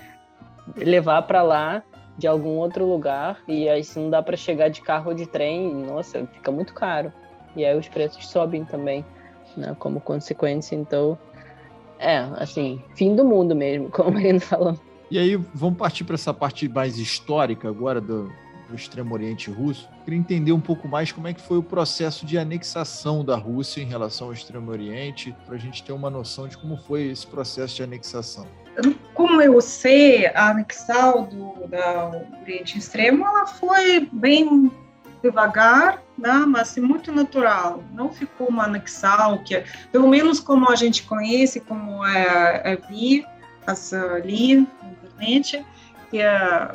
levar 0.75 1.21
para 1.23 1.41
lá 1.41 1.83
de 2.17 2.27
algum 2.27 2.57
outro 2.57 2.85
lugar 2.85 3.39
e 3.47 3.69
aí 3.69 3.83
se 3.83 3.99
não 3.99 4.09
dá 4.09 4.23
para 4.23 4.35
chegar 4.35 4.69
de 4.69 4.81
carro 4.81 5.09
ou 5.09 5.15
de 5.15 5.27
trem, 5.27 5.73
nossa, 5.73 6.25
fica 6.33 6.51
muito 6.51 6.73
caro. 6.73 7.13
E 7.55 7.63
aí 7.63 7.77
os 7.77 7.87
preços 7.87 8.27
sobem 8.27 8.65
também, 8.65 9.05
né, 9.55 9.75
como 9.79 10.01
consequência. 10.01 10.75
Então, 10.75 11.17
é, 11.99 12.17
assim, 12.37 12.81
fim 12.95 13.15
do 13.15 13.23
mundo 13.23 13.55
mesmo, 13.55 13.89
como 13.91 14.09
o 14.09 14.13
Marino 14.13 14.39
falou. 14.39 14.77
E 15.09 15.17
aí, 15.17 15.35
vamos 15.53 15.77
partir 15.77 16.03
para 16.03 16.15
essa 16.15 16.33
parte 16.33 16.67
mais 16.67 16.97
histórica 16.97 17.69
agora 17.69 18.01
do, 18.01 18.29
do 18.67 18.75
Extremo 18.75 19.13
Oriente 19.13 19.49
Russo. 19.49 19.87
Queria 20.03 20.19
entender 20.19 20.51
um 20.51 20.59
pouco 20.59 20.87
mais 20.87 21.11
como 21.11 21.27
é 21.27 21.33
que 21.33 21.41
foi 21.41 21.57
o 21.57 21.63
processo 21.63 22.25
de 22.25 22.37
anexação 22.37 23.23
da 23.23 23.37
Rússia 23.37 23.81
em 23.81 23.85
relação 23.85 24.27
ao 24.27 24.33
Extremo 24.33 24.69
Oriente, 24.69 25.33
para 25.45 25.55
a 25.55 25.57
gente 25.57 25.81
ter 25.81 25.93
uma 25.93 26.09
noção 26.09 26.47
de 26.47 26.57
como 26.57 26.75
foi 26.75 27.03
esse 27.03 27.25
processo 27.25 27.77
de 27.77 27.83
anexação 27.83 28.45
como 29.13 29.41
eu 29.41 29.59
sei, 29.61 30.27
a 30.27 30.49
anexal 30.49 31.23
do 31.23 31.67
da 31.67 32.11
Oriente 32.41 32.77
Extremo, 32.77 33.25
ela 33.25 33.45
foi 33.45 34.07
bem 34.11 34.71
devagar, 35.21 36.01
né, 36.17 36.45
mas 36.47 36.77
muito 36.77 37.11
natural. 37.11 37.83
Não 37.93 38.11
ficou 38.11 38.47
uma 38.47 38.65
anexal 38.65 39.39
que, 39.39 39.63
pelo 39.91 40.07
menos 40.07 40.39
como 40.39 40.69
a 40.69 40.75
gente 40.75 41.03
conhece, 41.03 41.59
como 41.59 42.05
é, 42.05 42.61
é 42.63 42.75
vi 42.75 43.25
as, 43.65 43.93
ali 43.93 44.57
na 44.57 44.89
internet, 44.91 45.65
que 46.09 46.21
é, 46.21 46.71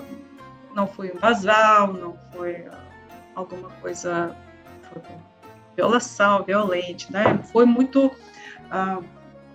não 0.75 0.87
foi 0.87 1.09
invasão, 1.09 1.93
não 1.93 2.19
foi 2.33 2.67
alguma 3.35 3.71
coisa, 3.81 4.37
foi 4.93 5.03
violação, 5.75 6.43
violente, 6.43 7.11
né? 7.11 7.41
Foi 7.51 7.65
muito 7.65 8.07
uh, 8.07 9.03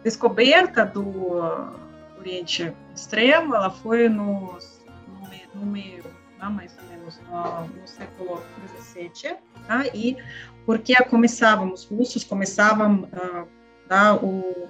descoberta 0.03 0.83
do 0.83 1.01
uh, 1.01 1.86
Oriente 2.17 2.73
Extremo, 2.95 3.55
ela 3.55 3.69
foi 3.69 4.09
no, 4.09 4.57
no, 5.53 5.65
meio, 5.65 6.03
né, 6.39 6.49
mais 6.49 6.75
ou 6.77 6.89
menos 6.89 7.19
no, 7.29 7.67
no 7.67 7.87
século 7.87 8.43
XVII, 8.79 9.35
tá? 9.67 9.85
e 9.93 10.17
porque 10.65 10.95
começavam, 11.05 11.71
os 11.71 11.85
russos 11.85 12.23
começavam 12.23 13.07
a 13.89 14.13
uh, 14.13 14.25
o, 14.25 14.69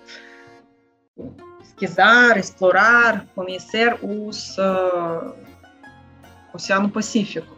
pesquisar, 1.60 2.38
explorar, 2.38 3.26
conhecer 3.36 3.98
os 4.04 4.58
uh, 4.58 5.34
Oceano 6.54 6.90
Pacífico. 6.90 7.56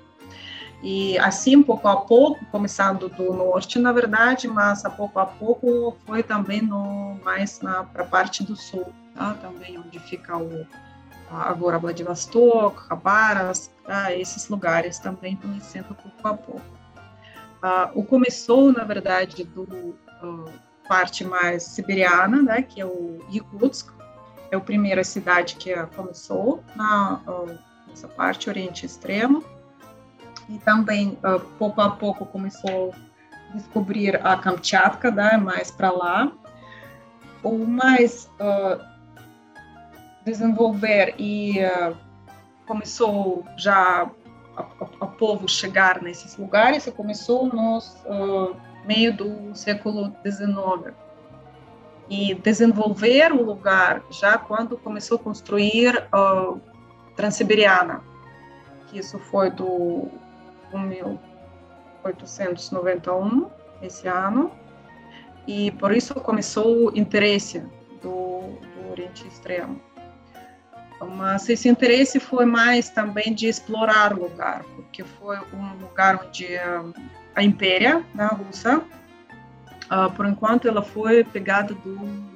E 0.81 1.17
assim, 1.19 1.61
pouco 1.61 1.87
a 1.87 1.97
pouco, 1.97 2.45
começando 2.45 3.09
do 3.09 3.33
norte, 3.33 3.77
na 3.77 3.91
verdade, 3.91 4.47
mas 4.47 4.85
a 4.85 4.89
pouco 4.89 5.19
a 5.19 5.25
pouco 5.25 5.97
foi 6.05 6.23
também 6.23 6.61
no, 6.61 7.15
mais 7.23 7.59
para 7.59 8.03
a 8.03 8.05
parte 8.05 8.43
do 8.43 8.55
sul, 8.55 8.85
tá? 9.20 9.34
também 9.36 9.78
onde 9.78 9.99
fica 9.99 10.38
o, 10.38 10.65
agora 11.30 11.78
Vladivostok, 11.78 12.88
Khabarovsk, 12.88 13.72
tá? 13.86 14.15
esses 14.15 14.47
lugares 14.47 14.97
também 14.97 15.36
conhecendo 15.36 15.93
pouco 15.93 16.28
a 16.28 16.34
pouco. 16.34 16.80
Uh, 17.61 17.99
o 17.99 18.03
começou, 18.05 18.72
na 18.72 18.86
verdade, 18.86 19.43
do 19.43 19.63
uh, 19.63 20.49
parte 20.88 21.26
mais 21.26 21.63
siberiana, 21.63 22.41
né, 22.41 22.61
que 22.61 22.80
é 22.80 22.86
o 22.86 23.20
Yakutsk, 23.30 23.91
é 24.49 24.55
a 24.55 24.59
primeira 24.61 25.03
cidade 25.03 25.55
que 25.57 25.76
começou 25.95 26.63
na 26.76 27.20
uh, 27.28 27.59
nessa 27.88 28.07
parte 28.07 28.49
Oriente 28.49 28.86
Extremo, 28.86 29.43
e 30.47 30.57
também 30.59 31.17
pouco 31.59 31.82
a 31.82 31.91
pouco 31.91 32.26
começou 32.26 32.93
a 33.51 33.55
descobrir 33.55 34.26
a 34.26 34.38
Kamchatka, 34.38 35.11
né, 35.11 35.38
mais 35.38 35.70
para 35.70 35.91
lá. 35.91 36.32
O 37.43 37.65
mais 37.65 38.30
desenvolver 40.30 41.15
e 41.17 41.59
começou 42.69 43.43
já 43.57 44.09
a, 44.55 44.61
a, 45.01 45.07
povo 45.07 45.49
chegar 45.49 46.03
nesses 46.03 46.38
lugares 46.38 46.86
e 46.86 46.91
começou 46.91 47.47
no 47.47 47.80
uh, 47.80 48.55
meio 48.86 49.11
do 49.11 49.55
século 49.55 50.15
XIX. 50.23 50.93
E 52.07 52.36
desenvolver 52.36 53.32
o 53.32 53.43
lugar 53.43 54.03
já 54.11 54.38
quando 54.38 54.77
começou 54.77 55.17
a 55.17 55.19
construir 55.19 56.07
uh, 56.13 56.61
Transiberiana, 57.15 58.03
que 58.88 58.99
isso 58.99 59.17
foi 59.17 59.49
do 59.49 60.07
1891, 60.71 63.49
esse 63.82 64.07
ano, 64.07 64.51
e 65.47 65.71
por 65.71 65.91
isso 65.91 66.13
começou 66.15 66.91
o 66.91 66.97
interesse 66.97 67.61
do, 68.01 68.41
do 68.41 68.91
Oriente 68.91 69.27
Extremo. 69.27 69.88
Mas 71.01 71.47
esse 71.47 71.69
interesse 71.69 72.19
foi 72.19 72.45
mais 72.45 72.89
também 72.89 73.33
de 73.33 73.47
explorar 73.47 74.13
o 74.13 74.23
lugar, 74.23 74.63
porque 74.75 75.03
foi 75.03 75.37
um 75.53 75.77
lugar 75.81 76.19
onde 76.25 76.47
a 77.35 77.43
Impéria, 77.43 78.03
né, 78.13 78.27
Rússia, 78.31 78.79
uh, 78.79 80.11
por 80.15 80.25
enquanto 80.25 80.67
ela 80.67 80.81
foi 80.81 81.23
pegada 81.23 81.73
do 81.73 82.29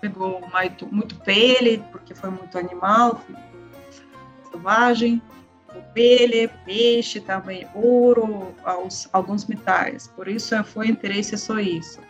pegou 0.00 0.40
muito, 0.52 0.92
muito 0.92 1.14
pele, 1.20 1.82
porque 1.92 2.12
foi 2.12 2.28
muito 2.28 2.58
animal, 2.58 3.22
selvagem, 4.50 5.22
pele, 5.94 6.48
peixe, 6.64 7.20
também 7.20 7.68
ouro, 7.72 8.52
aos, 8.64 9.08
alguns 9.12 9.46
metais. 9.46 10.08
Por 10.08 10.26
isso 10.26 10.62
foi 10.64 10.88
interesse 10.88 11.36
só 11.38 11.60
isso. 11.60 12.00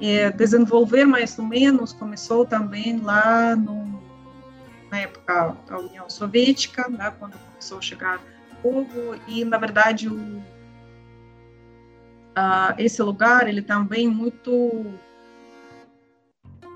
E 0.00 0.30
desenvolver 0.30 1.04
mais 1.04 1.36
ou 1.36 1.44
menos 1.44 1.92
começou 1.92 2.46
também 2.46 2.98
lá 2.98 3.56
no 3.56 3.95
na 4.90 5.00
época 5.00 5.56
da 5.66 5.78
União 5.78 6.08
Soviética, 6.08 6.88
né, 6.88 7.12
quando 7.18 7.38
começou 7.38 7.78
a 7.78 7.82
chegar 7.82 8.20
povo, 8.62 9.14
e 9.28 9.44
na 9.44 9.58
verdade 9.58 10.08
o, 10.08 10.38
uh, 12.36 12.74
esse 12.78 13.02
lugar 13.02 13.48
ele 13.48 13.62
também 13.62 14.08
muito 14.08 14.94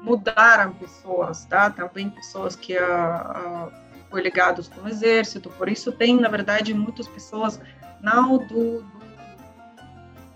mudaram 0.03 0.73
pessoas, 0.73 1.45
tá? 1.45 1.69
Também 1.69 2.09
pessoas 2.09 2.57
que 2.57 2.75
uh, 2.75 3.67
uh, 3.69 3.73
foi 4.09 4.23
ligados 4.23 4.69
com 4.69 4.83
o 4.83 4.89
exército, 4.89 5.51
por 5.51 5.69
isso 5.69 5.93
tem 5.93 6.19
na 6.19 6.29
verdade 6.29 6.73
muitas 6.73 7.07
pessoas 7.07 7.61
não 8.01 8.39
do, 8.39 8.83
do 8.83 9.01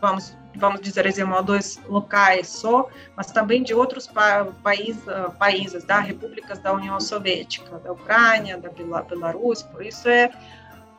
vamos 0.00 0.36
vamos 0.56 0.80
dizer 0.80 1.06
assim, 1.06 1.22
dois 1.44 1.80
locais 1.88 2.48
só, 2.48 2.88
mas 3.16 3.30
também 3.30 3.62
de 3.62 3.74
outros 3.74 4.06
pa 4.06 4.46
país, 4.62 4.96
uh, 5.06 5.30
países, 5.38 5.84
da 5.84 6.00
repúblicas 6.00 6.58
da 6.58 6.72
União 6.72 6.98
Soviética, 7.00 7.78
da 7.78 7.92
Ucrânia, 7.92 8.58
da 8.58 8.70
Belarus, 9.02 9.62
por 9.62 9.84
isso 9.84 10.08
é 10.08 10.30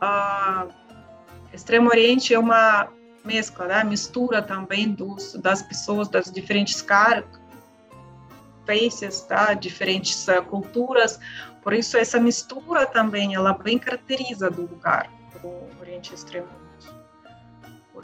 uh, 0.01 0.71
Extremo 1.53 1.89
Oriente 1.89 2.33
é 2.33 2.39
uma 2.39 2.89
mescla, 3.23 3.67
né? 3.67 3.83
mistura 3.83 4.41
também 4.41 4.91
dos, 4.91 5.33
das 5.35 5.61
pessoas 5.61 6.07
das 6.07 6.31
diferentes 6.31 6.81
caras, 6.81 7.25
faces, 8.65 9.21
tá? 9.21 9.53
diferentes 9.53 10.27
uh, 10.27 10.43
culturas, 10.43 11.19
por 11.63 11.73
isso 11.73 11.97
essa 11.97 12.19
mistura 12.19 12.85
também 12.85 13.33
ela 13.33 13.53
bem 13.53 13.79
caracteriza 13.79 14.49
do 14.49 14.63
lugar, 14.63 15.09
do 15.41 15.79
Oriente 15.79 16.13
Extremo 16.13 16.65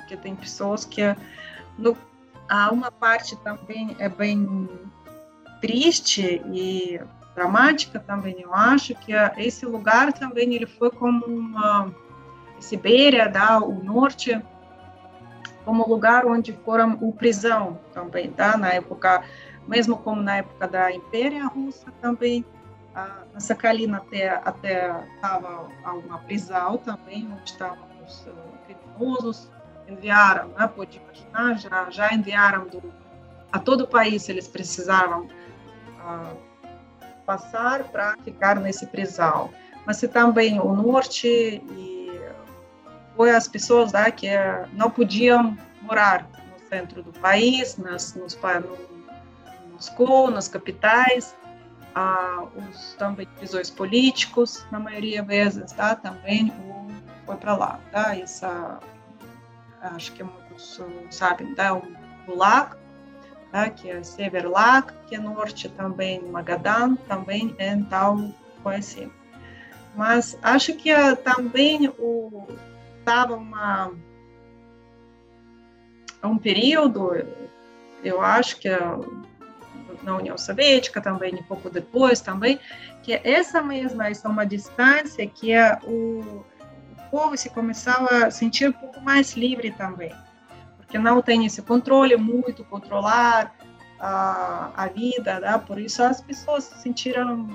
porque 0.01 0.17
tem 0.17 0.35
pessoas 0.35 0.83
que 0.83 1.15
no, 1.77 1.95
há 2.49 2.71
uma 2.71 2.91
parte 2.91 3.35
também 3.37 3.95
é 3.99 4.09
bem 4.09 4.69
triste 5.61 6.41
e 6.51 6.99
dramática 7.35 7.99
também 7.99 8.41
eu 8.41 8.53
acho 8.53 8.93
que 8.95 9.13
esse 9.37 9.65
lugar 9.65 10.11
também 10.11 10.53
ele 10.53 10.65
foi 10.65 10.91
como 10.91 11.25
uma 11.25 11.93
Sibéria 12.59 13.27
da 13.29 13.59
o 13.59 13.83
norte 13.83 14.39
como 15.63 15.87
lugar 15.87 16.25
onde 16.25 16.51
foram 16.65 16.97
o 17.01 17.13
prisão 17.13 17.79
também 17.93 18.31
tá? 18.31 18.57
Na 18.57 18.73
época 18.73 19.23
mesmo 19.67 19.97
como 19.97 20.21
na 20.21 20.37
época 20.37 20.67
da 20.67 20.91
Impéria 20.91 21.45
Russa 21.45 21.91
também 22.01 22.43
a, 22.93 23.23
na 23.33 23.39
Sakhalina 23.39 23.97
até 23.97 24.29
até 24.29 25.05
estava 25.15 25.69
uma 25.85 26.17
prisão 26.19 26.77
também 26.77 27.29
onde 27.31 27.51
estavam 27.51 27.87
os 28.05 28.25
uh, 28.25 28.33
criminosos 28.65 29.49
enviaram, 29.91 30.49
né, 30.49 30.67
pode 30.67 30.99
imaginar, 30.99 31.59
já, 31.59 31.89
já 31.89 32.13
enviaram 32.13 32.67
do, 32.67 32.81
a 33.51 33.59
todo 33.59 33.81
o 33.81 33.87
país, 33.87 34.29
eles 34.29 34.47
precisavam 34.47 35.27
uh, 35.99 36.37
passar 37.25 37.83
para 37.85 38.15
ficar 38.23 38.59
nesse 38.59 38.85
prisão. 38.87 39.49
Mas 39.85 39.99
também 40.01 40.59
o 40.59 40.73
norte 40.73 41.27
e 41.27 42.21
foi 43.15 43.31
as 43.31 43.47
pessoas 43.47 43.91
né, 43.91 44.09
que 44.11 44.27
uh, 44.27 44.67
não 44.73 44.89
podiam 44.89 45.57
morar 45.81 46.23
no 46.23 46.67
centro 46.69 47.03
do 47.03 47.11
país, 47.19 47.77
nas, 47.77 48.15
nos, 48.15 48.35
no 48.35 48.91
Moscou, 49.73 50.29
nas 50.31 50.47
capitais, 50.47 51.35
uh, 51.95 52.47
os 52.57 52.93
também 52.93 53.27
prisões 53.37 53.69
políticos, 53.69 54.65
na 54.71 54.79
maioria 54.79 55.23
vezes, 55.23 55.71
tá, 55.71 55.95
também 55.95 56.53
foi 57.25 57.35
para 57.35 57.55
lá, 57.55 57.79
tá, 57.91 58.15
essa 58.17 58.79
acho 59.81 60.13
que 60.13 60.23
muitos 60.23 60.79
sabem, 61.09 61.53
tá? 61.55 61.73
o 61.73 61.81
Bulak, 62.25 62.75
tá? 63.51 63.69
que 63.69 63.89
é 63.89 64.03
Severlak, 64.03 64.93
que 65.07 65.15
é 65.15 65.19
norte 65.19 65.69
também, 65.69 66.21
Magadan, 66.23 66.95
também 67.07 67.55
é 67.57 67.75
tal 67.89 68.17
coisa 68.63 69.09
Mas 69.95 70.37
acho 70.41 70.75
que 70.75 70.93
uh, 70.93 71.15
também 71.15 71.87
o 71.97 72.47
estava 72.99 73.35
uma 73.35 73.91
um 76.23 76.37
período, 76.37 77.25
eu 78.03 78.21
acho 78.21 78.57
que 78.57 78.69
uh, 78.69 79.23
na 80.03 80.17
União 80.17 80.37
Soviética 80.37 81.01
também, 81.01 81.35
um 81.35 81.43
pouco 81.43 81.69
depois 81.69 82.21
também, 82.21 82.59
que 83.01 83.19
essa 83.23 83.61
mesma, 83.61 84.07
essa 84.07 84.27
é 84.27 84.31
uma 84.31 84.45
distância 84.45 85.25
que 85.27 85.51
é 85.51 85.79
o 85.83 86.43
povo 87.11 87.37
se 87.37 87.49
começava 87.49 88.25
a 88.25 88.31
sentir 88.31 88.69
um 88.69 88.73
pouco 88.73 89.01
mais 89.01 89.33
livre 89.33 89.71
também, 89.71 90.13
porque 90.77 90.97
não 90.97 91.21
tem 91.21 91.45
esse 91.45 91.61
controle 91.61 92.15
muito, 92.15 92.63
controlar 92.65 93.53
a, 93.99 94.71
a 94.75 94.87
vida, 94.87 95.39
né? 95.39 95.61
por 95.67 95.77
isso 95.79 96.01
as 96.01 96.21
pessoas 96.21 96.63
se 96.63 96.81
sentiram, 96.81 97.47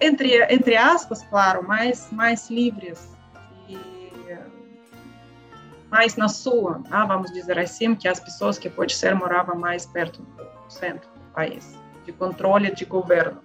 entre, 0.00 0.44
entre 0.52 0.76
aspas, 0.76 1.22
claro, 1.24 1.66
mais, 1.66 2.08
mais 2.12 2.48
livres 2.50 3.18
mais 5.90 6.16
na 6.16 6.28
sua, 6.28 6.78
né? 6.78 7.04
vamos 7.06 7.32
dizer 7.32 7.58
assim, 7.58 7.94
que 7.94 8.08
as 8.08 8.20
pessoas 8.20 8.58
que 8.58 8.68
pode 8.68 8.94
ser 8.94 9.14
moravam 9.14 9.58
mais 9.58 9.86
perto 9.86 10.22
do 10.22 10.72
centro 10.72 11.08
do 11.10 11.32
país, 11.32 11.78
de 12.04 12.12
controle 12.12 12.70
de 12.74 12.84
governo. 12.84 13.40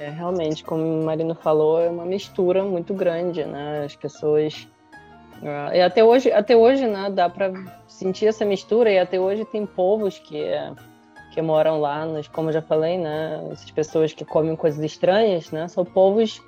É, 0.00 0.08
realmente, 0.08 0.64
como 0.64 0.82
o 0.82 1.04
Marino 1.04 1.34
falou, 1.34 1.78
é 1.78 1.90
uma 1.90 2.06
mistura 2.06 2.64
muito 2.64 2.94
grande, 2.94 3.44
né? 3.44 3.84
As 3.84 3.94
pessoas. 3.94 4.66
Uh, 5.42 5.74
e 5.74 5.82
até 5.82 6.02
hoje, 6.02 6.32
até 6.32 6.56
hoje, 6.56 6.86
né, 6.86 7.10
dá 7.10 7.28
para 7.28 7.52
sentir 7.86 8.26
essa 8.26 8.42
mistura, 8.46 8.90
e 8.90 8.98
até 8.98 9.20
hoje 9.20 9.44
tem 9.44 9.66
povos 9.66 10.18
que, 10.18 10.42
que 11.32 11.42
moram 11.42 11.78
lá, 11.80 12.06
nos, 12.06 12.26
como 12.28 12.48
eu 12.48 12.54
já 12.54 12.62
falei, 12.62 12.96
né? 12.96 13.46
Essas 13.52 13.70
pessoas 13.70 14.14
que 14.14 14.24
comem 14.24 14.56
coisas 14.56 14.82
estranhas, 14.82 15.50
né? 15.50 15.68
São 15.68 15.84
povos 15.84 16.42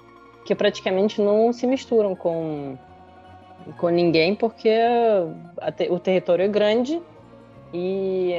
que 0.46 0.55
praticamente 0.55 1.20
não 1.20 1.53
se 1.53 1.66
misturam 1.66 2.16
com, 2.16 2.78
com 3.76 3.90
ninguém, 3.90 4.34
porque 4.34 4.74
o 5.90 5.98
território 5.98 6.46
é 6.46 6.48
grande 6.48 7.03
e 7.70 8.32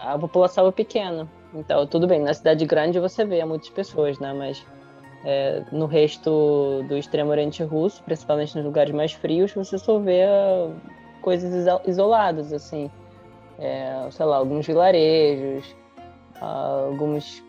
a, 0.00 0.14
a 0.14 0.18
população 0.18 0.66
é 0.66 0.72
pequena. 0.72 1.28
Então, 1.54 1.86
tudo 1.86 2.06
bem, 2.06 2.20
na 2.20 2.32
cidade 2.32 2.64
grande 2.64 2.98
você 3.00 3.24
vê 3.24 3.44
muitas 3.44 3.68
pessoas, 3.70 4.18
né? 4.18 4.32
Mas 4.32 4.64
é, 5.24 5.62
no 5.72 5.86
resto 5.86 6.84
do 6.88 6.96
extremo 6.96 7.30
oriente 7.30 7.62
russo, 7.62 8.02
principalmente 8.04 8.56
nos 8.56 8.64
lugares 8.64 8.92
mais 8.94 9.12
frios, 9.12 9.52
você 9.52 9.76
só 9.76 9.98
vê 9.98 10.24
uh, 10.24 10.72
coisas 11.20 11.66
isoladas, 11.86 12.52
assim. 12.52 12.90
É, 13.58 14.08
sei 14.10 14.24
lá, 14.24 14.36
alguns 14.36 14.66
vilarejos, 14.66 15.76
uh, 16.40 16.88
alguns 16.88 17.44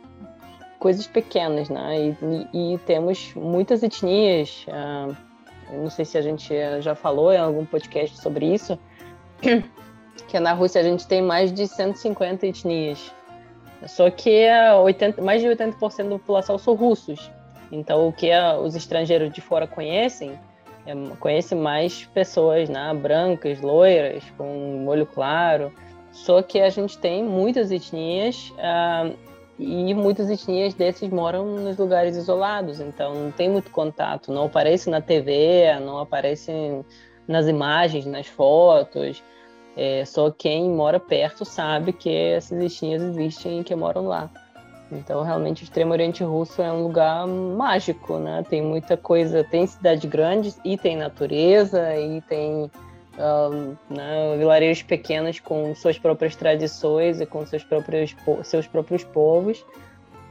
coisas 0.77 1.07
pequenas, 1.07 1.69
né? 1.69 2.15
E, 2.53 2.73
e, 2.73 2.77
temos 2.79 3.33
muitas 3.35 3.81
etnias. 3.81 4.65
Uh, 4.67 5.15
não 5.71 5.89
sei 5.89 6.03
se 6.03 6.17
a 6.17 6.21
gente 6.21 6.53
já 6.81 6.93
falou 6.93 7.31
em 7.31 7.37
algum 7.37 7.65
podcast 7.65 8.19
sobre 8.19 8.53
isso, 8.53 8.77
que 10.27 10.37
na 10.37 10.51
Rússia 10.51 10.81
a 10.81 10.83
gente 10.83 11.07
tem 11.07 11.21
mais 11.21 11.53
de 11.53 11.65
150 11.65 12.45
etnias. 12.45 13.13
Só 13.87 14.09
que 14.09 14.47
80, 14.83 15.21
mais 15.21 15.41
de 15.41 15.47
80% 15.47 16.03
da 16.03 16.09
população 16.17 16.57
são 16.57 16.75
russos. 16.75 17.31
Então, 17.71 18.07
o 18.07 18.13
que 18.13 18.29
os 18.61 18.75
estrangeiros 18.75 19.31
de 19.31 19.41
fora 19.41 19.65
conhecem, 19.65 20.37
é, 20.85 20.93
conhecem 21.19 21.57
mais 21.57 22.05
pessoas 22.07 22.69
né, 22.69 22.93
brancas, 22.93 23.61
loiras, 23.61 24.23
com 24.37 24.85
olho 24.87 25.05
claro. 25.05 25.71
Só 26.11 26.41
que 26.41 26.59
a 26.59 26.69
gente 26.69 26.97
tem 26.97 27.23
muitas 27.23 27.71
etnias 27.71 28.51
uh, 28.57 29.15
e 29.57 29.93
muitas 29.93 30.29
etnias 30.29 30.73
desses 30.73 31.09
moram 31.09 31.45
nos 31.45 31.77
lugares 31.77 32.17
isolados, 32.17 32.81
então 32.81 33.13
não 33.13 33.31
tem 33.31 33.49
muito 33.49 33.71
contato, 33.71 34.31
não 34.31 34.45
aparece 34.45 34.89
na 34.89 34.99
TV, 34.99 35.79
não 35.79 35.99
aparece 35.99 36.51
nas 37.27 37.47
imagens, 37.47 38.05
nas 38.05 38.27
fotos. 38.27 39.23
É, 39.75 40.03
só 40.05 40.29
quem 40.29 40.69
mora 40.69 40.99
perto 40.99 41.45
sabe 41.45 41.93
que 41.93 42.09
essas 42.09 42.59
etnias 42.59 43.01
existem 43.01 43.61
e 43.61 43.63
que 43.63 43.75
moram 43.75 44.05
lá. 44.05 44.29
Então, 44.91 45.23
realmente, 45.23 45.63
o 45.63 45.65
Extremo 45.65 45.93
Oriente 45.93 46.23
Russo 46.23 46.61
é 46.61 46.71
um 46.71 46.83
lugar 46.83 47.25
mágico, 47.25 48.19
né? 48.19 48.43
Tem 48.49 48.61
muita 48.61 48.97
coisa, 48.97 49.43
tem 49.43 49.65
cidades 49.65 50.09
grandes 50.09 50.59
e 50.65 50.77
tem 50.77 50.97
natureza 50.97 51.95
e 51.97 52.19
tem 52.21 52.69
um, 53.17 53.75
né, 53.89 54.37
vilarejos 54.37 54.83
pequenos 54.83 55.39
com 55.39 55.73
suas 55.75 55.97
próprias 55.97 56.35
tradições 56.35 57.21
e 57.21 57.25
com 57.25 57.45
seus 57.45 57.63
próprios, 57.63 58.15
seus 58.43 58.67
próprios 58.67 59.03
povos. 59.03 59.65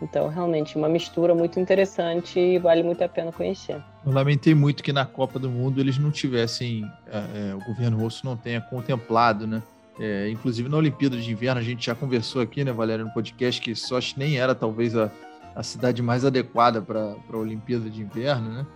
Então, 0.02 0.28
realmente, 0.28 0.76
uma 0.76 0.88
mistura 0.88 1.34
muito 1.34 1.58
interessante 1.58 2.38
e 2.38 2.58
vale 2.58 2.82
muito 2.82 3.02
a 3.02 3.08
pena 3.08 3.32
conhecer. 3.32 3.82
Eu 4.04 4.12
lamentei 4.12 4.54
muito 4.54 4.82
que 4.82 4.92
na 4.92 5.04
Copa 5.04 5.38
do 5.38 5.50
Mundo 5.50 5.80
eles 5.80 5.98
não 5.98 6.10
tivessem, 6.10 6.90
é, 7.06 7.50
é, 7.50 7.54
o 7.54 7.64
governo 7.64 7.98
russo 7.98 8.24
não 8.24 8.36
tenha 8.36 8.60
contemplado, 8.60 9.46
né? 9.46 9.62
É, 9.98 10.30
inclusive 10.30 10.68
na 10.68 10.78
Olimpíada 10.78 11.18
de 11.18 11.30
Inverno, 11.30 11.60
a 11.60 11.64
gente 11.64 11.84
já 11.84 11.94
conversou 11.94 12.40
aqui, 12.40 12.64
né, 12.64 12.72
Valéria, 12.72 13.04
no 13.04 13.12
podcast, 13.12 13.60
que 13.60 13.74
Sochi 13.74 14.14
nem 14.18 14.38
era 14.38 14.54
talvez 14.54 14.96
a, 14.96 15.10
a 15.54 15.62
cidade 15.62 16.00
mais 16.00 16.24
adequada 16.24 16.80
para 16.80 17.14
a 17.30 17.36
Olimpíada 17.36 17.90
de 17.90 18.00
Inverno, 18.00 18.50
né? 18.50 18.66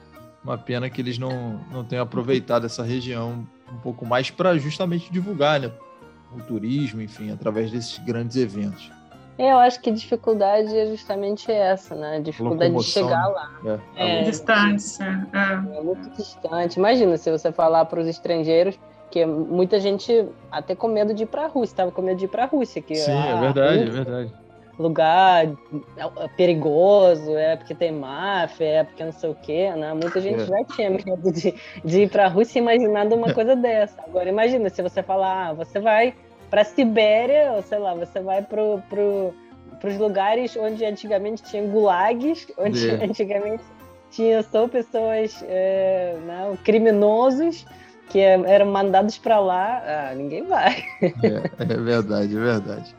Uma 0.43 0.59
pena 0.59 0.91
que 0.91 1.01
eles 1.01 1.16
não, 1.16 1.59
não 1.72 1.83
tenham 1.83 2.03
aproveitado 2.03 2.66
essa 2.66 2.83
região 2.83 3.47
um 3.72 3.79
pouco 3.79 4.05
mais 4.05 4.31
para 4.31 4.59
justamente 4.59 5.11
divulgar 5.11 5.59
né, 5.59 5.72
o 6.33 6.41
turismo, 6.43 7.01
enfim, 7.01 7.33
através 7.33 7.70
desses 7.70 7.97
grandes 8.05 8.37
eventos. 8.37 8.91
É, 9.37 9.53
eu 9.53 9.59
acho 9.59 9.80
que 9.80 9.91
a 9.91 9.93
dificuldade 9.93 10.76
é 10.76 10.87
justamente 10.87 11.51
essa, 11.51 11.95
né? 11.95 12.16
A 12.16 12.20
dificuldade 12.20 12.74
de 12.74 12.85
chegar 12.85 13.26
lá. 13.28 13.51
Né? 13.62 13.80
É, 13.97 14.20
é 14.20 14.22
distância. 14.22 15.26
É. 15.32 15.78
é 15.78 15.82
muito 15.82 16.09
distante. 16.11 16.78
Imagina 16.78 17.16
se 17.16 17.30
você 17.30 17.51
falar 17.51 17.85
para 17.87 18.01
os 18.01 18.07
estrangeiros 18.07 18.78
que 19.11 19.24
muita 19.24 19.78
gente 19.78 20.26
até 20.51 20.74
com 20.74 20.89
medo 20.89 21.14
de 21.14 21.22
ir 21.22 21.26
para 21.26 21.45
a 21.45 21.47
Rússia, 21.47 21.72
estava 21.72 21.93
com 21.93 22.03
medo 22.03 22.18
de 22.18 22.24
ir 22.24 22.28
para 22.28 22.45
a 22.45 22.47
Rússia. 22.47 22.82
Que, 22.82 22.97
Sim, 22.97 23.12
é 23.12 23.14
ah, 23.14 23.37
é 23.37 23.41
verdade, 23.41 23.85
Rússia, 23.85 23.91
é 24.01 24.05
verdade. 24.05 24.32
Lugar 24.76 25.47
é 25.97 26.28
perigoso, 26.37 27.37
é 27.37 27.55
porque 27.57 27.76
tem 27.76 27.93
máfia, 27.93 28.64
é 28.64 28.85
porque 28.85 29.05
não 29.05 29.12
sei 29.12 29.30
o 29.30 29.35
quê, 29.37 29.70
né? 29.70 29.95
Muita 29.95 30.20
gente 30.20 30.43
é. 30.43 30.47
já 30.47 30.64
tinha 30.64 30.91
medo 30.91 31.30
de, 31.30 31.55
de 31.85 32.03
ir 32.03 32.11
para 32.11 32.24
a 32.24 32.28
Rússia 32.28 32.59
imaginando 32.59 33.14
uma 33.14 33.30
coisa 33.35 33.55
dessa. 33.55 34.03
Agora 34.03 34.28
imagina 34.28 34.68
se 34.68 34.82
você 34.82 35.01
falar, 35.01 35.51
ah, 35.51 35.53
você 35.53 35.78
vai 35.78 36.14
para 36.55 36.63
Sibéria, 36.63 37.51
ou 37.51 37.63
sei 37.63 37.79
lá, 37.81 37.95
você 37.95 38.21
vai 38.21 38.41
para 38.41 38.63
pro, 38.89 39.35
os 39.83 39.99
lugares 39.99 40.57
onde 40.57 40.85
antigamente 40.85 41.43
tinha 41.43 41.67
gulags, 41.67 42.47
onde 42.57 42.89
é. 42.89 42.93
antigamente 43.05 43.65
tinha 44.13 44.41
só 44.45 44.69
pessoas, 44.69 45.45
é, 45.49 46.17
não, 46.25 46.57
criminosos 46.59 47.67
que 48.09 48.21
eram 48.21 48.67
mandados 48.67 49.19
para 49.19 49.41
lá, 49.41 49.83
ah, 49.85 50.15
ninguém 50.15 50.47
vai. 50.47 50.85
É, 51.03 51.51
é 51.59 51.77
verdade, 51.77 52.37
é 52.37 52.41
verdade. 52.41 52.95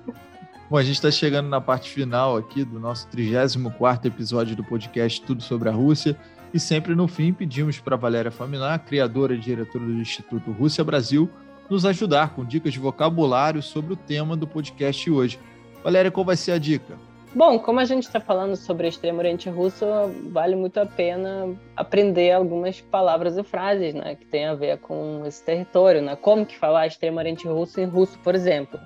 Bom, 0.70 0.76
a 0.78 0.84
gente 0.84 0.96
está 0.96 1.10
chegando 1.10 1.48
na 1.48 1.62
parte 1.62 1.90
final 1.90 2.36
aqui 2.36 2.66
do 2.66 2.78
nosso 2.78 3.08
34 3.08 4.10
episódio 4.10 4.54
do 4.54 4.66
podcast 4.66 5.22
Tudo 5.22 5.42
sobre 5.42 5.70
a 5.70 5.72
Rússia. 5.72 6.18
E 6.54 6.60
sempre 6.60 6.94
no 6.94 7.08
fim 7.08 7.32
pedimos 7.32 7.80
para 7.80 7.96
Valéria 7.96 8.32
Faminar, 8.32 8.84
criadora 8.84 9.34
e 9.34 9.38
diretora 9.38 9.86
do 9.86 9.94
Instituto 9.94 10.52
Rússia 10.52 10.84
Brasil, 10.84 11.30
nos 11.70 11.86
ajudar 11.86 12.34
com 12.36 12.46
dicas 12.46 12.74
de 12.74 12.80
vocabulário 12.80 13.62
sobre 13.62 13.94
o 13.94 13.96
tema 13.96 14.36
do 14.36 14.48
podcast 14.48 15.10
hoje. 15.10 15.40
Valéria, 15.84 16.12
qual 16.12 16.26
vai 16.26 16.36
ser 16.36 16.52
a 16.52 16.58
dica? 16.58 16.98
Bom, 17.36 17.60
como 17.60 17.82
a 17.82 17.86
gente 17.86 18.04
está 18.04 18.22
falando 18.22 18.56
sobre 18.56 18.88
extremo 18.88 19.20
Oriente 19.20 19.50
Russo, 19.50 19.86
vale 20.32 20.56
muito 20.56 20.80
a 20.80 20.86
pena 20.86 21.54
aprender 21.76 22.32
algumas 22.32 22.80
palavras 22.80 23.38
e 23.38 23.44
frases, 23.44 23.94
né, 23.94 24.16
que 24.16 24.26
tem 24.26 24.46
a 24.46 24.54
ver 24.54 24.78
com 24.78 25.22
esse 25.26 25.44
território, 25.44 26.02
né? 26.02 26.16
Como 26.16 26.46
que 26.46 26.58
falar 26.58 26.88
extremo 26.88 27.18
Oriente 27.20 27.46
Russo 27.46 27.82
em 27.82 27.86
russo, 27.86 28.18
por 28.20 28.36
exemplo? 28.36 28.80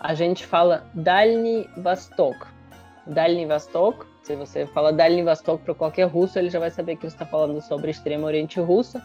A 0.00 0.14
gente 0.14 0.44
fala 0.44 0.90
Dalny 0.94 1.68
Vostok. 1.76 2.46
Dalny 3.06 3.46
Vostok, 3.46 4.04
se 4.20 4.34
você 4.34 4.66
fala 4.66 4.92
Dalny 4.92 5.22
Vostok 5.22 5.62
para 5.62 5.74
qualquer 5.74 6.08
russo, 6.08 6.40
ele 6.40 6.50
já 6.50 6.58
vai 6.58 6.70
saber 6.72 6.96
que 6.96 7.02
você 7.02 7.14
está 7.14 7.24
falando 7.24 7.60
sobre 7.62 7.92
extremo 7.92 8.26
Oriente 8.26 8.58
Russo. 8.58 9.00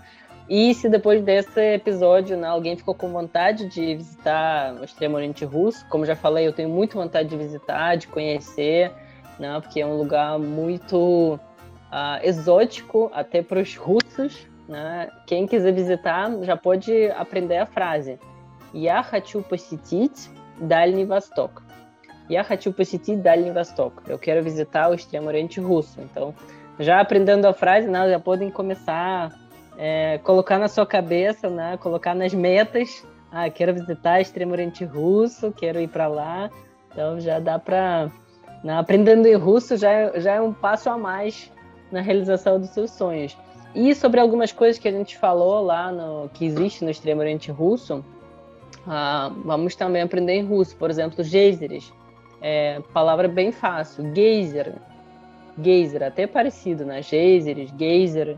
E 0.51 0.73
se 0.75 0.89
depois 0.89 1.23
desse 1.23 1.75
episódio 1.75 2.37
né, 2.37 2.47
alguém 2.47 2.77
ficou 2.77 2.95
com 2.95 3.11
vontade 3.11 3.67
de 3.69 3.97
visitar 3.97 4.75
o 4.75 4.85
Extremo 4.85 5.17
Oriente 5.17 5.45
Russo, 5.45 5.85
como 5.89 6.07
já 6.07 6.15
falei, 6.15 6.47
eu 6.47 6.53
tenho 6.53 6.69
muito 6.69 6.97
vontade 6.97 7.29
de 7.29 7.37
visitar, 7.37 7.97
de 7.97 8.07
conhecer, 8.07 8.93
né, 9.41 9.59
porque 9.61 9.81
é 9.81 9.87
um 9.87 9.97
lugar 9.97 10.39
muito 10.39 11.35
uh, 11.35 12.23
exótico 12.23 13.11
até 13.13 13.43
para 13.43 13.61
os 13.61 13.75
russos. 13.77 14.47
Né? 14.69 15.11
Quem 15.27 15.47
quiser 15.47 15.73
visitar 15.73 16.31
já 16.43 16.57
pode 16.57 17.11
aprender 17.11 17.59
a 17.59 17.67
frase 17.67 18.19
Я 18.73 19.03
хочу 19.03 19.43
посетить 19.43 20.31
Дальний 20.61 21.05
Восток. 21.05 21.63
Я 22.29 22.43
хочу 22.45 22.73
посетить 22.73 23.21
Дальний 23.21 23.53
Восток. 23.53 24.03
Eu 24.09 24.19
quero 24.19 24.43
visitar 24.43 24.91
o 24.91 24.95
Extremo 24.95 25.29
Oriente 25.29 25.61
Russo. 25.61 26.01
Então, 26.01 26.35
já 26.79 27.01
aprendendo 27.01 27.47
a 27.47 27.53
frase, 27.53 27.89
né, 27.89 28.09
já 28.11 28.19
podem 28.19 28.51
começar 28.51 29.33
é, 29.78 30.20
colocar 30.20 30.60
na 30.60 30.68
sua 30.68 30.86
cabeça, 30.86 31.50
né? 31.50 31.78
Colocar 31.78 32.14
nas 32.14 32.34
metas. 32.34 33.06
Ah, 33.32 33.50
quero 33.50 33.74
visitar 33.74 34.20
Extremo 34.20 34.52
Oriente 34.52 34.84
Russo, 34.84 35.52
quero 35.52 35.80
ir 35.80 35.88
para 35.88 36.08
lá. 36.08 36.50
Então 36.92 37.20
já 37.20 37.40
dá 37.40 37.58
para, 37.58 38.12
né? 38.64 38.74
aprendendo 38.78 39.26
em 39.26 39.36
russo 39.36 39.78
já 39.78 40.20
já 40.20 40.34
é 40.34 40.42
um 40.42 40.52
passo 40.52 40.90
a 40.90 40.98
mais 40.98 41.50
na 41.92 42.02
realização 42.02 42.60
dos 42.60 42.70
seus 42.72 42.92
sonhos. 42.92 43.38
E 43.74 43.96
sobre 43.96 44.20
algumas 44.20 44.52
coisas 44.52 44.78
que 44.78 44.88
a 44.88 44.92
gente 44.92 45.18
falou 45.18 45.62
lá 45.62 45.92
no 45.92 46.30
que 46.34 46.46
existe 46.46 46.84
no 46.84 46.92
Extremo 46.92 47.22
Oriente 47.22 47.50
Russo, 47.50 48.04
ah, 48.86 49.32
vamos 49.46 49.76
também 49.76 50.02
aprender 50.02 50.34
em 50.34 50.46
russo. 50.46 50.76
Por 50.76 50.90
exemplo, 50.90 51.24
geysers, 51.24 51.94
é, 52.42 52.82
palavra 52.94 53.30
bem 53.30 53.52
fácil, 53.54 54.14
geyser, 54.14 54.74
geyser, 55.62 56.04
até 56.04 56.28
parecido, 56.28 56.84
né? 56.84 57.02
Geysers, 57.02 57.72
geyser 57.78 58.38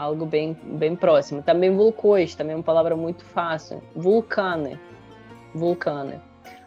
algo 0.00 0.24
bem, 0.24 0.56
bem 0.62 0.96
próximo. 0.96 1.42
Também 1.42 1.74
vulcões, 1.74 2.34
também 2.34 2.54
é 2.54 2.56
uma 2.56 2.62
palavra 2.62 2.96
muito 2.96 3.24
fácil. 3.24 3.82
Vulcane, 3.94 4.78
vulcane. 5.54 6.20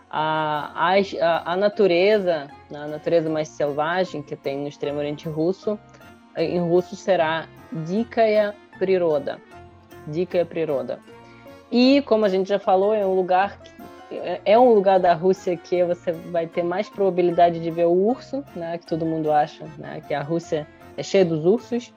A, 0.09 0.71
a, 0.75 1.53
a 1.53 1.57
natureza, 1.57 2.47
a 2.71 2.87
natureza 2.87 3.29
mais 3.29 3.47
selvagem 3.47 4.21
que 4.21 4.35
tem 4.35 4.59
no 4.59 4.67
extremo 4.67 4.99
oriente 4.99 5.27
russo, 5.27 5.79
em 6.37 6.59
russo 6.59 6.95
será 6.95 7.47
Dikaya 7.71 8.53
Priroda. 8.77 9.39
Dikaya 10.07 10.45
Priroda. 10.45 10.99
E, 11.71 12.03
como 12.03 12.25
a 12.25 12.29
gente 12.29 12.47
já 12.47 12.59
falou, 12.59 12.93
é 12.93 13.03
um 13.03 13.15
lugar 13.15 13.57
é, 14.11 14.41
é 14.45 14.59
um 14.59 14.73
lugar 14.73 14.99
da 14.99 15.13
Rússia 15.13 15.57
que 15.57 15.83
você 15.83 16.11
vai 16.11 16.45
ter 16.45 16.61
mais 16.61 16.87
probabilidade 16.87 17.59
de 17.59 17.71
ver 17.71 17.85
o 17.85 17.93
urso, 17.93 18.43
né, 18.55 18.77
que 18.77 18.85
todo 18.85 19.05
mundo 19.05 19.31
acha, 19.31 19.65
né, 19.79 20.03
que 20.07 20.13
a 20.13 20.21
Rússia 20.21 20.67
é 20.95 21.01
cheia 21.01 21.25
dos 21.25 21.43
ursos. 21.45 21.91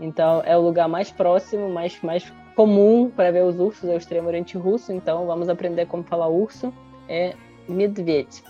Então 0.00 0.42
é 0.44 0.56
o 0.56 0.60
lugar 0.60 0.88
mais 0.88 1.10
próximo, 1.10 1.68
mais, 1.68 2.00
mais 2.02 2.32
comum 2.54 3.10
para 3.10 3.30
ver 3.30 3.44
os 3.44 3.58
ursos, 3.58 3.88
é 3.88 3.94
o 3.94 3.98
extremo 3.98 4.28
oriente 4.28 4.56
russo. 4.56 4.92
Então 4.92 5.26
vamos 5.26 5.48
aprender 5.48 5.86
como 5.86 6.02
falar 6.02 6.28
urso. 6.28 6.72
É 7.08 7.34
Medved. 7.68 8.42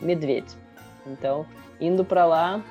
Medved. 0.00 0.46
Então, 1.06 1.46
indo 1.80 2.04
para 2.04 2.24
lá, 2.24 2.62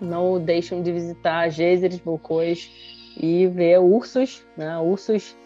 não 0.00 0.40
deixem 0.40 0.82
de 0.82 0.92
visitar 0.92 1.48
geysers, 1.50 1.98
vulcões 1.98 2.70
e 3.16 3.46
ver 3.48 3.78
ursos, 3.80 4.44
né? 4.56 4.78
ursos, 4.78 5.36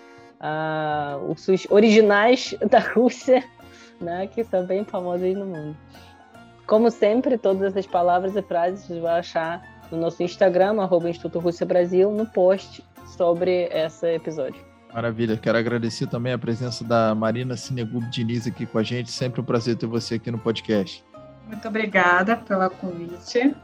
uh, 0.41 1.29
ursos 1.29 1.67
originais 1.71 2.55
da 2.71 2.79
Rússia, 2.79 3.43
né? 4.01 4.27
que 4.27 4.45
são 4.45 4.65
bem 4.65 4.85
famosos 4.85 5.35
no 5.35 5.47
mundo. 5.47 5.77
Como 6.67 6.91
sempre, 6.91 7.37
todas 7.37 7.63
essas 7.63 7.87
palavras 7.87 8.37
e 8.37 8.43
frases 8.43 8.87
você 8.87 9.01
vai 9.01 9.19
achar 9.19 9.63
no 9.91 9.99
nosso 9.99 10.23
Instagram, 10.23 10.81
arroba 10.81 11.11
Instituto 11.11 11.39
Rússia 11.39 11.67
Brasil, 11.67 12.11
no 12.11 12.27
post 12.27 12.85
sobre 13.17 13.69
esse 13.73 14.15
episódio. 14.15 14.61
Maravilha, 14.93 15.37
quero 15.37 15.59
agradecer 15.59 16.07
também 16.07 16.33
a 16.33 16.39
presença 16.39 16.85
da 16.85 17.15
Marina 17.15 17.57
Sinegub 17.57 18.09
Diniz 18.11 18.47
aqui 18.47 18.65
com 18.65 18.79
a 18.79 18.83
gente. 18.83 19.11
Sempre 19.11 19.41
um 19.41 19.45
prazer 19.45 19.77
ter 19.77 19.87
você 19.87 20.15
aqui 20.15 20.31
no 20.31 20.39
podcast. 20.39 21.05
Muito 21.49 21.67
obrigada 21.67 22.37
pelo 22.37 22.71
convite. 22.71 23.55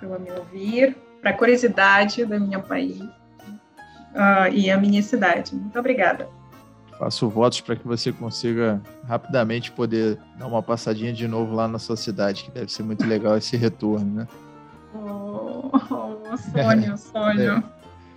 por 0.00 0.18
me 0.18 0.30
ouvir, 0.32 0.96
para 1.20 1.30
a 1.30 1.32
curiosidade 1.32 2.24
do 2.24 2.40
meu 2.40 2.60
país 2.60 3.00
uh, 3.00 4.52
e 4.52 4.70
a 4.70 4.76
minha 4.76 5.02
cidade. 5.02 5.54
Muito 5.54 5.78
obrigada. 5.78 6.28
Faço 6.98 7.28
votos 7.28 7.60
para 7.60 7.76
que 7.76 7.86
você 7.86 8.10
consiga 8.10 8.82
rapidamente 9.06 9.70
poder 9.70 10.18
dar 10.36 10.48
uma 10.48 10.62
passadinha 10.62 11.12
de 11.12 11.28
novo 11.28 11.54
lá 11.54 11.68
na 11.68 11.78
sua 11.78 11.96
cidade, 11.96 12.44
que 12.44 12.50
deve 12.50 12.72
ser 12.72 12.82
muito 12.82 13.06
legal 13.06 13.36
esse 13.36 13.56
retorno, 13.56 14.22
né? 14.22 14.28
Oh, 14.94 15.70
oh 15.72 16.36
sonho, 16.36 16.96
sonho. 16.96 17.52
É. 17.58 17.62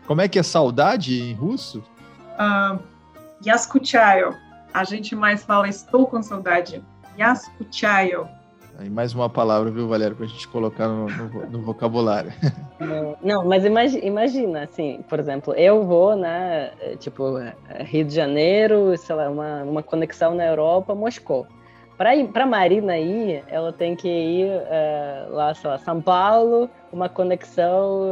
Como 0.05 0.21
é 0.21 0.27
que 0.27 0.39
é 0.39 0.43
saudade 0.43 1.21
em 1.21 1.33
russo? 1.33 1.83
Uh, 2.39 2.79
Yaskutchayo. 3.45 4.35
A 4.73 4.83
gente 4.83 5.15
mais 5.15 5.43
fala 5.43 5.67
estou 5.67 6.07
com 6.07 6.21
saudade. 6.21 6.83
Yaskutchayo. 7.17 8.27
Aí 8.77 8.89
mais 8.89 9.13
uma 9.13 9.29
palavra, 9.29 9.69
viu, 9.69 9.87
Valério, 9.87 10.15
para 10.15 10.25
a 10.25 10.29
gente 10.29 10.47
colocar 10.47 10.87
no, 10.87 11.05
no, 11.07 11.49
no 11.49 11.61
vocabulário. 11.61 12.31
Não, 12.79 13.15
não, 13.21 13.45
mas 13.47 13.63
imagina, 13.63 14.03
imagina, 14.03 14.63
assim, 14.63 15.03
por 15.07 15.19
exemplo, 15.19 15.53
eu 15.53 15.85
vou, 15.85 16.15
né, 16.15 16.71
tipo, 16.97 17.35
Rio 17.81 18.03
de 18.03 18.15
Janeiro, 18.15 18.97
sei 18.97 19.15
lá, 19.15 19.29
uma, 19.29 19.61
uma 19.61 19.83
conexão 19.83 20.33
na 20.33 20.45
Europa, 20.45 20.95
Moscou. 20.95 21.45
Para 22.33 22.47
Marina 22.47 22.97
ir, 22.97 23.43
ela 23.47 23.71
tem 23.71 23.95
que 23.95 24.07
ir 24.07 24.47
uh, 24.47 25.35
lá, 25.35 25.53
sei 25.53 25.69
lá, 25.69 25.77
São 25.77 26.01
Paulo, 26.01 26.67
uma 26.91 27.07
conexão 27.07 28.09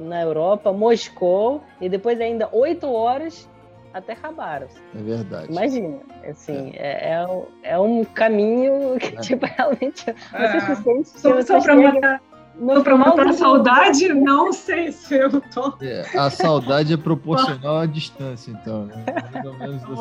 na 0.00 0.22
Europa, 0.22 0.72
Moscou, 0.72 1.62
e 1.80 1.88
depois 1.88 2.20
ainda 2.20 2.48
oito 2.50 2.90
horas 2.92 3.48
até 3.94 4.14
Khabarovsk. 4.14 4.76
É 4.92 5.02
verdade. 5.02 5.52
Imagina, 5.52 5.98
assim, 6.28 6.72
é, 6.74 7.14
é, 7.14 7.26
é 7.62 7.78
um 7.78 8.04
caminho 8.04 8.98
que, 8.98 9.16
é. 9.16 9.20
tipo, 9.20 9.46
realmente 9.46 10.04
você 10.34 10.56
é. 10.56 10.60
se 10.60 10.82
sente... 10.82 11.08
Só, 11.08 11.40
só 11.40 11.60
para 11.60 11.76
matar, 11.76 12.20
só 12.58 12.82
para 12.82 12.96
matar 12.96 13.26
a 13.28 13.32
saudade, 13.34 14.14
não 14.14 14.52
sei 14.52 14.90
se 14.90 15.14
eu 15.14 15.40
tô... 15.40 15.74
É, 15.80 16.04
a 16.18 16.28
saudade 16.28 16.92
é 16.92 16.96
proporcional 16.98 17.78
à 17.78 17.86
distância, 17.86 18.50
então, 18.50 18.86
né? 18.86 19.04
Mais 19.32 19.46
ou 19.46 19.54
menos 19.54 19.84
assim. 19.84 19.92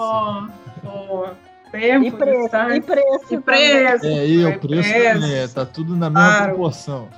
Oh, 0.88 1.28
Tempo, 1.72 2.06
e 2.06 2.12
preço, 2.12 2.56
e 2.74 2.82
preço. 2.82 3.34
E 3.34 3.40
preço. 3.40 4.06
É, 4.06 4.28
e 4.28 4.46
o 4.46 4.60
preço, 4.60 4.90
preço 4.90 5.14
também, 5.14 5.36
é, 5.36 5.48
tá 5.48 5.66
tudo 5.66 5.96
na 5.96 6.10
mesma 6.10 6.30
claro. 6.30 6.46
proporção. 6.54 7.10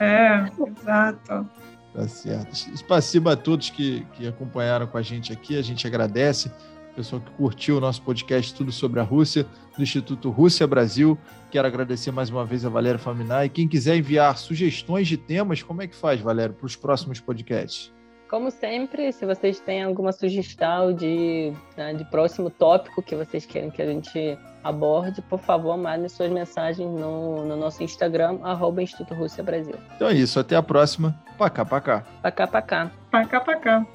É, 0.00 0.46
exato. 0.80 1.48
Tá 1.94 2.08
certo. 2.08 2.54
Spasiba 2.76 3.32
a 3.32 3.36
todos 3.36 3.70
que, 3.70 4.06
que 4.12 4.28
acompanharam 4.28 4.86
com 4.86 4.96
a 4.96 5.02
gente 5.02 5.32
aqui, 5.32 5.58
a 5.58 5.62
gente 5.62 5.86
agradece. 5.86 6.50
Pessoal 6.94 7.20
que 7.20 7.30
curtiu 7.32 7.76
o 7.76 7.80
nosso 7.80 8.02
podcast 8.02 8.52
Tudo 8.54 8.72
sobre 8.72 8.98
a 8.98 9.04
Rússia, 9.04 9.46
do 9.76 9.82
Instituto 9.82 10.30
Rússia 10.30 10.66
Brasil. 10.66 11.16
Quero 11.50 11.66
agradecer 11.66 12.10
mais 12.10 12.28
uma 12.28 12.44
vez 12.44 12.64
a 12.64 12.68
Valéria 12.68 12.98
Faminar. 12.98 13.44
E 13.44 13.48
quem 13.48 13.68
quiser 13.68 13.96
enviar 13.96 14.36
sugestões 14.36 15.06
de 15.06 15.16
temas, 15.16 15.62
como 15.62 15.80
é 15.80 15.86
que 15.86 15.94
faz, 15.94 16.20
Valéria, 16.20 16.52
para 16.52 16.66
os 16.66 16.74
próximos 16.74 17.20
podcasts? 17.20 17.92
Como 18.28 18.50
sempre, 18.50 19.10
se 19.10 19.24
vocês 19.24 19.58
têm 19.58 19.82
alguma 19.82 20.12
sugestão 20.12 20.92
de, 20.92 21.50
né, 21.76 21.94
de 21.94 22.04
próximo 22.04 22.50
tópico 22.50 23.02
que 23.02 23.16
vocês 23.16 23.46
querem 23.46 23.70
que 23.70 23.80
a 23.80 23.86
gente 23.86 24.38
aborde, 24.62 25.22
por 25.22 25.38
favor, 25.38 25.78
mandem 25.78 26.10
suas 26.10 26.30
mensagens 26.30 26.88
no, 26.88 27.46
no 27.46 27.56
nosso 27.56 27.82
Instagram, 27.82 28.38
arroba 28.42 28.82
Instituto 28.82 29.14
Rússia 29.14 29.42
Brasil. 29.42 29.74
Então 29.96 30.08
é 30.08 30.12
isso, 30.12 30.38
até 30.38 30.56
a 30.56 30.62
próxima. 30.62 31.18
Pacá, 31.38 31.64
pacá. 31.64 32.04
Pacá, 32.20 32.46
pacá. 32.46 32.90
Pacá, 33.10 33.40
pacá. 33.40 33.86